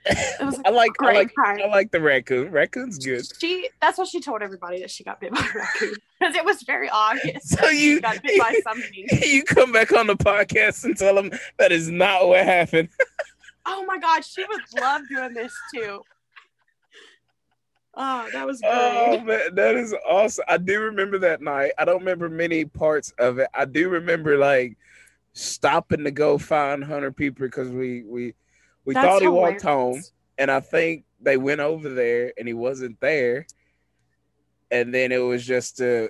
it 0.06 0.46
was 0.46 0.60
I 0.66 0.70
like 0.70 0.92
I 1.02 1.14
like 1.14 1.34
time. 1.36 1.60
I 1.64 1.68
like 1.68 1.92
the 1.92 2.02
raccoon. 2.02 2.52
Raccoon's 2.52 2.98
good. 2.98 3.24
she. 3.40 3.70
That's 3.82 3.98
what 3.98 4.08
she 4.08 4.22
told 4.22 4.42
everybody 4.42 4.80
that 4.80 4.92
she 4.92 5.04
got 5.04 5.20
bit 5.20 5.32
by 5.32 5.40
a 5.40 5.58
raccoon 5.58 5.96
because 6.20 6.36
it 6.36 6.46
was 6.46 6.62
very 6.64 6.90
obvious. 6.90 7.50
So 7.50 7.68
you 7.70 8.02
got 8.02 8.22
bit 8.22 8.40
by 8.40 8.60
something. 8.64 9.08
you 9.24 9.44
come 9.44 9.72
back 9.72 9.92
on 9.92 10.08
the 10.08 10.16
podcast 10.16 10.86
and 10.86 10.98
tell 10.98 11.16
them 11.16 11.32
that 11.58 11.72
is 11.72 11.90
not 11.90 12.28
what 12.28 12.46
happened. 12.46 12.90
Oh 13.72 13.86
my 13.86 14.00
god, 14.00 14.26
she 14.26 14.44
would 14.44 14.62
love 14.82 15.04
doing 15.08 15.34
this 15.34 15.54
too. 15.74 16.02
Oh, 17.96 18.28
that 18.34 18.48
was 18.48 18.62
great. 18.62 18.72
Oh 18.74 19.20
man, 19.20 19.56
that 19.56 19.76
is 19.76 19.96
awesome. 20.10 20.46
I 20.48 20.58
do 20.58 20.80
remember 20.82 21.20
that 21.20 21.42
night. 21.42 21.74
I 21.78 21.86
don't 21.86 22.00
remember 22.00 22.30
many 22.30 22.66
parts 22.66 23.14
of 23.20 23.38
it. 23.38 23.48
I 23.54 23.66
do 23.66 23.90
remember 23.90 24.38
like 24.38 24.76
stopping 25.34 26.04
to 26.04 26.12
go 26.12 26.38
find 26.38 26.84
Hunter 26.84 27.12
Peeper 27.12 27.46
because 27.46 27.70
we 27.70 28.04
we 28.04 28.34
we 28.86 28.96
That's 28.96 29.06
thought 29.06 29.22
he 29.22 29.28
walked 29.28 29.62
home, 29.62 30.04
and 30.38 30.50
I 30.50 30.62
think 30.62 31.06
they 31.22 31.38
went 31.38 31.62
over 31.62 31.90
there 31.90 32.34
and 32.38 32.48
he 32.48 32.54
wasn't 32.54 33.00
there. 33.02 33.46
And 34.72 34.94
then 34.94 35.12
it 35.12 35.18
was 35.18 35.46
just 35.46 35.80
uh, 35.82 36.10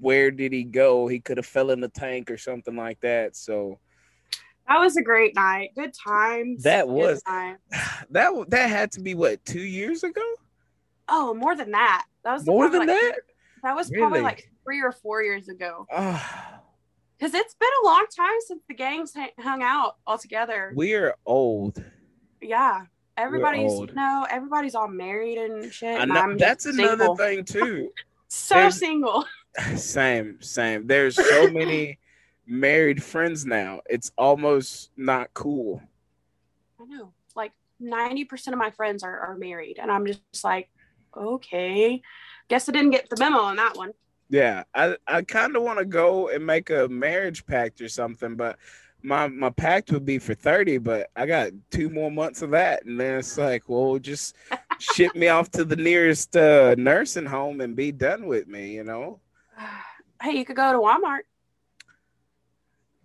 where 0.00 0.30
did 0.30 0.52
he 0.52 0.64
go? 0.64 1.06
He 1.06 1.20
could 1.20 1.38
have 1.38 1.46
fell 1.46 1.70
in 1.70 1.80
the 1.80 1.88
tank 1.88 2.30
or 2.30 2.38
something 2.38 2.76
like 2.76 3.00
that. 3.00 3.36
So 3.36 3.78
That 4.68 4.78
was 4.78 4.96
a 4.96 5.02
great 5.02 5.34
night. 5.34 5.70
Good 5.74 5.92
times. 5.94 6.62
That 6.62 6.88
was- 6.88 7.22
time. 7.26 7.58
That 8.10 8.32
that 8.48 8.70
had 8.70 8.92
to 8.92 9.00
be 9.00 9.14
what 9.14 9.44
two 9.44 9.60
years 9.60 10.02
ago? 10.04 10.22
Oh, 11.08 11.34
more 11.34 11.54
than 11.54 11.70
that. 11.72 12.06
That 12.24 12.32
was 12.34 12.46
More 12.46 12.68
than 12.70 12.80
like- 12.80 12.88
that? 12.88 13.14
That 13.62 13.74
was 13.76 13.90
probably 13.90 14.18
Really? 14.18 14.22
like 14.22 14.50
three 14.64 14.80
or 14.82 14.92
four 14.92 15.22
years 15.22 15.48
ago. 15.48 15.86
Ah, 15.90 16.60
Because 17.18 17.32
it's 17.34 17.54
been 17.54 17.68
a 17.82 17.86
long 17.86 18.04
time 18.14 18.34
since 18.46 18.62
the 18.68 18.74
gangs 18.74 19.14
hung 19.38 19.62
out 19.62 19.96
all 20.06 20.18
together. 20.18 20.72
we're 20.74 21.14
old. 21.26 21.82
yeah. 22.40 22.84
Everybody's, 23.16 23.72
you 23.72 23.86
know, 23.94 24.26
everybody's 24.28 24.74
all 24.74 24.88
married 24.88 25.38
and 25.38 25.72
shit. 25.72 26.00
And 26.00 26.10
know, 26.10 26.34
that's 26.36 26.66
another 26.66 27.04
single. 27.04 27.16
thing 27.16 27.44
too. 27.44 27.90
So 28.28 28.54
There's- 28.56 28.78
single. 28.78 29.24
same, 29.76 30.42
same. 30.42 30.86
There's 30.88 31.14
so 31.14 31.48
many 31.50 31.98
married 32.46 33.02
friends 33.02 33.46
now. 33.46 33.80
It's 33.88 34.12
almost 34.16 34.90
not 34.96 35.32
cool. 35.34 35.82
I 36.80 36.84
know. 36.86 37.12
Like 37.34 37.52
90% 37.82 38.48
of 38.48 38.58
my 38.58 38.70
friends 38.70 39.02
are, 39.02 39.18
are 39.18 39.36
married. 39.36 39.78
And 39.80 39.90
I'm 39.90 40.06
just 40.06 40.44
like, 40.44 40.68
okay. 41.16 42.02
Guess 42.48 42.68
I 42.68 42.72
didn't 42.72 42.90
get 42.90 43.08
the 43.08 43.16
memo 43.18 43.38
on 43.38 43.56
that 43.56 43.76
one. 43.76 43.92
Yeah, 44.30 44.64
I 44.74 44.96
I 45.06 45.22
kind 45.22 45.54
of 45.54 45.62
want 45.62 45.78
to 45.78 45.84
go 45.84 46.28
and 46.28 46.44
make 46.44 46.70
a 46.70 46.88
marriage 46.88 47.44
pact 47.46 47.80
or 47.80 47.88
something, 47.88 48.36
but 48.36 48.58
my 49.02 49.28
my 49.28 49.50
pact 49.50 49.92
would 49.92 50.04
be 50.04 50.18
for 50.18 50.34
30, 50.34 50.78
but 50.78 51.10
I 51.14 51.26
got 51.26 51.52
two 51.70 51.90
more 51.90 52.10
months 52.10 52.40
of 52.42 52.50
that 52.50 52.84
and 52.84 52.98
then 52.98 53.18
it's 53.18 53.36
like, 53.36 53.68
well, 53.68 53.98
just 53.98 54.34
ship 54.78 55.14
me 55.14 55.28
off 55.28 55.50
to 55.52 55.64
the 55.64 55.76
nearest 55.76 56.36
uh, 56.36 56.74
nursing 56.76 57.26
home 57.26 57.60
and 57.60 57.76
be 57.76 57.92
done 57.92 58.26
with 58.26 58.48
me, 58.48 58.72
you 58.72 58.84
know? 58.84 59.20
hey, 60.22 60.32
you 60.32 60.44
could 60.44 60.56
go 60.56 60.72
to 60.72 60.78
Walmart. 60.78 61.20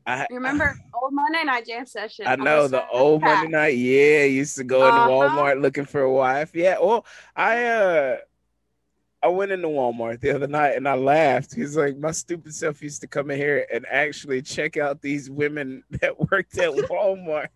I 0.09 0.25
You 0.29 0.35
remember 0.37 0.75
old 0.93 1.13
Monday 1.13 1.43
night 1.43 1.67
jam 1.67 1.85
session? 1.85 2.25
I 2.27 2.35
know 2.35 2.67
the 2.67 2.87
old 2.87 3.21
pack? 3.21 3.43
Monday 3.43 3.51
night. 3.51 3.77
Yeah, 3.77 4.23
used 4.23 4.57
to 4.57 4.63
go 4.63 4.87
into 4.87 5.01
Uh-huh. 5.01 5.09
Walmart 5.09 5.61
looking 5.61 5.85
for 5.85 6.01
a 6.01 6.11
wife. 6.11 6.55
Yeah, 6.55 6.77
well, 6.81 7.05
I 7.35 7.65
uh 7.65 8.17
I 9.21 9.27
went 9.27 9.51
into 9.51 9.67
Walmart 9.67 10.21
the 10.21 10.33
other 10.33 10.47
night 10.47 10.77
and 10.77 10.87
I 10.87 10.93
laughed. 10.95 11.53
He's 11.53 11.75
like, 11.75 11.97
my 11.97 12.11
stupid 12.11 12.55
self 12.55 12.81
used 12.81 13.01
to 13.01 13.07
come 13.07 13.29
in 13.29 13.37
here 13.37 13.67
and 13.71 13.85
actually 13.85 14.41
check 14.41 14.77
out 14.77 15.01
these 15.01 15.29
women 15.29 15.83
that 16.01 16.17
worked 16.31 16.57
at 16.57 16.71
Walmart. 16.71 17.49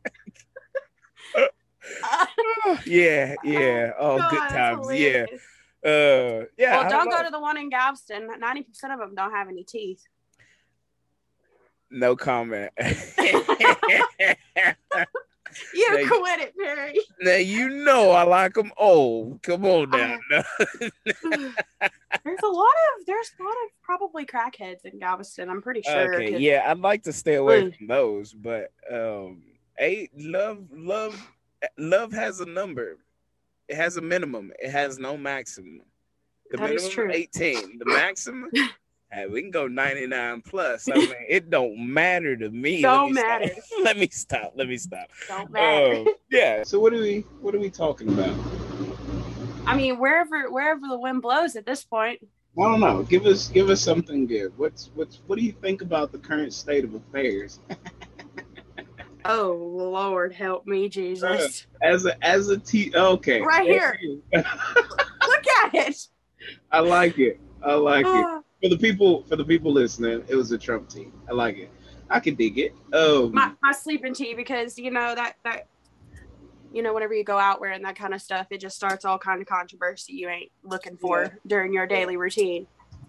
yeah, 2.86 3.36
yeah. 3.43 3.91
Oh, 3.97 4.18
God, 4.18 4.30
good 4.32 4.49
times. 4.49 4.88
Yeah. 4.91 5.26
Uh 5.86 6.45
yeah. 6.58 6.80
Well, 6.80 6.89
don't 6.89 7.10
go 7.10 7.24
to 7.24 7.30
the 7.32 7.39
one 7.39 7.58
in 7.58 7.70
Galveston. 7.70 8.30
90% 8.39 8.93
of 8.93 8.99
them 8.99 9.16
don't 9.16 9.32
have 9.32 9.49
any 9.49 9.64
teeth. 9.64 10.01
No 11.93 12.15
comment. 12.15 12.71
You 15.75 15.87
Thank- 15.93 16.09
quit 16.09 16.39
it, 16.39 16.53
Perry. 16.57 16.97
now 17.21 17.35
you 17.35 17.69
know 17.69 18.09
I 18.09 18.23
like 18.23 18.55
them 18.55 18.71
old. 18.75 19.43
Come 19.43 19.65
on 19.65 19.87
now. 19.91 20.15
there's 21.05 22.39
a 22.43 22.47
lot 22.47 22.73
of 22.97 23.05
there's 23.05 23.31
a 23.39 23.43
lot 23.43 23.51
of 23.51 23.69
probably 23.83 24.25
crackheads 24.25 24.83
in 24.85 24.97
Galveston. 24.97 25.49
I'm 25.51 25.61
pretty 25.61 25.83
sure. 25.83 26.15
Okay, 26.15 26.37
yeah, 26.39 26.63
I'd 26.65 26.79
like 26.79 27.03
to 27.03 27.13
stay 27.13 27.35
away 27.35 27.63
Mm. 27.65 27.77
from 27.77 27.85
those, 27.87 28.33
but 28.33 28.71
um, 28.91 29.43
a 29.79 30.09
love, 30.17 30.65
love, 30.71 31.23
love 31.77 32.11
has 32.13 32.39
a 32.39 32.45
number. 32.47 32.97
It 33.67 33.75
has 33.75 33.97
a 33.97 34.01
minimum. 34.01 34.51
It 34.59 34.71
has 34.71 34.97
no 34.97 35.17
maximum. 35.17 35.81
The 36.49 36.57
That 36.57 36.71
is 36.71 36.81
minimum 36.83 36.91
true. 36.93 37.11
eighteen. 37.13 37.77
The 37.77 37.85
maximum, 37.85 38.49
hey, 39.14 39.28
we 39.28 39.41
can 39.41 39.51
go 39.51 39.68
ninety 39.68 40.07
nine 40.07 40.41
plus. 40.41 40.89
I 40.89 40.95
mean, 40.95 41.14
it 41.28 41.49
don't 41.49 41.78
matter 41.78 42.36
to 42.36 42.49
me. 42.49 42.82
Don't 42.82 43.14
Let 43.14 43.16
me 43.16 43.22
matter. 43.22 43.47
Stop. 43.47 43.80
Let 43.84 43.97
me 43.97 44.09
stop. 44.11 44.53
Let 44.55 44.68
me 44.68 44.78
stop. 44.78 45.09
Don't 45.28 45.51
matter. 45.51 45.95
Um, 45.95 46.07
yeah. 46.32 46.64
So 46.64 46.80
what 46.80 46.93
are 46.93 46.99
we? 46.99 47.22
What 47.41 47.55
are 47.55 47.59
we 47.59 47.70
talking 47.70 48.09
about? 48.09 48.36
I 49.66 49.76
mean, 49.76 49.99
wherever 49.99 50.51
wherever 50.51 50.88
the 50.88 50.97
wind 50.97 51.22
blows 51.22 51.55
at 51.55 51.66
this 51.66 51.84
point. 51.84 52.20
I 52.57 52.61
don't 52.64 52.82
know. 52.82 53.03
Give 53.03 53.26
us 53.26 53.47
give 53.47 53.70
us 53.70 53.82
something 53.82 54.28
good. 54.28 54.57
What's 54.57 54.91
what's 54.95 55.22
what 55.28 55.39
do 55.39 55.45
you 55.45 55.53
think 55.53 55.82
about 55.82 56.11
the 56.11 56.20
current 56.20 56.53
state 56.53 56.84
of 56.84 56.93
affairs? 56.93 57.59
Oh 59.26 59.53
Lord, 59.53 60.34
help 60.34 60.68
me, 60.68 60.89
Jesus! 60.89 61.66
As 61.82 62.05
a 62.05 62.26
as 62.26 62.49
a 62.49 62.57
T 62.57 62.93
okay. 62.93 63.39
Right 63.41 63.66
here. 63.66 63.97
Look 64.34 64.45
at 65.64 65.74
it. 65.74 66.07
I 66.70 66.80
like 66.80 67.18
it. 67.20 67.39
I 67.64 67.76
like 67.76 68.05
it. 68.05 68.42
For 68.64 68.70
the 68.70 68.78
people 68.78 69.24
for 69.24 69.36
the 69.36 69.43
people 69.43 69.74
listening, 69.74 70.24
it 70.30 70.36
was 70.36 70.53
a 70.53 70.57
Trump 70.57 70.88
team. 70.88 71.11
I 71.30 71.34
like 71.34 71.57
it. 71.57 71.70
I 72.09 72.22
can 72.22 72.36
dig 72.36 72.57
it. 72.57 72.74
Um 72.93 73.34
my 73.34 73.51
my 73.61 73.74
sleeping 73.74 74.14
tea 74.14 74.36
because 74.36 74.78
you 74.78 74.89
know 74.89 75.14
that 75.14 75.36
that 75.43 75.68
you 76.72 76.82
know 76.82 76.93
whenever 76.93 77.14
you 77.14 77.26
go 77.26 77.38
out 77.38 77.59
wearing 77.59 77.82
that 77.82 77.97
kind 77.97 78.14
of 78.14 78.22
stuff, 78.22 78.47
it 78.51 78.61
just 78.61 78.78
starts 78.78 79.03
all 79.03 79.20
kind 79.20 79.41
of 79.41 79.47
controversy 79.47 80.14
you 80.14 80.30
ain't 80.30 80.49
looking 80.64 80.95
for 80.95 81.24
Yeah. 81.24 81.30
during 81.45 81.74
your 81.74 81.86
daily 81.86 82.16
routine. 82.16 82.66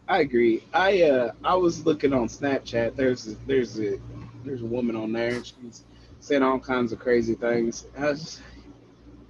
I 0.08 0.22
agree. 0.22 0.64
I 0.72 1.02
uh 1.02 1.32
I 1.44 1.54
was 1.54 1.86
looking 1.86 2.12
on 2.12 2.26
Snapchat. 2.26 2.96
There's 2.96 3.28
a, 3.28 3.36
there's 3.46 3.78
a 3.78 4.00
there's 4.44 4.62
a 4.62 4.66
woman 4.66 4.96
on 4.96 5.12
there 5.12 5.34
and 5.36 5.46
she's 5.46 5.84
saying 6.18 6.42
all 6.42 6.58
kinds 6.58 6.90
of 6.90 6.98
crazy 6.98 7.34
things. 7.36 7.86
I 7.96 8.08
was 8.08 8.20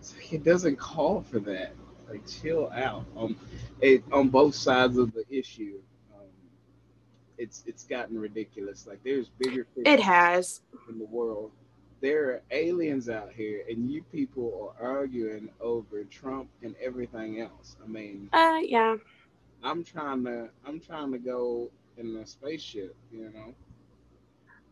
just 0.00 0.14
like, 0.16 0.32
it 0.32 0.42
doesn't 0.42 0.76
call 0.76 1.20
for 1.20 1.38
that. 1.40 1.74
Like 2.08 2.26
chill 2.26 2.70
out. 2.74 3.04
Um 3.14 3.36
it 3.82 4.02
on 4.10 4.30
both 4.30 4.54
sides 4.54 4.96
of 4.96 5.12
the 5.12 5.24
issue. 5.28 5.80
It's 7.38 7.64
it's 7.66 7.84
gotten 7.84 8.18
ridiculous. 8.18 8.86
Like 8.86 9.00
there's 9.04 9.28
bigger 9.28 9.66
fish 9.74 9.84
It 9.86 10.00
has. 10.00 10.60
in 10.88 10.98
the 10.98 11.04
world. 11.06 11.50
There 12.00 12.24
are 12.30 12.42
aliens 12.50 13.08
out 13.08 13.32
here, 13.32 13.64
and 13.68 13.90
you 13.90 14.02
people 14.12 14.74
are 14.78 14.86
arguing 14.98 15.48
over 15.60 16.04
Trump 16.04 16.48
and 16.62 16.74
everything 16.82 17.40
else. 17.40 17.76
I 17.82 17.86
mean, 17.88 18.28
Uh, 18.32 18.58
yeah. 18.62 18.96
I'm 19.62 19.82
trying 19.82 20.22
to, 20.24 20.50
I'm 20.66 20.78
trying 20.80 21.10
to 21.12 21.18
go 21.18 21.70
in 21.96 22.14
a 22.16 22.26
spaceship. 22.26 22.94
You 23.10 23.30
know, 23.34 23.54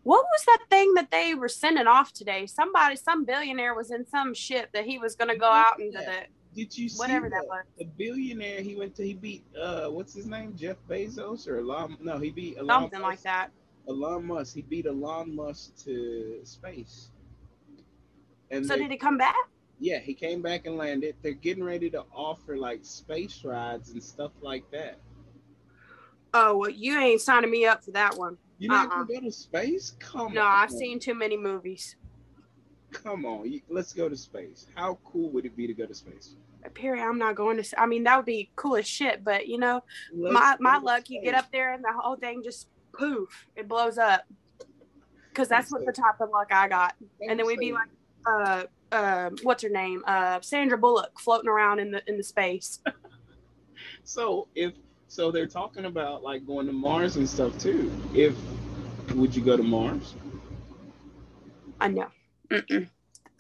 What 0.03 0.25
was 0.31 0.45
that 0.45 0.59
thing 0.69 0.93
that 0.95 1.11
they 1.11 1.35
were 1.35 1.49
sending 1.49 1.87
off 1.87 2.13
today? 2.13 2.45
Somebody, 2.47 2.97
some 2.97 3.25
billionaire 3.25 3.75
was 3.75 3.91
in 3.91 4.07
some 4.07 4.35
ship 4.35 4.69
that 4.75 4.85
he 4.85 4.99
was 4.99 5.15
going 5.17 5.31
to 5.31 5.37
go 5.39 5.47
out 5.49 5.81
into 5.81 5.99
the 5.99 6.25
did 6.55 6.77
you 6.77 6.89
see 6.89 6.99
whatever 6.99 7.29
the, 7.29 7.37
that 7.37 7.47
was. 7.47 7.65
the 7.79 7.85
billionaire? 7.85 8.61
He 8.61 8.77
went 8.77 8.95
to, 8.97 9.05
he 9.05 9.15
beat, 9.15 9.45
uh, 9.61 9.87
what's 9.89 10.15
his 10.15 10.27
name, 10.27 10.55
Jeff 10.57 10.77
Bezos 10.89 11.49
or 11.49 11.59
Elon? 11.59 11.97
No, 12.01 12.19
he 12.19 12.31
beat 12.31 12.57
Elon 12.59 12.69
Something 12.69 13.01
Musk. 13.01 13.11
like 13.11 13.23
that. 13.23 13.51
Elon 13.89 14.27
Musk. 14.27 14.55
He 14.55 14.63
beat 14.63 14.87
Elon 14.87 15.35
Musk 15.35 15.77
to 15.85 16.41
space. 16.45 17.09
And 18.51 18.67
So 18.67 18.75
they- 18.75 18.83
did 18.83 18.91
he 18.91 18.97
come 18.99 19.17
back? 19.19 19.35
Yeah, 19.81 19.99
he 19.99 20.15
came 20.15 20.43
back 20.43 20.67
and 20.67 20.77
landed. 20.77 21.17
They're 21.23 21.33
getting 21.33 21.65
ready 21.65 21.91
to 21.91 22.05
offer 22.15 22.57
like 22.57 22.85
space 22.85 23.43
rides 23.45 23.91
and 23.91 24.03
stuff 24.03 24.31
like 24.41 24.71
that. 24.71 24.99
Oh, 26.35 26.57
well, 26.57 26.71
you 26.71 26.97
ain't 26.99 27.21
signing 27.21 27.51
me 27.51 27.67
up 27.67 27.83
for 27.83 27.91
that 27.93 28.17
one. 28.17 28.39
You're 28.59 28.71
not 28.73 28.89
Uh-uh. 28.93 29.03
gonna 29.05 29.21
go 29.21 29.27
to 29.27 29.33
space? 29.33 29.97
Come 29.99 30.35
No, 30.35 30.43
on. 30.43 30.47
No, 30.47 30.53
I've 30.53 30.71
seen 30.71 31.01
too 31.01 31.15
many 31.15 31.37
movies. 31.37 31.97
Come 32.93 33.25
on, 33.27 33.61
let's 33.69 33.93
go 33.93 34.09
to 34.09 34.17
space. 34.17 34.67
How 34.75 34.99
cool 35.05 35.31
would 35.31 35.47
it 35.47 35.57
be 35.57 35.67
to 35.67 35.75
go 35.75 35.87
to 35.87 35.95
space? 35.95 36.37
Perry, 36.75 37.01
I'm 37.01 37.19
not 37.19 37.35
going 37.35 37.63
to. 37.63 37.81
I 37.81 37.87
mean, 37.87 38.05
that 38.05 38.17
would 38.17 38.27
be 38.27 38.51
cool 38.57 38.77
as 38.77 38.87
shit. 38.87 39.25
But 39.25 39.49
you 39.49 39.59
know, 39.59 39.83
my 40.15 40.57
my 40.61 40.79
luck, 40.79 41.11
you 41.11 41.23
get 41.23 41.35
up 41.35 41.51
there 41.53 41.73
and 41.75 41.83
the 41.83 41.93
whole 41.93 42.17
thing 42.17 42.43
just 42.43 42.69
poof, 42.93 43.47
it 43.57 43.69
blows 43.69 43.99
up. 43.99 44.23
Because 45.29 45.49
that's 45.49 45.73
what 45.73 45.87
the 45.87 45.93
type 45.93 46.21
of 46.21 46.31
luck 46.31 46.49
I 46.53 46.69
got. 46.69 46.95
And 47.21 47.39
then 47.39 47.47
we'd 47.47 47.59
be 47.59 47.73
like, 47.73 47.89
uh, 48.27 48.65
uh, 48.93 49.31
what's 49.43 49.63
her 49.63 49.71
name? 49.71 50.05
Uh, 50.07 50.41
Sandra 50.43 50.77
Bullock 50.77 51.19
floating 51.19 51.49
around 51.49 51.79
in 51.79 51.91
the 51.91 52.03
in 52.07 52.17
the 52.17 52.23
space. 52.23 52.81
So 54.05 54.49
if 54.55 54.75
so, 55.09 55.31
they're 55.31 55.47
talking 55.47 55.85
about 55.85 56.23
like 56.23 56.47
going 56.47 56.67
to 56.67 56.73
Mars 56.73 57.17
and 57.17 57.29
stuff 57.29 57.57
too. 57.59 57.93
If 58.15 58.35
would 59.15 59.35
you 59.35 59.45
go 59.45 59.57
to 59.57 59.63
Mars? 59.63 60.15
I 61.81 61.89
know. 61.89 62.09
Mm-mm. 62.51 62.89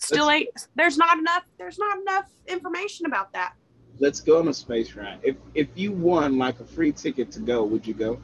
Still 0.03 0.31
ain't. 0.31 0.49
There's 0.75 0.99
not 0.99 1.19
enough. 1.19 1.45
There's 1.59 1.79
not 1.79 1.99
enough 1.99 2.27
information 2.49 3.07
about 3.07 3.33
that. 3.35 3.55
Let's 3.99 4.21
go 4.21 4.41
on 4.41 4.49
a 4.49 4.55
space 4.55 4.95
ride. 4.95 5.21
If 5.23 5.37
if 5.55 5.69
you 5.77 5.93
won 5.93 6.39
like 6.39 6.59
a 6.61 6.65
free 6.65 6.93
ticket 6.93 7.31
to 7.33 7.41
go, 7.41 7.63
would 7.65 7.87
you 7.87 7.95
go? 7.95 8.21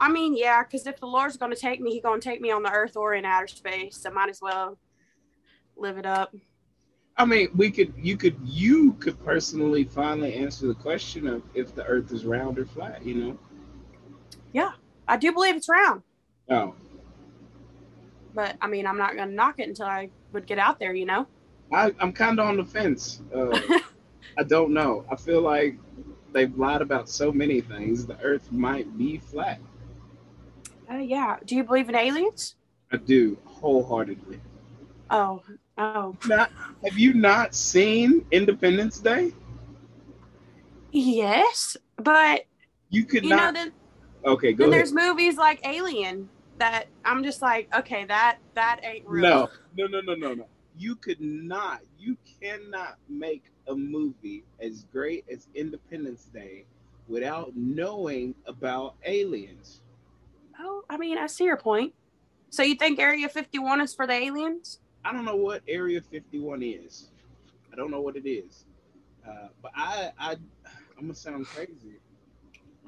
I 0.00 0.08
mean, 0.08 0.36
yeah, 0.36 0.62
because 0.62 0.86
if 0.86 1.00
the 1.00 1.06
Lord's 1.06 1.36
going 1.36 1.52
to 1.52 1.60
take 1.60 1.80
me, 1.80 1.92
He's 1.92 2.02
going 2.02 2.20
to 2.20 2.28
take 2.28 2.40
me 2.40 2.52
on 2.52 2.62
the 2.62 2.70
Earth 2.70 2.96
or 2.96 3.14
in 3.14 3.24
outer 3.24 3.48
space. 3.48 3.96
So 3.96 4.10
might 4.10 4.28
as 4.28 4.40
well 4.40 4.78
live 5.76 5.98
it 5.98 6.06
up. 6.06 6.32
I 7.16 7.24
mean, 7.24 7.48
we 7.56 7.72
could, 7.72 7.92
you 7.96 8.16
could, 8.16 8.36
you 8.44 8.92
could 8.92 9.18
personally 9.24 9.82
finally 9.82 10.34
answer 10.34 10.68
the 10.68 10.74
question 10.74 11.26
of 11.26 11.42
if 11.52 11.74
the 11.74 11.84
Earth 11.84 12.12
is 12.12 12.24
round 12.24 12.60
or 12.60 12.64
flat. 12.64 13.04
You 13.04 13.14
know? 13.14 13.38
Yeah, 14.52 14.70
I 15.08 15.16
do 15.16 15.32
believe 15.32 15.56
it's 15.56 15.68
round, 15.68 16.02
Oh, 16.48 16.76
but 18.38 18.56
I 18.60 18.68
mean, 18.68 18.86
I'm 18.86 18.96
not 18.96 19.16
going 19.16 19.28
to 19.28 19.34
knock 19.34 19.58
it 19.58 19.66
until 19.66 19.86
I 19.86 20.10
would 20.32 20.46
get 20.46 20.60
out 20.60 20.78
there. 20.78 20.94
You 20.94 21.06
know. 21.06 21.26
I, 21.72 21.92
I'm 21.98 22.12
kind 22.12 22.38
of 22.38 22.46
on 22.46 22.56
the 22.56 22.64
fence. 22.64 23.20
Uh, 23.34 23.58
I 24.38 24.44
don't 24.44 24.72
know. 24.72 25.04
I 25.10 25.16
feel 25.16 25.40
like 25.40 25.76
they've 26.32 26.56
lied 26.56 26.80
about 26.80 27.08
so 27.08 27.32
many 27.32 27.60
things. 27.60 28.06
The 28.06 28.16
Earth 28.20 28.52
might 28.52 28.96
be 28.96 29.18
flat. 29.18 29.58
Uh, 30.88 30.98
yeah. 30.98 31.38
Do 31.44 31.56
you 31.56 31.64
believe 31.64 31.88
in 31.88 31.96
aliens? 31.96 32.54
I 32.92 32.98
do 32.98 33.36
wholeheartedly. 33.44 34.38
Oh, 35.10 35.42
oh. 35.76 36.16
Not 36.26 36.52
have 36.84 36.96
you 36.96 37.14
not 37.14 37.56
seen 37.56 38.24
Independence 38.30 39.00
Day? 39.00 39.32
Yes, 40.92 41.76
but 41.96 42.46
You 42.88 43.04
could 43.04 43.24
you 43.24 43.30
not. 43.30 43.52
know, 43.52 43.60
then, 43.60 43.72
okay, 44.24 44.52
go 44.52 44.64
then 44.64 44.72
ahead. 44.72 44.78
there's 44.78 44.92
movies 44.92 45.36
like 45.36 45.60
Alien 45.66 46.28
that 46.58 46.86
I'm 47.04 47.22
just 47.22 47.42
like, 47.42 47.68
okay, 47.74 48.04
that 48.06 48.38
that 48.54 48.80
ain't 48.82 49.06
real. 49.06 49.22
No, 49.22 49.48
no, 49.76 49.86
no, 49.86 50.00
no, 50.00 50.14
no, 50.14 50.34
no. 50.34 50.46
You 50.76 50.94
could 50.96 51.20
not. 51.20 51.80
You 51.98 52.16
cannot 52.40 52.98
make 53.08 53.44
a 53.66 53.74
movie 53.74 54.44
as 54.60 54.84
great 54.92 55.24
as 55.30 55.48
Independence 55.54 56.24
Day 56.32 56.64
without 57.08 57.52
knowing 57.56 58.34
about 58.46 58.94
aliens. 59.04 59.80
Oh, 60.60 60.82
I 60.88 60.96
mean, 60.96 61.18
I 61.18 61.26
see 61.26 61.44
your 61.44 61.56
point. 61.56 61.94
So 62.50 62.62
you 62.62 62.74
think 62.74 62.98
Area 62.98 63.28
51 63.28 63.80
is 63.80 63.94
for 63.94 64.06
the 64.06 64.14
aliens? 64.14 64.80
I 65.04 65.12
don't 65.12 65.24
know 65.24 65.36
what 65.36 65.62
Area 65.68 66.00
51 66.00 66.62
is. 66.62 67.10
I 67.72 67.76
don't 67.76 67.90
know 67.90 68.00
what 68.00 68.16
it 68.16 68.28
is. 68.28 68.64
Uh, 69.26 69.48
but 69.62 69.72
I, 69.74 70.10
I, 70.18 70.32
I'm 70.96 71.02
gonna 71.02 71.14
sound 71.14 71.46
crazy. 71.46 72.00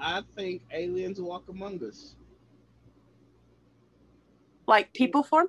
I 0.01 0.23
think 0.37 0.63
aliens 0.73 1.21
walk 1.21 1.45
among 1.49 1.85
us. 1.85 2.15
Like 4.71 4.93
people 4.93 5.25
form? 5.25 5.49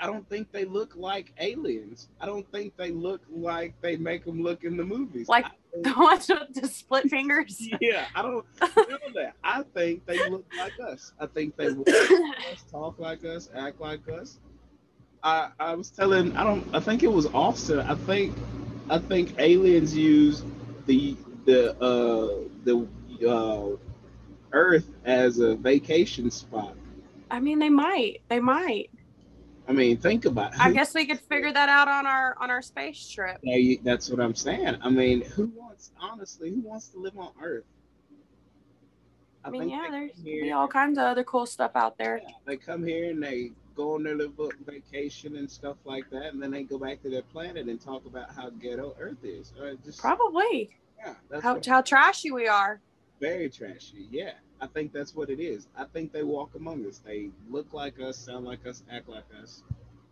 I 0.00 0.06
don't 0.08 0.28
think 0.28 0.50
they 0.50 0.64
look 0.64 0.96
like 0.96 1.32
aliens. 1.38 2.08
I 2.20 2.26
don't 2.26 2.50
think 2.50 2.76
they 2.76 2.90
look 2.90 3.20
like 3.30 3.80
they 3.80 3.96
make 3.96 4.24
them 4.24 4.42
look 4.42 4.64
in 4.64 4.76
the 4.76 4.82
movies. 4.82 5.28
Like 5.28 5.46
The 5.82 5.94
ones 5.96 6.28
with 6.28 6.60
the 6.60 6.66
split 6.68 7.08
fingers? 7.08 7.68
yeah, 7.80 8.06
I 8.14 8.22
don't 8.22 8.44
know 8.60 8.98
that. 9.14 9.34
I 9.44 9.62
think 9.74 10.04
they 10.06 10.28
look 10.28 10.44
like 10.58 10.72
us. 10.80 11.12
I 11.20 11.26
think 11.26 11.56
they 11.56 11.70
walk 11.70 11.86
like 11.86 12.52
us, 12.52 12.64
talk 12.72 12.98
like 12.98 13.24
us, 13.24 13.48
act 13.54 13.80
like 13.80 14.08
us. 14.08 14.40
I 15.22 15.50
I 15.60 15.74
was 15.76 15.90
telling 15.90 16.36
I 16.36 16.42
don't 16.42 16.66
I 16.74 16.80
think 16.80 17.04
it 17.04 17.12
was 17.12 17.26
Austin. 17.26 17.78
I 17.78 17.94
think 17.94 18.34
I 18.90 18.98
think 18.98 19.38
aliens 19.38 19.96
use 19.96 20.42
the 20.86 21.16
the 21.44 21.72
uh 21.80 22.48
the 22.64 22.88
uh 23.28 23.76
Earth 24.52 24.90
as 25.04 25.38
a 25.38 25.54
vacation 25.54 26.32
spot. 26.32 26.74
I 27.30 27.40
mean, 27.40 27.58
they 27.58 27.70
might. 27.70 28.20
They 28.28 28.40
might. 28.40 28.90
I 29.66 29.72
mean, 29.72 29.96
think 29.96 30.26
about 30.26 30.52
it. 30.52 30.60
I 30.60 30.72
guess 30.72 30.94
we 30.94 31.06
could 31.06 31.20
figure 31.20 31.52
that 31.52 31.68
out 31.70 31.88
on 31.88 32.06
our 32.06 32.36
on 32.38 32.50
our 32.50 32.60
space 32.60 33.08
trip. 33.08 33.38
Yeah, 33.42 33.56
you- 33.56 33.78
that's 33.82 34.10
what 34.10 34.20
I'm 34.20 34.34
saying. 34.34 34.76
I 34.82 34.90
mean, 34.90 35.22
who 35.22 35.46
wants 35.56 35.90
honestly? 35.98 36.50
Who 36.50 36.60
wants 36.60 36.88
to 36.88 36.98
live 36.98 37.18
on 37.18 37.30
Earth? 37.42 37.64
I 39.42 39.50
mean, 39.50 39.68
yeah, 39.70 39.88
there's 39.90 40.12
here- 40.22 40.54
all 40.54 40.68
kinds 40.68 40.98
of 40.98 41.04
other 41.04 41.24
cool 41.24 41.46
stuff 41.46 41.72
out 41.74 41.96
there. 41.98 42.20
Yeah, 42.22 42.28
they 42.46 42.56
come 42.56 42.84
here 42.84 43.10
and 43.10 43.22
they 43.22 43.52
go 43.74 43.94
on 43.94 44.02
their 44.02 44.14
little 44.16 44.52
vacation 44.66 45.36
and 45.36 45.50
stuff 45.50 45.76
like 45.84 46.08
that, 46.10 46.32
and 46.32 46.42
then 46.42 46.50
they 46.50 46.62
go 46.62 46.78
back 46.78 47.02
to 47.02 47.10
their 47.10 47.22
planet 47.22 47.66
and 47.68 47.80
talk 47.80 48.04
about 48.06 48.34
how 48.34 48.50
ghetto 48.50 48.94
Earth 49.00 49.22
is. 49.24 49.52
Or 49.60 49.74
just 49.84 49.98
Probably. 49.98 50.70
yeah, 50.98 51.14
How, 51.42 51.58
how 51.66 51.80
trashy 51.80 52.30
we 52.30 52.46
are. 52.48 52.80
very 53.20 53.48
trashy. 53.50 54.08
Yeah, 54.10 54.32
I 54.60 54.66
think 54.66 54.92
that's 54.92 55.14
what 55.14 55.30
it 55.30 55.40
is. 55.40 55.66
I 55.76 55.84
think 55.84 56.12
they 56.12 56.22
walk 56.22 56.54
among 56.54 56.86
us. 56.86 56.98
They 56.98 57.30
look 57.50 57.72
like 57.72 58.00
us, 58.00 58.16
sound 58.16 58.44
like 58.46 58.66
us, 58.66 58.82
act 58.90 59.08
like 59.08 59.24
us. 59.42 59.62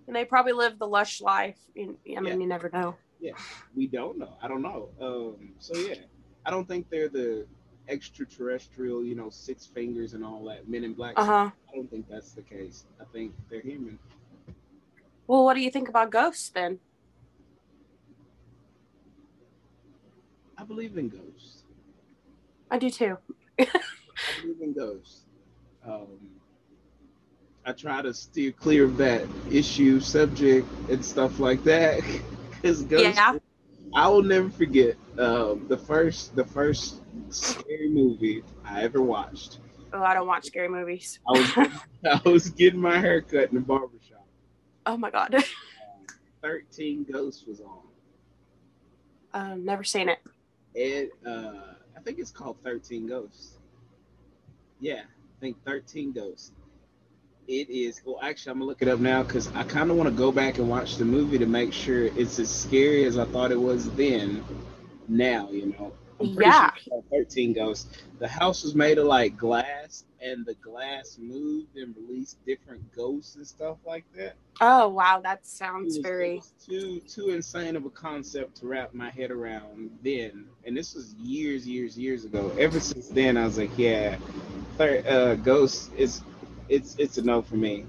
And 0.07 0.17
they 0.17 0.25
probably 0.25 0.53
live 0.53 0.79
the 0.79 0.87
lush 0.87 1.21
life. 1.21 1.59
You- 1.75 1.97
I 2.17 2.21
mean, 2.21 2.25
Yeah. 2.27 2.35
you 2.35 2.47
never 2.47 2.69
know. 2.71 2.97
Yeah, 3.21 3.35
we 3.75 3.87
don't 3.87 4.19
know. 4.19 4.37
I 4.43 4.49
don't 4.49 4.63
know. 4.63 4.89
Um, 5.01 5.55
so 5.59 5.77
yeah, 5.77 6.01
I 6.45 6.51
don't 6.51 6.67
think 6.67 6.91
they're 6.91 7.09
the 7.09 7.47
extraterrestrial, 7.89 9.05
you 9.05 9.15
know, 9.15 9.31
six 9.31 9.65
fingers 9.67 10.15
and 10.15 10.25
all 10.25 10.45
that 10.47 10.69
Men 10.69 10.83
in 10.85 10.93
Black. 10.95 11.15
Uh 11.17 11.25
huh. 11.25 11.51
I 11.71 11.77
don't 11.77 11.89
think 11.89 12.09
that's 12.09 12.33
the 12.33 12.43
case. 12.43 12.85
I 13.01 13.05
think 13.13 13.33
they're 13.49 13.61
human. 13.61 13.99
Well, 15.29 15.45
what 15.45 15.55
do 15.55 15.61
you 15.61 15.71
think 15.71 15.89
about 15.89 16.11
ghosts 16.11 16.51
then? 16.51 16.81
I 20.59 20.65
believe 20.65 20.97
in 20.99 21.09
ghosts. 21.09 21.63
I 22.71 22.79
do 22.79 22.91
too. 22.91 23.19
I 24.29 24.41
believe 24.43 24.61
in 24.61 24.73
ghosts. 24.73 25.23
Um, 25.87 26.07
I 27.65 27.73
try 27.73 28.03
to 28.03 28.13
steer 28.13 28.53
clear 28.53 28.85
of 28.85 28.97
that 28.99 29.23
issue, 29.51 30.01
subject, 30.01 30.67
and 30.91 31.05
stuff 31.05 31.39
like 31.39 31.63
that. 31.65 32.01
Because 32.63 32.83
ghosts, 32.85 33.17
Yeah. 33.19 33.39
I 33.93 34.07
will 34.07 34.23
never 34.23 34.49
forget 34.49 34.95
um, 35.19 35.67
the 35.69 35.77
first 35.77 36.37
the 36.37 36.45
first 36.45 37.01
scary 37.31 37.89
movie 37.89 38.45
I 38.65 38.83
ever 38.85 39.03
watched. 39.03 39.59
Oh, 39.93 40.01
I 40.01 40.15
don't 40.15 40.29
watch 40.29 40.45
scary 40.47 40.69
movies. 40.69 41.19
I 41.29 41.33
was 41.33 41.51
I 42.25 42.29
was 42.29 42.51
getting 42.51 42.79
my 42.81 42.99
hair 42.99 43.21
cut 43.21 43.49
in 43.49 43.57
the 43.57 43.61
barbershop. 43.61 44.25
Oh 44.87 44.97
my 44.97 45.11
god. 45.11 45.35
Thirteen 46.41 47.05
Ghosts 47.13 47.45
was 47.49 47.61
on. 47.61 47.81
um, 49.35 49.65
never 49.65 49.83
seen 49.83 50.09
it. 50.09 50.21
It 50.77 51.11
uh, 51.27 51.75
I 51.97 52.01
think 52.05 52.21
it's 52.21 52.31
called 52.31 52.59
Thirteen 52.63 53.09
Ghosts. 53.09 53.59
Yeah, 54.83 55.03
I 55.03 55.41
think 55.41 55.57
Thirteen 55.65 56.13
Ghosts. 56.13 56.51
It 57.47 57.71
is. 57.71 58.01
Well, 58.05 58.19
actually, 58.21 58.51
I'm 58.53 58.59
gonna 58.59 58.69
look 58.69 58.83
it 58.83 58.89
up 58.89 58.99
now 58.99 59.23
because 59.23 59.47
I 59.55 59.63
kind 59.63 59.91
of 59.93 59.97
want 59.97 60.09
to 60.09 60.15
go 60.15 60.33
back 60.33 60.59
and 60.59 60.69
watch 60.69 60.97
the 60.97 61.05
movie 61.05 61.39
to 61.39 61.47
make 61.47 61.73
sure 61.73 62.07
it's 62.07 62.39
as 62.41 62.51
scary 62.53 63.05
as 63.05 63.17
I 63.17 63.25
thought 63.27 63.53
it 63.53 63.61
was 63.61 63.89
then. 63.93 64.45
Now, 65.09 65.49
you 65.51 65.67
know. 65.79 65.93
Yeah. 66.21 66.71
sure 66.75 67.03
Thirteen 67.11 67.53
Ghosts. 67.53 68.03
The 68.21 68.29
house 68.29 68.63
was 68.63 68.75
made 68.77 68.99
of 68.99 69.07
like 69.07 69.37
glass, 69.37 70.05
and 70.21 70.47
the 70.47 70.55
glass 70.55 71.19
moved 71.21 71.77
and 71.77 71.95
released 71.97 72.37
different 72.47 72.93
ghosts 72.95 73.35
and 73.35 73.45
stuff 73.47 73.79
like 73.85 74.05
that. 74.17 74.35
Oh 74.61 74.89
wow, 74.89 75.21
that 75.21 75.45
sounds 75.45 75.97
was- 75.97 75.99
very. 75.99 76.43
too 76.65 77.01
too 77.01 77.31
insane 77.31 77.75
of 77.75 77.85
a 77.85 77.91
concept 77.91 78.59
to 78.59 78.67
wrap 78.69 78.95
my 78.95 79.11
head 79.11 79.33
around 79.33 79.91
then, 80.05 80.47
and 80.65 80.77
this 80.77 80.95
was 80.95 81.15
years, 81.15 81.67
years, 81.67 81.99
years 81.99 82.25
ago. 82.25 82.53
Ever 82.57 82.79
since 82.79 83.09
then, 83.09 83.37
I 83.37 83.45
was 83.45 83.59
like, 83.59 83.77
yeah, 83.77 84.17
uh, 84.81 85.35
Ghost 85.37 85.91
is 85.97 86.23
it's 86.69 86.97
it's 86.99 87.19
a 87.19 87.23
no 87.23 87.43
for 87.43 87.57
me. 87.57 87.87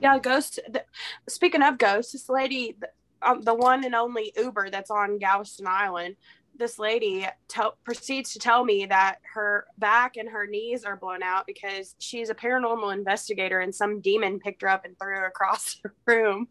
Yeah, 0.00 0.18
ghost. 0.18 0.58
th- 0.72 0.84
speaking 1.28 1.62
of 1.62 1.78
ghosts, 1.78 2.12
this 2.12 2.28
lady, 2.28 2.72
th- 2.72 2.92
um, 3.22 3.40
the 3.42 3.54
one 3.54 3.84
and 3.84 3.94
only 3.94 4.32
Uber 4.36 4.68
that's 4.68 4.90
on 4.90 5.18
Galveston 5.18 5.66
Island, 5.68 6.16
this 6.56 6.76
lady 6.78 7.26
tell 7.46 7.76
proceeds 7.84 8.32
to 8.32 8.40
tell 8.40 8.64
me 8.64 8.84
that 8.86 9.18
her 9.32 9.66
back 9.78 10.16
and 10.16 10.28
her 10.28 10.46
knees 10.46 10.84
are 10.84 10.96
blown 10.96 11.22
out 11.22 11.46
because 11.46 11.94
she's 12.00 12.30
a 12.30 12.34
paranormal 12.34 12.92
investigator 12.92 13.60
and 13.60 13.72
some 13.72 14.00
demon 14.00 14.40
picked 14.40 14.62
her 14.62 14.68
up 14.68 14.84
and 14.84 14.98
threw 14.98 15.14
her 15.14 15.26
across 15.26 15.76
the 15.84 15.90
room, 16.04 16.48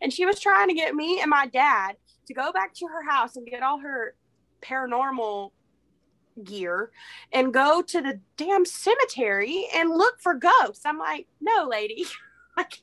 and 0.00 0.10
she 0.10 0.24
was 0.24 0.40
trying 0.40 0.68
to 0.68 0.74
get 0.74 0.94
me 0.94 1.20
and 1.20 1.28
my 1.28 1.46
dad 1.46 1.96
to 2.26 2.34
go 2.34 2.52
back 2.52 2.72
to 2.72 2.86
her 2.86 3.02
house 3.08 3.36
and 3.36 3.46
get 3.46 3.62
all 3.62 3.78
her 3.80 4.14
paranormal 4.62 5.50
gear 6.42 6.90
and 7.32 7.52
go 7.54 7.82
to 7.82 8.00
the 8.00 8.20
damn 8.36 8.64
cemetery 8.64 9.66
and 9.74 9.90
look 9.90 10.20
for 10.20 10.34
ghosts. 10.34 10.84
I'm 10.84 10.98
like, 10.98 11.26
no, 11.40 11.68
lady. 11.70 12.06
like, 12.56 12.82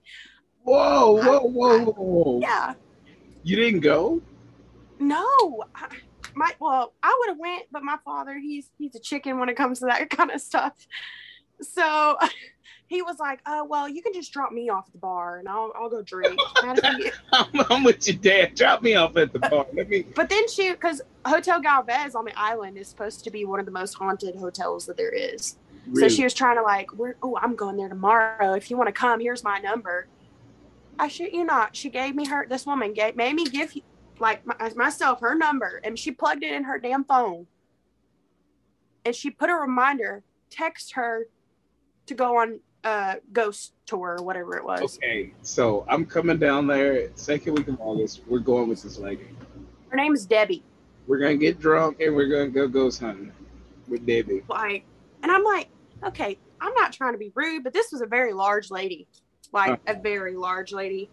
Whoa, 0.63 1.13
whoa, 1.13 1.39
whoa, 1.41 1.79
whoa, 1.85 1.91
whoa! 1.93 2.39
yeah, 2.39 2.73
You 3.43 3.55
didn't 3.55 3.79
go? 3.81 4.21
no. 4.99 5.63
I, 5.75 5.87
my 6.35 6.51
well, 6.59 6.93
I 7.03 7.13
would 7.19 7.29
have 7.29 7.39
went, 7.39 7.63
but 7.71 7.83
my 7.83 7.97
father, 8.05 8.37
he's 8.37 8.69
he's 8.77 8.95
a 8.95 8.99
chicken 8.99 9.39
when 9.39 9.49
it 9.49 9.57
comes 9.57 9.79
to 9.79 9.85
that 9.87 10.09
kind 10.15 10.31
of 10.31 10.39
stuff. 10.39 10.73
So 11.61 12.15
he 12.91 13.01
was 13.01 13.19
like, 13.19 13.39
"Oh, 13.45 13.63
well, 13.63 13.87
you 13.87 14.01
can 14.01 14.11
just 14.11 14.33
drop 14.33 14.51
me 14.51 14.69
off 14.69 14.87
at 14.87 14.91
the 14.91 14.99
bar, 14.99 15.39
and 15.39 15.47
I'll 15.47 15.71
I'll 15.75 15.89
go 15.89 16.01
drink." 16.01 16.37
I'm, 17.31 17.49
I'm 17.69 17.83
with 17.85 18.05
your 18.05 18.17
dad. 18.17 18.55
Drop 18.55 18.81
me 18.81 18.95
off 18.95 19.15
at 19.15 19.31
the 19.31 19.39
bar. 19.39 19.65
Let 19.73 19.87
me. 19.87 20.03
but 20.13 20.27
then 20.27 20.47
she, 20.49 20.71
because 20.71 21.01
Hotel 21.25 21.61
Galvez 21.61 22.15
on 22.15 22.25
the 22.25 22.37
island 22.37 22.77
is 22.77 22.89
supposed 22.89 23.23
to 23.23 23.31
be 23.31 23.45
one 23.45 23.61
of 23.61 23.65
the 23.65 23.71
most 23.71 23.93
haunted 23.93 24.35
hotels 24.35 24.85
that 24.87 24.97
there 24.97 25.09
is. 25.09 25.55
Really? 25.87 26.01
So 26.01 26.13
she 26.13 26.25
was 26.25 26.33
trying 26.33 26.57
to 26.57 26.63
like, 26.63 26.93
we're, 26.93 27.15
oh, 27.23 27.39
I'm 27.41 27.55
going 27.55 27.77
there 27.77 27.87
tomorrow. 27.87 28.53
If 28.53 28.69
you 28.69 28.75
want 28.75 28.87
to 28.89 28.93
come, 28.93 29.21
here's 29.21 29.43
my 29.43 29.59
number. 29.59 30.07
I 30.99 31.07
shit 31.07 31.33
you 31.33 31.45
not. 31.45 31.75
She 31.75 31.89
gave 31.89 32.13
me 32.13 32.27
her. 32.27 32.45
This 32.47 32.65
woman 32.65 32.93
gave 32.93 33.15
made 33.15 33.35
me 33.35 33.45
give 33.45 33.73
like 34.19 34.45
my, 34.45 34.55
uh, 34.59 34.69
myself 34.75 35.21
her 35.21 35.33
number, 35.33 35.79
and 35.85 35.97
she 35.97 36.11
plugged 36.11 36.43
it 36.43 36.53
in 36.53 36.65
her 36.65 36.77
damn 36.77 37.05
phone. 37.05 37.47
And 39.05 39.15
she 39.15 39.31
put 39.31 39.49
a 39.49 39.55
reminder, 39.55 40.23
text 40.49 40.93
her, 40.93 41.27
to 42.07 42.13
go 42.13 42.37
on 42.37 42.59
a 42.83 43.17
ghost 43.31 43.73
tour 43.85 44.17
or 44.19 44.23
whatever 44.23 44.57
it 44.57 44.63
was. 44.63 44.97
Okay, 44.97 45.33
so 45.41 45.85
I'm 45.87 46.05
coming 46.05 46.37
down 46.37 46.67
there 46.67 47.09
second 47.15 47.53
week 47.53 47.67
of 47.67 47.79
August. 47.79 48.21
We're 48.27 48.39
going 48.39 48.69
with 48.69 48.83
this 48.83 48.97
lady. 48.97 49.27
Her 49.89 49.97
name 49.97 50.13
is 50.13 50.25
Debbie. 50.25 50.63
We're 51.07 51.19
gonna 51.19 51.37
get 51.37 51.59
drunk 51.59 51.99
and 51.99 52.15
we're 52.15 52.27
gonna 52.27 52.49
go 52.49 52.67
ghost 52.67 52.99
hunting 52.99 53.31
with 53.87 54.05
Debbie. 54.05 54.43
Like, 54.47 54.85
and 55.23 55.31
I'm 55.31 55.43
like, 55.43 55.67
okay, 56.03 56.37
I'm 56.59 56.73
not 56.73 56.93
trying 56.93 57.13
to 57.13 57.17
be 57.17 57.31
rude, 57.35 57.63
but 57.63 57.73
this 57.73 57.91
was 57.91 58.01
a 58.01 58.05
very 58.05 58.33
large 58.33 58.71
lady, 58.71 59.07
like 59.51 59.81
a 59.87 59.91
uh-huh. 59.91 60.01
very 60.01 60.35
large 60.35 60.71
lady. 60.71 61.09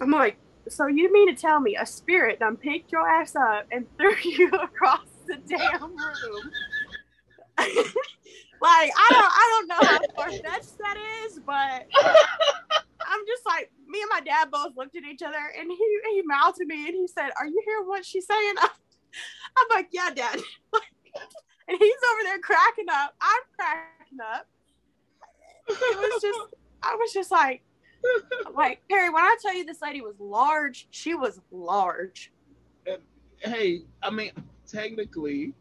I'm 0.00 0.10
like, 0.10 0.38
so 0.68 0.86
you 0.86 1.12
mean 1.12 1.34
to 1.34 1.40
tell 1.40 1.60
me 1.60 1.76
a 1.76 1.84
spirit 1.84 2.40
done 2.40 2.56
picked 2.56 2.90
your 2.90 3.08
ass 3.08 3.36
up 3.36 3.66
and 3.70 3.86
threw 3.98 4.14
you 4.24 4.48
across 4.50 5.06
the 5.26 5.36
damn 5.48 5.82
room? 5.82 6.50
Like 8.64 8.92
I 8.96 9.08
don't 9.12 9.28
I 9.30 9.46
don't 9.52 9.68
know 9.68 9.82
how 9.90 10.00
far 10.16 10.30
fetched 10.30 10.78
that 10.78 10.96
is, 11.26 11.38
but 11.44 11.84
I'm 13.06 13.26
just 13.26 13.44
like 13.44 13.70
me 13.86 14.00
and 14.00 14.08
my 14.08 14.20
dad 14.20 14.50
both 14.50 14.72
looked 14.74 14.96
at 14.96 15.04
each 15.04 15.20
other 15.20 15.52
and 15.58 15.70
he 15.70 16.00
he 16.14 16.22
mouthed 16.24 16.56
to 16.56 16.64
me 16.64 16.86
and 16.86 16.94
he 16.94 17.06
said, 17.06 17.28
Are 17.38 17.46
you 17.46 17.60
hearing 17.66 17.86
what 17.86 18.06
she's 18.06 18.26
saying? 18.26 18.54
I'm 19.58 19.66
like, 19.70 19.88
Yeah, 19.92 20.08
dad. 20.14 20.36
and 21.68 21.78
he's 21.78 22.02
over 22.10 22.22
there 22.22 22.38
cracking 22.38 22.86
up. 22.90 23.14
I'm 23.20 23.42
cracking 23.54 24.18
up. 24.32 24.46
It 25.68 25.98
was 25.98 26.22
just 26.22 26.40
I 26.82 26.94
was 26.94 27.12
just 27.12 27.30
like 27.30 27.62
like 28.54 28.80
Perry, 28.88 29.10
when 29.10 29.24
I 29.24 29.36
tell 29.42 29.54
you 29.54 29.66
this 29.66 29.82
lady 29.82 30.00
was 30.00 30.14
large, 30.18 30.88
she 30.90 31.14
was 31.14 31.38
large. 31.50 32.32
hey, 33.40 33.82
I 34.02 34.08
mean, 34.08 34.30
technically, 34.66 35.52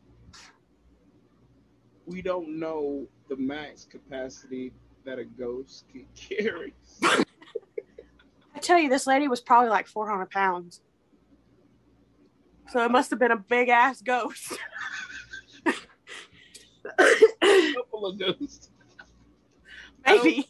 we 2.05 2.21
don't 2.21 2.59
know 2.59 3.07
the 3.29 3.35
max 3.37 3.85
capacity 3.85 4.73
that 5.05 5.19
a 5.19 5.25
ghost 5.25 5.85
can 5.91 6.05
carry. 6.15 6.73
I 7.03 8.59
tell 8.61 8.79
you, 8.79 8.89
this 8.89 9.07
lady 9.07 9.27
was 9.27 9.41
probably 9.41 9.69
like 9.69 9.87
400 9.87 10.29
pounds. 10.29 10.81
So 12.69 12.83
it 12.83 12.91
must 12.91 13.09
have 13.09 13.19
been 13.19 13.31
a 13.31 13.37
big 13.37 13.69
ass 13.69 14.01
ghost. 14.01 14.57
a 15.65 15.73
couple 17.75 18.05
of 18.05 18.17
ghosts. 18.19 18.69
Maybe. 20.05 20.49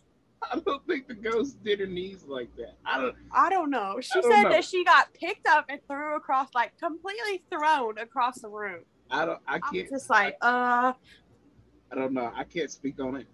I 0.51 0.60
don't 0.60 0.86
think 0.86 1.08
the 1.08 1.14
ghost 1.14 1.64
did 1.64 1.80
her 1.80 1.86
knees 1.88 2.26
like 2.28 2.56
that. 2.58 2.76
I 2.86 2.99
don't. 2.99 3.16
I 3.32 3.49
don't 3.49 3.70
know. 3.70 3.97
She 4.01 4.22
don't 4.22 4.32
said 4.32 4.43
know. 4.43 4.49
that 4.49 4.64
she 4.66 4.84
got 4.84 5.14
picked 5.14 5.47
up 5.47 5.66
and 5.70 5.80
threw 5.88 6.16
across, 6.16 6.49
like 6.54 6.78
completely 6.78 7.43
thrown 7.49 7.97
across 7.97 8.39
the 8.41 8.49
room. 8.49 8.82
I 9.10 9.26
don't. 9.26 9.39
I 9.47 9.56
I 9.56 9.60
can't. 9.60 9.89
just 9.89 10.10
like, 10.10 10.36
uh, 10.41 10.93
I 11.94 11.96
don't 11.96 12.14
know. 12.14 12.32
I 12.36 12.44
can't 12.44 12.72
speak 12.72 13.00
on 13.00 13.18
it. 13.18 13.28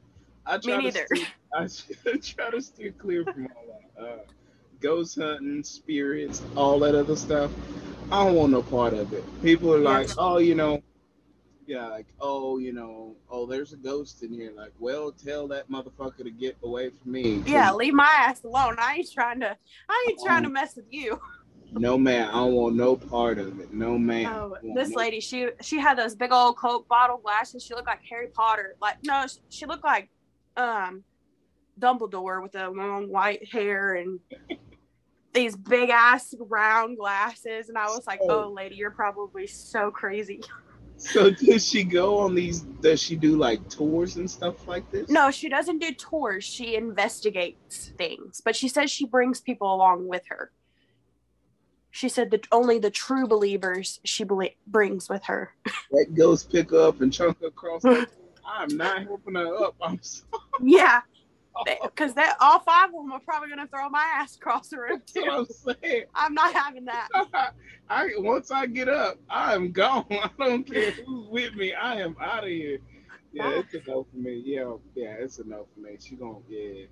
I 0.46 0.58
try 0.58 0.78
Me 0.78 0.92
to 0.92 0.98
neither. 0.98 1.08
steer- 1.08 1.28
I 2.06 2.18
try 2.18 2.50
to 2.52 2.62
steer 2.62 2.92
clear 2.92 3.24
from 3.24 3.48
all 3.56 3.64
that. 3.96 4.04
Uh, 4.04 4.18
ghost 4.82 5.18
hunting, 5.18 5.64
spirits, 5.64 6.42
all 6.58 6.78
that 6.80 6.94
other 6.94 7.16
stuff. 7.16 7.52
I 8.12 8.26
don't 8.26 8.36
want 8.36 8.52
no 8.52 8.62
part 8.62 8.94
of 8.94 9.14
it. 9.14 9.24
People 9.42 9.74
are 9.74 9.80
like, 9.80 10.10
oh, 10.18 10.40
you 10.40 10.56
know, 10.56 10.84
yeah, 11.68 11.88
like, 11.88 12.08
oh, 12.20 12.58
you 12.58 12.74
know, 12.74 13.16
oh, 13.30 13.46
there's 13.46 13.72
a 13.72 13.78
ghost 13.78 14.24
in 14.24 14.34
here. 14.34 14.52
Like, 14.54 14.74
well, 14.78 15.12
tell 15.12 15.48
that 15.50 15.70
motherfucker 15.70 16.24
to 16.24 16.32
get 16.32 16.58
away 16.62 16.90
from 16.90 17.14
me. 17.14 17.42
yeah, 17.46 17.72
leave 17.72 17.94
my 17.94 18.12
ass 18.18 18.44
alone. 18.44 18.76
I 18.78 18.96
ain't 18.96 19.12
trying 19.12 19.40
to, 19.40 19.56
I 19.88 20.08
ain't 20.10 20.20
trying 20.22 20.44
to 20.44 20.50
mess 20.50 20.76
with 20.76 20.86
you. 20.90 21.18
No, 21.72 21.98
man, 21.98 22.30
I 22.30 22.34
don't 22.34 22.54
want 22.54 22.76
no 22.76 22.96
part 22.96 23.38
of 23.38 23.60
it. 23.60 23.74
No, 23.74 23.98
man. 23.98 24.26
Oh, 24.26 24.58
this 24.76 24.90
no- 24.90 24.98
lady, 24.98 25.20
she 25.20 25.50
she 25.62 25.80
had 25.80 25.98
those 25.98 26.16
big 26.16 26.32
old 26.32 26.58
Coke 26.58 26.88
bottle 26.88 27.18
glasses. 27.18 27.64
She 27.64 27.74
looked 27.76 27.88
like 27.88 28.02
Harry 28.10 28.28
Potter. 28.28 28.76
Like 28.82 28.98
no, 29.04 29.26
she, 29.28 29.40
she 29.50 29.66
looked 29.66 29.84
like 29.84 30.10
um 30.58 31.04
Dumbledore 31.80 32.42
with 32.42 32.54
the 32.54 32.70
long 32.70 33.10
white 33.10 33.48
hair 33.52 33.96
and 33.96 34.20
these 35.34 35.56
big 35.56 35.90
ass 35.90 36.34
round 36.40 36.98
glasses. 36.98 37.70
And 37.70 37.78
I 37.78 37.86
was 37.86 38.06
like, 38.08 38.20
Oh. 38.24 38.46
oh, 38.46 38.52
lady, 38.52 38.76
you're 38.76 38.92
probably 38.92 39.48
so 39.48 39.92
crazy. 39.92 40.42
So 41.02 41.30
does 41.30 41.66
she 41.66 41.86
go 41.86 42.18
on 42.18 42.36
these? 42.36 42.60
Does 42.60 43.02
she 43.02 43.16
do 43.16 43.38
like 43.38 43.70
tours 43.70 44.18
and 44.18 44.30
stuff 44.30 44.68
like 44.68 44.92
this? 44.92 45.10
No, 45.10 45.32
she 45.32 45.48
doesn't 45.48 45.80
do 45.80 45.94
tours. 45.94 46.44
She 46.44 46.76
investigates 46.76 47.94
things, 47.98 48.42
but 48.44 48.54
she 48.54 48.68
says 48.68 48.92
she 48.92 49.06
brings 49.06 49.40
people 49.40 49.74
along 49.74 50.10
with 50.10 50.24
her. 50.28 50.52
She 51.92 52.10
said 52.10 52.32
that 52.32 52.48
only 52.52 52.80
the 52.80 52.92
true 52.92 53.28
believers 53.28 54.00
she 54.04 54.26
brings 54.68 55.10
with 55.10 55.24
her. 55.26 55.54
That 55.92 56.14
ghost 56.14 56.52
pick 56.52 56.72
up 56.72 57.02
and 57.02 57.12
chunk 57.12 57.42
across. 57.42 57.84
I'm 57.84 58.78
not 58.78 59.04
helping 59.04 59.34
her 59.34 59.56
up. 59.56 59.76
I'm 59.82 60.00
sorry. 60.04 60.30
Yeah, 60.62 61.02
because 61.84 62.14
that 62.14 62.38
all 62.40 62.60
five 62.60 62.90
of 62.90 62.94
them 62.94 63.12
are 63.12 63.20
probably 63.20 63.50
gonna 63.50 63.68
throw 63.68 63.90
my 63.90 64.04
ass 64.16 64.36
across 64.36 64.70
the 64.70 64.80
room 64.80 65.02
too. 65.06 65.26
I'm 65.30 65.46
saying. 65.46 66.04
I'm 66.14 66.34
not 66.34 66.54
having 66.54 66.86
that. 66.86 67.08
I 67.90 68.10
once 68.18 68.52
I 68.52 68.68
get 68.68 68.88
up, 68.88 69.18
I 69.30 69.56
am 69.56 69.72
gone. 69.72 70.06
I 70.12 70.30
don't 70.38 70.64
care 70.64 70.92
who's 70.92 71.28
with 71.30 71.56
me. 71.56 71.74
I 71.74 71.96
am 72.02 72.16
out 72.22 72.44
of 72.44 72.50
here. 72.50 72.80
Yeah, 73.32 73.50
it's 73.60 73.74
a 73.74 73.82
no 73.90 74.06
for 74.12 74.18
me. 74.18 74.42
Yeah, 74.46 74.74
yeah, 74.96 75.16
it's 75.20 75.40
a 75.40 75.44
no 75.44 75.68
for 75.74 75.80
me. 75.80 75.98
She 76.00 76.16
gonna 76.16 76.40
yeah. 76.48 76.86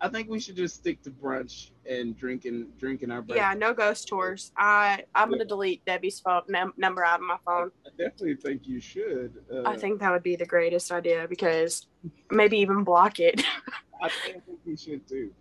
I 0.00 0.08
think 0.08 0.28
we 0.28 0.40
should 0.40 0.56
just 0.56 0.74
stick 0.76 1.02
to 1.02 1.10
brunch 1.10 1.70
and 1.88 2.16
drinking 2.16 2.68
drinking 2.78 3.10
our 3.10 3.22
breakfast. 3.22 3.36
Yeah, 3.36 3.54
no 3.54 3.72
ghost 3.72 4.08
tours. 4.08 4.52
I 4.56 5.04
I'm 5.14 5.30
gonna 5.30 5.44
delete 5.44 5.84
Debbie's 5.84 6.20
phone 6.20 6.42
num- 6.48 6.74
number 6.76 7.04
out 7.04 7.20
of 7.20 7.26
my 7.26 7.38
phone. 7.44 7.70
I 7.86 7.90
definitely 7.90 8.36
think 8.36 8.66
you 8.66 8.80
should. 8.80 9.42
Uh, 9.52 9.62
I 9.64 9.76
think 9.76 10.00
that 10.00 10.10
would 10.10 10.22
be 10.22 10.36
the 10.36 10.46
greatest 10.46 10.92
idea 10.92 11.26
because 11.28 11.86
maybe 12.30 12.58
even 12.58 12.84
block 12.84 13.20
it. 13.20 13.42
I 14.02 14.10
think 14.26 14.42
you 14.66 14.76
should 14.76 15.08
too. 15.08 15.32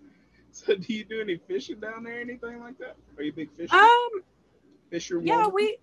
So, 0.52 0.76
do 0.76 0.94
you 0.94 1.04
do 1.04 1.20
any 1.20 1.38
fishing 1.48 1.80
down 1.80 2.04
there, 2.04 2.22
anything 2.22 2.60
like 2.60 2.78
that? 2.78 2.96
Are 3.18 3.24
you 3.24 3.32
a 3.32 3.36
big 3.36 3.52
fisher? 3.52 3.76
Um, 3.76 4.10
fisher? 4.92 5.16
Woman. 5.16 5.28
Yeah, 5.28 5.38
woman? 5.38 5.56
we. 5.56 5.78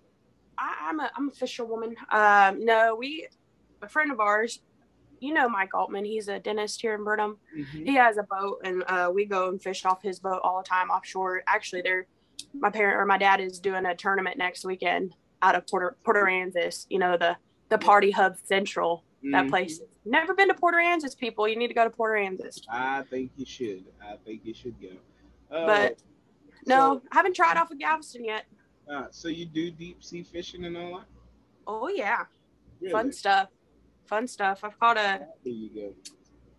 I, 0.57 0.75
I'm 0.89 0.99
a 0.99 1.11
I'm 1.15 1.27
a 1.27 1.31
fisherwoman. 1.31 1.95
Um, 2.09 2.63
no, 2.65 2.95
we 2.95 3.27
a 3.81 3.89
friend 3.89 4.11
of 4.11 4.19
ours. 4.19 4.61
You 5.21 5.33
know 5.35 5.47
Mike 5.47 5.73
Altman. 5.75 6.03
He's 6.03 6.27
a 6.27 6.39
dentist 6.39 6.81
here 6.81 6.95
in 6.95 7.03
Brenham. 7.03 7.37
Mhm. 7.55 7.85
he 7.85 7.93
has 7.95 8.17
a 8.17 8.23
boat 8.23 8.59
and 8.65 8.83
uh, 8.87 9.09
we 9.13 9.25
go 9.25 9.47
and 9.49 9.61
fish 9.61 9.85
off 9.85 10.01
his 10.01 10.19
boat 10.19 10.41
all 10.43 10.57
the 10.57 10.67
time 10.67 10.89
offshore 10.89 11.43
actually 11.47 11.81
they're 11.83 12.07
my 12.53 12.69
parent 12.71 12.99
or 12.99 13.05
my 13.05 13.17
dad 13.19 13.39
is 13.39 13.59
doing 13.59 13.85
a 13.85 13.95
tournament 13.95 14.35
next 14.37 14.65
weekend 14.65 15.15
out 15.43 15.53
of 15.55 15.65
Port 15.67 16.01
Port 16.03 16.17
Aransas 16.17 16.87
you 16.89 16.97
know 16.97 17.17
the 17.17 17.37
the 17.69 17.77
party 17.77 18.09
hub 18.11 18.35
central 18.43 19.03
that 19.31 19.45
Mhm. 19.45 19.49
place 19.49 19.79
never 20.05 20.33
been 20.33 20.47
to 20.47 20.55
Port 20.55 20.73
Aransas 20.73 21.15
people 21.17 21.47
you 21.47 21.55
need 21.55 21.67
to 21.67 21.73
go 21.75 21.83
to 21.83 21.89
Port 21.91 22.17
Aransas 22.17 22.61
I 22.69 23.03
think 23.03 23.31
you 23.37 23.45
should. 23.45 23.85
I 24.03 24.15
think 24.25 24.41
you 24.43 24.53
should 24.55 24.75
go. 24.81 24.93
Uh, 25.55 25.65
But, 25.67 25.97
no 26.65 27.01
I 27.11 27.15
haven't 27.17 27.35
tried 27.35 27.57
off 27.57 27.69
of 27.71 27.77
Galveston 27.77 28.25
yet 28.25 28.45
So, 28.87 28.93
uh, 28.93 29.07
so 29.11 29.27
you 29.27 29.45
do 29.45 29.69
deep 29.69 30.03
sea 30.03 30.23
fishing 30.23 30.65
and 30.65 30.75
all 30.75 30.97
that? 30.99 31.05
oh 31.67 31.89
yeah 31.89 32.25
Really? 32.79 32.91
fun 32.91 33.11
stuff 33.11 33.49
fun 34.07 34.27
stuff 34.27 34.59
I've 34.63 34.79
caught 34.79 34.97
a 34.97 35.21
There 35.43 35.53
you 35.53 35.69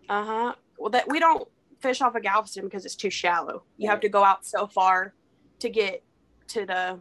go. 0.08 0.14
uh-huh 0.14 0.54
well 0.78 0.90
that 0.90 1.08
we 1.08 1.18
don't 1.20 1.46
fish 1.80 2.00
off 2.00 2.14
of 2.14 2.22
Galveston 2.22 2.64
because 2.64 2.84
it's 2.86 2.94
too 2.96 3.10
shallow 3.10 3.62
you 3.76 3.88
have 3.90 4.00
to 4.00 4.08
go 4.08 4.22
out 4.24 4.44
so 4.46 4.66
far 4.66 5.14
to 5.58 5.68
get 5.68 6.02
to 6.48 6.64
the 6.66 6.98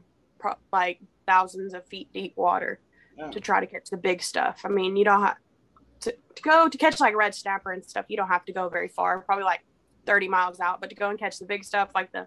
like 0.73 0.99
thousands 1.27 1.73
of 1.73 1.85
feet 1.87 2.09
deep 2.13 2.33
water 2.35 2.79
Oh. 3.19 3.29
to 3.29 3.41
try 3.41 3.59
to 3.59 3.67
catch 3.67 3.89
the 3.89 3.97
big 3.97 4.23
stuff. 4.23 4.61
I 4.63 4.69
mean, 4.69 4.95
you 4.95 5.03
don't 5.03 5.21
have 5.21 5.35
to, 5.99 6.15
to 6.35 6.41
go 6.41 6.69
to 6.69 6.77
catch 6.77 6.99
like 7.01 7.13
red 7.13 7.35
snapper 7.35 7.71
and 7.73 7.83
stuff. 7.83 8.05
You 8.07 8.15
don't 8.15 8.29
have 8.29 8.45
to 8.45 8.53
go 8.53 8.69
very 8.69 8.87
far, 8.87 9.19
probably 9.19 9.43
like 9.43 9.59
30 10.05 10.29
miles 10.29 10.61
out. 10.61 10.79
But 10.79 10.89
to 10.91 10.95
go 10.95 11.09
and 11.09 11.19
catch 11.19 11.37
the 11.37 11.45
big 11.45 11.65
stuff 11.65 11.89
like 11.93 12.11
the 12.13 12.25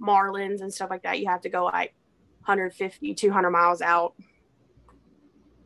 marlins 0.00 0.62
and 0.62 0.72
stuff 0.72 0.88
like 0.88 1.02
that, 1.02 1.20
you 1.20 1.28
have 1.28 1.42
to 1.42 1.50
go 1.50 1.64
like 1.66 1.94
150, 2.46 3.14
200 3.14 3.50
miles 3.50 3.82
out. 3.82 4.14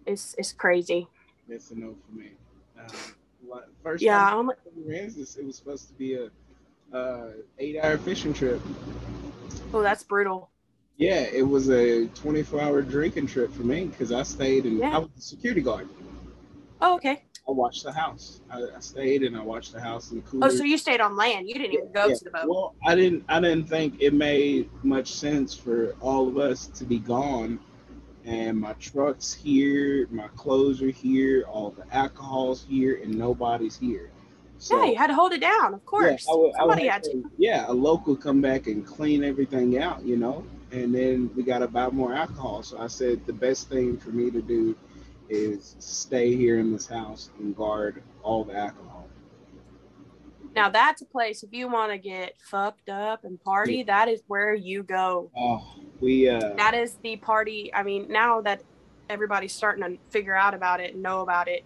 It's 0.04 0.34
it's 0.36 0.52
crazy. 0.52 1.08
That's 1.48 1.70
a 1.70 1.78
no 1.78 1.94
for 2.06 2.16
me. 2.16 2.30
Um, 2.78 3.14
first 3.82 4.04
Yeah, 4.04 4.18
time 4.18 4.50
I'm, 4.50 4.50
I 4.50 4.54
it 4.90 5.44
was 5.44 5.56
supposed 5.56 5.88
to 5.88 5.94
be 5.94 6.14
a 6.14 6.30
uh, 6.96 7.30
eight 7.58 7.78
hour 7.78 7.98
fishing 7.98 8.32
trip. 8.32 8.60
oh, 9.72 9.82
that's 9.82 10.02
brutal. 10.02 10.50
Yeah, 10.96 11.20
it 11.20 11.42
was 11.46 11.68
a 11.68 12.06
24 12.08 12.60
hour 12.60 12.82
drinking 12.82 13.26
trip 13.26 13.52
for 13.52 13.62
me 13.62 13.84
because 13.84 14.12
I 14.12 14.22
stayed 14.22 14.64
and 14.64 14.80
Yeah. 14.80 14.90
I 14.96 14.98
was 14.98 15.10
a 15.16 15.20
security 15.20 15.60
guard. 15.60 15.88
Oh, 16.80 16.96
okay. 16.96 17.22
I 17.48 17.52
watched 17.52 17.84
the 17.84 17.92
house. 17.92 18.40
I, 18.50 18.62
I 18.76 18.80
stayed 18.80 19.22
and 19.22 19.36
I 19.36 19.42
watched 19.42 19.72
the 19.72 19.80
house 19.80 20.10
and 20.10 20.22
the 20.22 20.28
cooler. 20.28 20.46
Oh, 20.46 20.50
so 20.50 20.64
you 20.64 20.78
stayed 20.78 21.00
on 21.00 21.16
land. 21.16 21.48
You 21.48 21.54
didn't 21.54 21.72
even 21.74 21.92
go 21.92 22.08
Yeah. 22.08 22.14
to 22.14 22.24
the 22.24 22.30
boat. 22.30 22.48
Well, 22.48 22.74
I 22.84 22.94
didn't. 22.94 23.24
I 23.28 23.40
didn't 23.40 23.68
think 23.68 24.00
it 24.00 24.14
made 24.14 24.68
much 24.82 25.12
sense 25.12 25.56
for 25.56 25.94
all 26.00 26.26
of 26.28 26.38
us 26.38 26.66
to 26.68 26.84
be 26.84 26.98
gone, 26.98 27.60
and 28.26 28.58
my 28.58 28.72
truck's 28.74 29.32
here, 29.32 30.08
my 30.10 30.28
clothes 30.36 30.82
are 30.82 30.90
here, 30.90 31.44
all 31.48 31.70
the 31.70 31.84
alcohol's 31.94 32.66
here, 32.68 33.00
and 33.02 33.14
nobody's 33.16 33.78
here. 33.78 34.10
So, 34.58 34.82
yeah, 34.82 34.90
you 34.90 34.96
had 34.96 35.06
to 35.08 35.14
hold 35.14 35.32
it 35.32 35.40
down, 35.40 35.74
of 35.74 35.84
course. 35.86 36.24
Yeah, 36.26 36.32
I 36.32 36.36
would, 36.36 36.54
I 36.54 36.64
would 36.64 36.70
Somebody 36.70 36.82
have 36.84 36.92
had 36.94 37.04
to. 37.04 37.10
to- 37.12 37.24
yeah, 37.38 37.64
a 37.68 37.72
local 37.72 38.16
come 38.16 38.40
back 38.40 38.66
and 38.66 38.84
clean 38.84 39.22
everything 39.22 39.78
out, 39.78 40.02
you 40.04 40.16
know, 40.16 40.44
and 40.72 40.94
then 40.94 41.30
we 41.36 41.42
got 41.42 41.58
to 41.60 41.68
buy 41.68 41.88
more 41.90 42.14
alcohol. 42.14 42.62
So 42.62 42.78
I 42.78 42.88
said 42.88 43.24
the 43.26 43.32
best 43.32 43.68
thing 43.68 43.96
for 43.98 44.10
me 44.10 44.30
to 44.30 44.42
do 44.42 44.74
is 45.28 45.76
stay 45.78 46.34
here 46.34 46.58
in 46.58 46.72
this 46.72 46.86
house 46.86 47.30
and 47.38 47.54
guard 47.56 48.02
all 48.22 48.44
the 48.44 48.56
alcohol. 48.56 48.95
Now 50.56 50.70
that's 50.70 51.02
a 51.02 51.04
place 51.04 51.42
if 51.42 51.52
you 51.52 51.68
want 51.68 51.92
to 51.92 51.98
get 51.98 52.32
fucked 52.40 52.88
up 52.88 53.24
and 53.24 53.38
party, 53.44 53.82
that 53.82 54.08
is 54.08 54.22
where 54.26 54.54
you 54.54 54.82
go. 54.82 55.30
Oh, 55.36 55.62
we 56.00 56.30
uh, 56.30 56.54
That 56.56 56.72
is 56.72 56.96
the 57.02 57.16
party. 57.16 57.70
I 57.74 57.82
mean, 57.82 58.06
now 58.08 58.40
that 58.40 58.62
everybody's 59.10 59.52
starting 59.52 59.84
to 59.84 59.98
figure 60.10 60.34
out 60.34 60.54
about 60.54 60.80
it 60.80 60.94
and 60.94 61.02
know 61.02 61.20
about 61.20 61.46
it, 61.46 61.62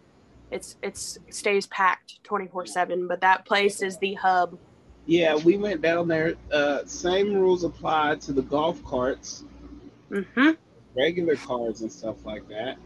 it's 0.50 0.76
it's 0.82 1.18
it 1.28 1.34
stays 1.34 1.68
packed 1.68 2.18
24/7, 2.24 3.06
but 3.06 3.20
that 3.20 3.46
place 3.46 3.80
is 3.80 3.96
the 3.98 4.14
hub. 4.14 4.58
Yeah, 5.06 5.36
we 5.36 5.56
went 5.56 5.82
down 5.82 6.08
there. 6.08 6.34
Uh, 6.52 6.84
same 6.84 7.32
rules 7.32 7.62
apply 7.62 8.16
to 8.16 8.32
the 8.32 8.42
golf 8.42 8.84
carts, 8.84 9.44
Mhm. 10.10 10.56
regular 10.96 11.36
cars, 11.36 11.82
and 11.82 11.92
stuff 11.92 12.24
like 12.24 12.48
that. 12.48 12.76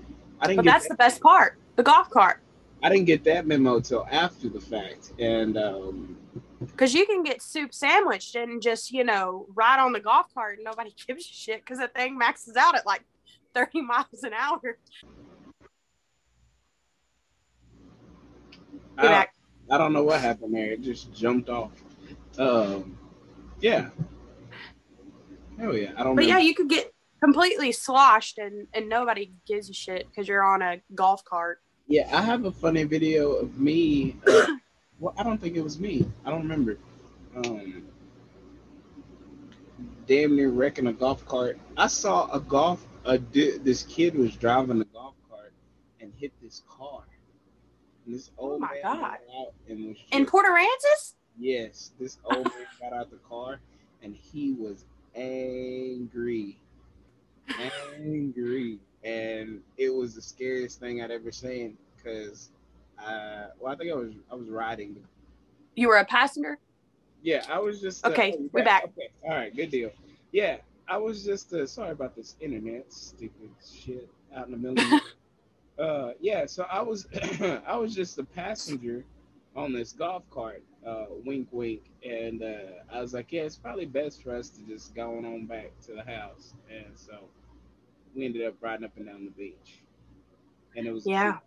I 0.40 0.48
didn't 0.48 0.56
But 0.56 0.64
that's 0.66 0.88
the 0.88 0.94
best 0.96 1.22
part. 1.22 1.56
The 1.76 1.82
golf 1.82 2.10
cart. 2.10 2.40
I 2.82 2.88
didn't 2.90 3.06
get 3.06 3.24
that 3.24 3.46
memo 3.46 3.80
till 3.80 4.06
after 4.10 4.48
the 4.48 4.60
fact, 4.60 5.12
and 5.18 5.56
um, 5.56 6.16
Because 6.60 6.92
you 6.92 7.06
can 7.06 7.22
get 7.22 7.40
soup 7.40 7.72
sandwiched 7.72 8.34
and 8.34 8.60
just, 8.60 8.92
you 8.92 9.04
know, 9.04 9.46
ride 9.54 9.80
on 9.80 9.92
the 9.92 10.00
golf 10.00 10.32
cart 10.34 10.58
and 10.58 10.64
nobody 10.64 10.94
gives 11.06 11.24
a 11.24 11.32
shit 11.32 11.60
because 11.60 11.78
the 11.78 11.88
thing 11.88 12.18
maxes 12.18 12.56
out 12.56 12.76
at 12.76 12.86
like 12.86 13.02
30 13.54 13.80
miles 13.86 14.22
an 14.22 14.32
hour. 14.34 14.78
I. 18.98 19.26
I 19.70 19.78
don't 19.78 19.92
know 19.92 20.04
what 20.04 20.20
happened 20.20 20.54
there. 20.54 20.72
It 20.72 20.82
just 20.82 21.12
jumped 21.14 21.48
off. 21.48 21.72
Um, 22.38 22.98
yeah. 23.60 23.88
Hell 25.58 25.76
yeah. 25.76 25.92
I 25.96 26.04
don't. 26.04 26.16
But 26.16 26.22
know. 26.22 26.28
yeah, 26.28 26.38
you 26.38 26.54
could 26.54 26.68
get 26.68 26.92
completely 27.22 27.72
sloshed 27.72 28.38
and, 28.38 28.66
and 28.74 28.88
nobody 28.88 29.32
gives 29.46 29.70
a 29.70 29.72
shit 29.72 30.06
because 30.10 30.28
you're 30.28 30.44
on 30.44 30.60
a 30.60 30.82
golf 30.94 31.24
cart. 31.24 31.60
Yeah, 31.86 32.08
I 32.16 32.22
have 32.22 32.44
a 32.44 32.50
funny 32.52 32.84
video 32.84 33.32
of 33.32 33.58
me. 33.58 34.16
Uh, 34.26 34.46
well, 34.98 35.14
I 35.18 35.22
don't 35.22 35.40
think 35.40 35.56
it 35.56 35.62
was 35.62 35.78
me. 35.78 36.06
I 36.24 36.30
don't 36.30 36.42
remember. 36.42 36.78
Um, 37.36 37.84
damn 40.06 40.36
near 40.36 40.50
wrecking 40.50 40.86
a 40.86 40.92
golf 40.92 41.24
cart. 41.26 41.58
I 41.76 41.86
saw 41.88 42.30
a 42.32 42.40
golf. 42.40 42.84
A 43.06 43.18
this 43.18 43.82
kid 43.82 44.14
was 44.14 44.34
driving 44.34 44.80
a 44.80 44.84
golf 44.86 45.14
cart 45.28 45.52
and 46.00 46.10
hit 46.16 46.32
this 46.42 46.62
car. 46.68 47.02
And 48.06 48.14
this 48.14 48.30
old 48.38 48.60
my 48.60 48.68
man 48.82 48.82
God. 48.82 49.18
out 49.38 49.52
and 49.68 49.88
was 49.88 49.96
In 50.12 50.20
just- 50.20 50.30
Port 50.30 50.46
Aransas? 50.46 51.14
Yes, 51.38 51.90
this 52.00 52.16
old 52.24 52.44
man 52.46 52.66
got 52.80 52.92
out 52.94 53.10
the 53.10 53.18
car 53.28 53.60
and 54.02 54.14
he 54.14 54.52
was 54.52 54.84
angry. 55.14 56.56
Angry. 58.02 58.78
And 59.04 59.60
it 59.76 59.90
was 59.90 60.14
the 60.14 60.22
scariest 60.22 60.80
thing 60.80 61.02
I'd 61.02 61.10
ever 61.10 61.30
seen 61.30 61.76
because 61.96 62.50
uh 62.98 63.46
well 63.58 63.72
I 63.72 63.76
think 63.76 63.90
I 63.90 63.94
was 63.94 64.12
I 64.30 64.34
was 64.34 64.48
riding. 64.48 64.96
You 65.74 65.88
were 65.88 65.96
a 65.96 66.04
passenger? 66.04 66.58
Yeah, 67.22 67.44
I 67.48 67.58
was 67.58 67.80
just 67.80 68.04
uh, 68.06 68.10
Okay, 68.10 68.34
oh, 68.34 68.40
you're 68.40 68.50
we 68.52 68.62
back. 68.62 68.84
Okay. 68.84 69.08
All 69.24 69.30
right, 69.30 69.54
good 69.54 69.70
deal. 69.70 69.90
Yeah, 70.32 70.58
I 70.88 70.98
was 70.98 71.24
just 71.24 71.52
uh, 71.52 71.66
sorry 71.66 71.90
about 71.90 72.14
this 72.14 72.36
internet 72.40 72.92
stupid 72.92 73.50
shit 73.64 74.08
out 74.34 74.46
in 74.46 74.52
the 74.52 74.58
middle 74.58 74.94
of 74.94 75.02
uh 75.78 76.12
yeah, 76.20 76.46
so 76.46 76.66
I 76.70 76.80
was 76.82 77.06
I 77.66 77.76
was 77.76 77.94
just 77.94 78.18
a 78.18 78.24
passenger 78.24 79.04
on 79.56 79.72
this 79.72 79.92
golf 79.92 80.28
cart, 80.30 80.62
uh, 80.86 81.06
wink 81.24 81.48
wink, 81.52 81.82
and 82.04 82.42
uh, 82.42 82.92
I 82.92 83.00
was 83.00 83.14
like, 83.14 83.30
yeah, 83.30 83.42
it's 83.42 83.56
probably 83.56 83.86
best 83.86 84.22
for 84.22 84.34
us 84.34 84.50
to 84.50 84.62
just 84.62 84.94
go 84.94 85.16
on 85.18 85.46
back 85.46 85.70
to 85.86 85.92
the 85.92 86.02
house, 86.02 86.54
and 86.70 86.86
so 86.96 87.20
we 88.14 88.24
ended 88.24 88.46
up 88.46 88.54
riding 88.60 88.84
up 88.84 88.92
and 88.96 89.06
down 89.06 89.24
the 89.24 89.30
beach, 89.30 89.82
and 90.76 90.86
it 90.86 90.92
was 90.92 91.06
Yeah. 91.06 91.38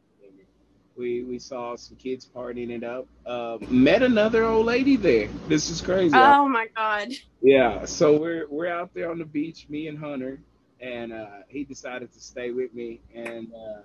We 0.95 1.23
we 1.23 1.37
saw 1.37 1.75
some 1.75 1.95
kids 1.97 2.27
partying 2.33 2.71
it 2.71 2.83
up. 2.83 3.07
Uh, 3.23 3.59
met 3.69 4.01
another 4.01 4.45
old 4.45 4.65
lady 4.65 4.95
there. 4.95 5.27
This 5.47 5.69
is 5.69 5.79
crazy. 5.79 6.17
Oh 6.17 6.47
my 6.47 6.67
God. 6.75 7.09
Yeah, 7.39 7.85
so 7.85 8.17
we're 8.19 8.47
we're 8.49 8.67
out 8.67 8.95
there 8.95 9.11
on 9.11 9.19
the 9.19 9.25
beach, 9.25 9.67
me 9.69 9.87
and 9.89 9.99
Hunter, 9.99 10.39
and 10.81 11.13
uh, 11.13 11.27
he 11.49 11.63
decided 11.65 12.11
to 12.13 12.19
stay 12.19 12.49
with 12.49 12.73
me, 12.73 12.99
and 13.13 13.47
uh, 13.53 13.81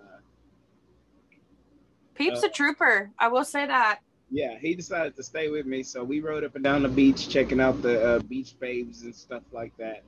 Peep's 2.15 2.43
Uh, 2.43 2.47
a 2.47 2.51
trooper. 2.51 3.11
I 3.19 3.29
will 3.29 3.45
say 3.45 3.67
that. 3.67 4.01
yeah, 4.31 4.57
he 4.59 4.75
decided 4.75 5.15
to 5.17 5.23
stay 5.23 5.49
with 5.51 5.67
me. 5.67 5.83
So 5.83 6.03
we 6.03 6.21
rode 6.21 6.45
up 6.45 6.55
and 6.55 6.65
down 6.65 6.83
the 6.83 6.89
beach, 6.89 7.29
checking 7.29 7.61
out 7.61 7.83
the 7.83 8.03
uh, 8.03 8.19
beach 8.21 8.55
babes 8.59 9.03
and 9.03 9.15
stuff 9.15 9.43
like 9.53 9.77
that. 9.77 10.03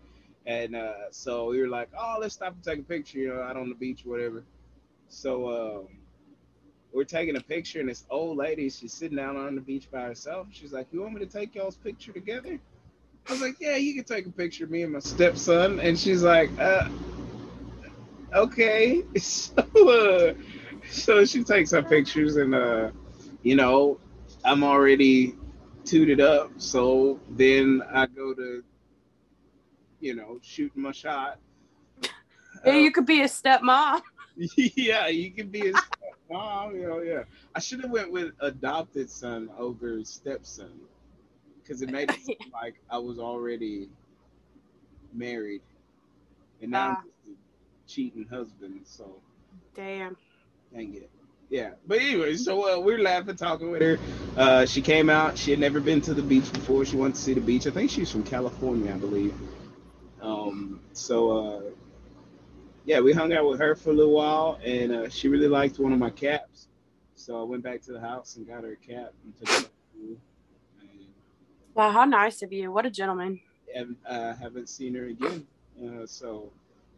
And 0.47 0.77
uh, 0.77 1.11
so 1.11 1.51
we 1.51 1.61
were 1.61 1.69
like, 1.69 1.89
oh, 1.99 2.19
let's 2.21 2.35
stop 2.35 2.55
and 2.55 2.63
take 2.63 2.81
a 2.81 2.83
picture, 2.83 3.19
you 3.19 3.29
know, 3.35 3.43
out 3.43 3.57
on 3.57 3.69
the 3.69 3.75
beach, 3.75 4.03
whatever. 4.05 4.45
So 5.09 5.49
um, 5.51 5.89
we're 6.93 7.05
taking 7.05 7.37
a 7.37 7.41
picture, 7.41 7.81
and 7.81 7.89
this 7.89 8.05
old 8.11 8.37
lady, 8.39 8.69
she's 8.71 8.93
sitting 8.93 9.17
down 9.17 9.37
on 9.37 9.55
the 9.55 9.61
beach 9.61 9.91
by 9.91 10.03
herself. 10.03 10.49
She's 10.53 10.73
like, 10.73 10.87
you 10.93 11.01
want 11.03 11.15
me 11.15 11.21
to 11.21 11.27
take 11.27 11.55
y'all's 11.55 11.77
picture 11.77 12.13
together? 12.13 12.61
I 13.29 13.33
was 13.33 13.41
like, 13.41 13.57
yeah, 13.61 13.77
you 13.77 13.95
can 13.95 14.05
take 14.05 14.27
a 14.27 14.31
picture 14.31 14.65
of 14.65 14.71
me 14.71 14.83
and 14.83 14.93
my 14.93 14.99
stepson. 14.99 15.81
And 15.81 15.99
she's 15.99 16.23
like, 16.23 16.51
uh, 16.61 16.89
okay. 18.35 19.03
So, 19.19 19.55
uh, 19.89 20.35
so 20.91 21.25
she 21.25 21.43
takes 21.45 21.73
our 21.73 21.83
pictures, 21.83 22.37
and 22.37 22.55
uh, 22.55 22.91
you 23.43 23.57
know, 23.57 23.99
I'm 24.45 24.63
already 24.63 25.35
tooted 25.85 26.21
up. 26.21 26.51
So 26.59 27.19
then 27.31 27.83
I 27.93 28.07
go 28.07 28.35
to, 28.35 28.63
you 30.05 30.15
know, 30.15 30.39
shooting 30.43 30.83
my 30.83 30.93
shot. 30.93 31.39
Yeah, 32.65 32.75
Uh, 32.75 32.77
you 32.77 32.93
could 32.93 33.07
be 33.07 33.23
a 33.23 33.25
stepmom. 33.27 34.03
yeah, 34.57 35.07
you 35.09 35.31
could 35.33 35.51
be 35.51 35.61
his 35.61 35.77
mom. 36.31 36.77
You 36.77 36.89
know, 36.89 37.01
yeah. 37.01 37.23
I 37.55 37.61
should 37.61 37.81
have 37.83 37.91
went 37.91 38.13
with 38.13 38.33
adopted 38.41 39.11
son 39.11 39.49
over 39.59 40.05
stepson 40.05 40.73
because 41.63 41.81
it 41.83 41.91
made 41.91 42.11
it 42.11 42.21
seem 42.21 42.37
like 42.53 42.75
I 42.91 42.99
was 42.99 43.19
already 43.19 43.89
married, 45.15 45.63
and 46.61 46.71
now 46.73 46.89
I'm 46.91 46.97
Ah. 46.97 47.03
just 47.05 47.29
a 47.29 47.91
cheating 47.91 48.27
husband. 48.31 48.81
So 48.85 49.17
Damn. 49.75 50.17
dang 50.73 50.95
it. 50.95 51.11
Yeah, 51.51 51.71
but 51.87 51.99
anyway, 52.01 52.37
so 52.37 52.75
uh, 52.75 52.81
we're 52.81 52.99
laughing, 52.99 53.37
talking 53.37 53.71
with 53.71 53.83
her. 53.83 53.99
Uh, 54.37 54.67
she 54.67 54.83
came 54.83 55.09
out. 55.09 55.39
She 55.39 55.51
had 55.53 55.61
never 55.61 55.79
been 55.81 56.01
to 56.03 56.15
the 56.15 56.23
beach 56.23 56.51
before. 56.53 56.85
She 56.85 56.97
wanted 56.97 57.15
to 57.17 57.21
see 57.23 57.35
the 57.35 57.41
beach. 57.41 57.67
I 57.67 57.71
think 57.71 57.91
she's 57.91 58.11
from 58.11 58.25
California, 58.25 58.93
I 58.93 58.97
believe. 58.97 59.35
Um, 60.25 60.81
so 60.93 61.31
uh, 61.39 61.61
yeah, 62.85 63.01
we 63.01 63.13
hung 63.13 63.33
out 63.33 63.49
with 63.49 63.61
her 63.61 63.75
for 63.75 63.91
a 63.91 63.93
little 63.93 64.13
while, 64.15 64.59
and 64.65 64.93
uh, 64.93 65.09
she 65.09 65.29
really 65.29 65.49
liked 65.49 65.79
one 65.79 65.93
of 65.93 65.99
my 65.99 66.11
caps. 66.11 66.69
So 67.15 67.41
I 67.41 67.45
went 67.45 67.63
back 67.63 67.83
to 67.83 67.93
the 67.93 68.01
house 68.01 68.37
and 68.37 68.47
got 68.47 68.65
her 68.65 68.73
a 68.73 68.77
cap 68.77 69.13
and 69.25 69.37
took 69.39 69.61
it 69.61 69.69
to. 69.95 70.19
Wow, 71.75 71.91
how 71.91 72.05
nice 72.05 72.43
of 72.43 72.53
you. 72.53 72.71
What 72.71 72.87
a 72.87 72.91
gentleman. 72.91 73.41
haven't, 73.75 73.99
uh, 74.07 74.35
haven't 74.35 74.69
seen 74.69 74.95
her 74.95 75.07
again. 75.07 75.47
Uh, 75.83 76.07
so 76.07 76.53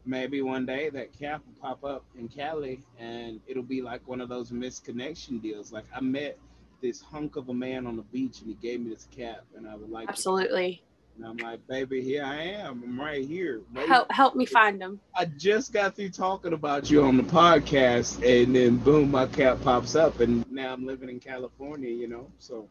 maybe 0.05 0.43
one 0.43 0.67
day 0.67 0.91
that 0.91 1.19
cap 1.19 1.43
will 1.47 1.55
pop 1.69 1.83
up 1.83 2.05
in 2.19 2.29
Cali 2.29 2.83
and 2.99 3.41
it'll 3.47 3.63
be 3.63 3.81
like 3.81 4.07
one 4.07 4.21
of 4.21 4.29
those 4.29 4.51
misconnection 4.53 5.41
deals. 5.41 5.73
Like 5.73 5.87
I 5.95 6.01
met 6.01 6.39
this 6.83 7.01
hunk 7.01 7.37
of 7.37 7.49
a 7.49 7.55
man 7.55 7.87
on 7.87 7.97
the 7.97 8.03
beach 8.03 8.41
and 8.41 8.49
he 8.49 8.55
gave 8.55 8.81
me 8.81 8.91
this 8.91 9.09
cap 9.17 9.45
and 9.57 9.67
I 9.67 9.75
would 9.77 9.89
like 9.91 10.09
to- 10.09 10.13
Absolutely. 10.13 10.83
And 11.17 11.25
I'm 11.27 11.37
like, 11.39 11.67
baby, 11.67 12.03
here 12.03 12.25
I 12.25 12.37
am. 12.37 12.83
I'm 12.85 13.01
right 13.01 13.27
here. 13.27 13.63
Wait. 13.75 13.89
Help 13.89 14.11
help 14.13 14.35
me 14.37 14.45
find 14.47 14.81
him. 14.81 15.01
I 15.17 15.25
just 15.27 15.73
got 15.73 15.97
through 15.97 16.11
talking 16.11 16.53
about 16.53 16.91
you 16.91 17.03
on 17.05 17.17
the 17.17 17.23
podcast 17.23 18.17
and 18.25 18.55
then 18.55 18.77
boom, 18.77 19.11
my 19.11 19.27
cap 19.27 19.61
pops 19.63 19.95
up 19.95 20.21
and 20.21 20.45
now 20.51 20.73
I'm 20.73 20.87
living 20.87 21.09
in 21.09 21.21
California, 21.21 21.91
you 21.91 22.09
know. 22.09 22.31
So 22.39 22.69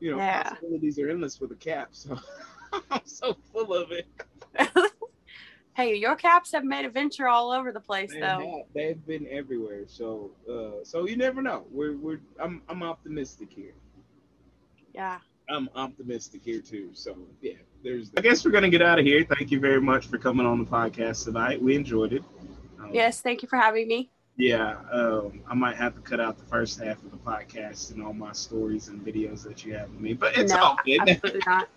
you 0.00 0.10
know, 0.12 0.18
Yeah. 0.18 0.42
possibilities 0.50 0.98
are 0.98 1.08
endless 1.10 1.40
with 1.40 1.50
a 1.52 1.56
cap. 1.56 1.88
So 1.92 2.18
I'm 2.90 3.00
so 3.04 3.36
full 3.52 3.74
of 3.74 3.90
it. 3.92 4.06
hey, 5.74 5.94
your 5.96 6.16
caps 6.16 6.52
have 6.52 6.64
made 6.64 6.84
a 6.84 6.90
venture 6.90 7.28
all 7.28 7.50
over 7.50 7.72
the 7.72 7.80
place 7.80 8.12
They 8.12 8.20
though. 8.20 8.26
have. 8.58 8.66
They've 8.74 9.06
been 9.06 9.26
everywhere. 9.30 9.84
So, 9.86 10.30
uh, 10.50 10.84
so 10.84 11.06
you 11.06 11.16
never 11.16 11.42
know. 11.42 11.64
We're, 11.70 11.96
we're, 11.96 12.20
I'm, 12.40 12.62
I'm 12.68 12.82
optimistic 12.82 13.48
here. 13.52 13.74
Yeah. 14.94 15.18
I'm 15.48 15.68
optimistic 15.74 16.42
here 16.44 16.60
too. 16.60 16.90
So, 16.92 17.16
yeah, 17.40 17.54
there's. 17.82 18.10
I 18.16 18.20
guess 18.20 18.44
we're 18.44 18.50
gonna 18.50 18.68
get 18.68 18.82
out 18.82 18.98
of 18.98 19.04
here. 19.04 19.24
Thank 19.24 19.50
you 19.50 19.60
very 19.60 19.80
much 19.80 20.06
for 20.06 20.18
coming 20.18 20.46
on 20.46 20.58
the 20.58 20.70
podcast 20.70 21.24
tonight. 21.24 21.62
We 21.62 21.74
enjoyed 21.74 22.12
it. 22.12 22.22
Um, 22.80 22.90
Yes, 22.92 23.20
thank 23.20 23.42
you 23.42 23.48
for 23.48 23.56
having 23.56 23.88
me. 23.88 24.10
Yeah, 24.36 24.76
um, 24.92 25.40
I 25.48 25.54
might 25.54 25.76
have 25.76 25.94
to 25.96 26.00
cut 26.00 26.20
out 26.20 26.38
the 26.38 26.44
first 26.44 26.80
half 26.80 27.02
of 27.02 27.10
the 27.10 27.16
podcast 27.16 27.92
and 27.92 28.04
all 28.04 28.12
my 28.12 28.32
stories 28.32 28.86
and 28.86 29.04
videos 29.04 29.42
that 29.42 29.64
you 29.64 29.74
have 29.74 29.88
of 29.88 30.00
me, 30.00 30.12
but 30.12 30.38
it's 30.38 30.52
no, 30.52 30.60
all 30.60 30.78
good. 30.84 31.00
absolutely 31.08 31.40
not. 31.44 31.68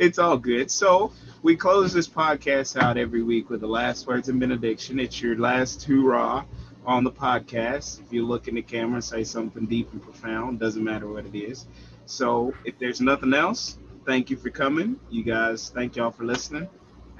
it's 0.00 0.18
all 0.18 0.36
good. 0.36 0.70
So 0.70 1.12
we 1.42 1.54
close 1.54 1.92
this 1.92 2.08
podcast 2.08 2.80
out 2.80 2.96
every 2.96 3.22
week 3.22 3.50
with 3.50 3.60
the 3.60 3.68
last 3.68 4.06
words 4.06 4.28
and 4.28 4.40
benediction. 4.40 4.98
It's 4.98 5.22
your 5.22 5.38
last 5.38 5.84
hurrah 5.84 6.44
on 6.84 7.04
the 7.04 7.12
podcast. 7.12 8.00
If 8.00 8.12
you 8.12 8.26
look 8.26 8.48
in 8.48 8.56
the 8.56 8.62
camera, 8.62 9.00
say 9.00 9.22
something 9.22 9.66
deep 9.66 9.92
and 9.92 10.02
profound. 10.02 10.58
Doesn't 10.58 10.82
matter 10.82 11.06
what 11.06 11.24
it 11.24 11.36
is. 11.36 11.66
So 12.06 12.54
if 12.64 12.78
there's 12.78 13.00
nothing 13.00 13.34
else, 13.34 13.78
thank 14.06 14.30
you 14.30 14.36
for 14.36 14.50
coming. 14.50 14.98
You 15.10 15.24
guys, 15.24 15.70
thank 15.70 15.96
y'all 15.96 16.10
for 16.10 16.24
listening. 16.24 16.68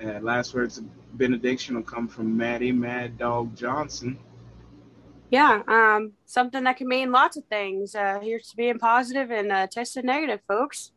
Uh, 0.03 0.21
last 0.21 0.55
words 0.55 0.79
of 0.79 0.85
benediction 1.17 1.77
will 1.77 1.83
come 1.83 2.09
from 2.09 2.37
Maddie 2.37 2.73
Mad 2.73 3.17
Dog 3.17 3.57
Johnson. 3.57 4.19
Yeah, 5.31 5.63
um, 5.67 6.13
something 6.27 6.65
that 6.65 6.77
can 6.77 6.89
mean 6.89 7.11
lots 7.11 7.37
of 7.37 7.45
things. 7.47 7.95
Uh, 7.95 8.21
here's 8.23 8.49
to 8.49 8.57
being 8.57 8.79
positive 8.79 9.31
and 9.31 9.51
uh, 9.51 9.67
testing 9.67 10.07
negative, 10.07 10.41
folks. 10.47 10.93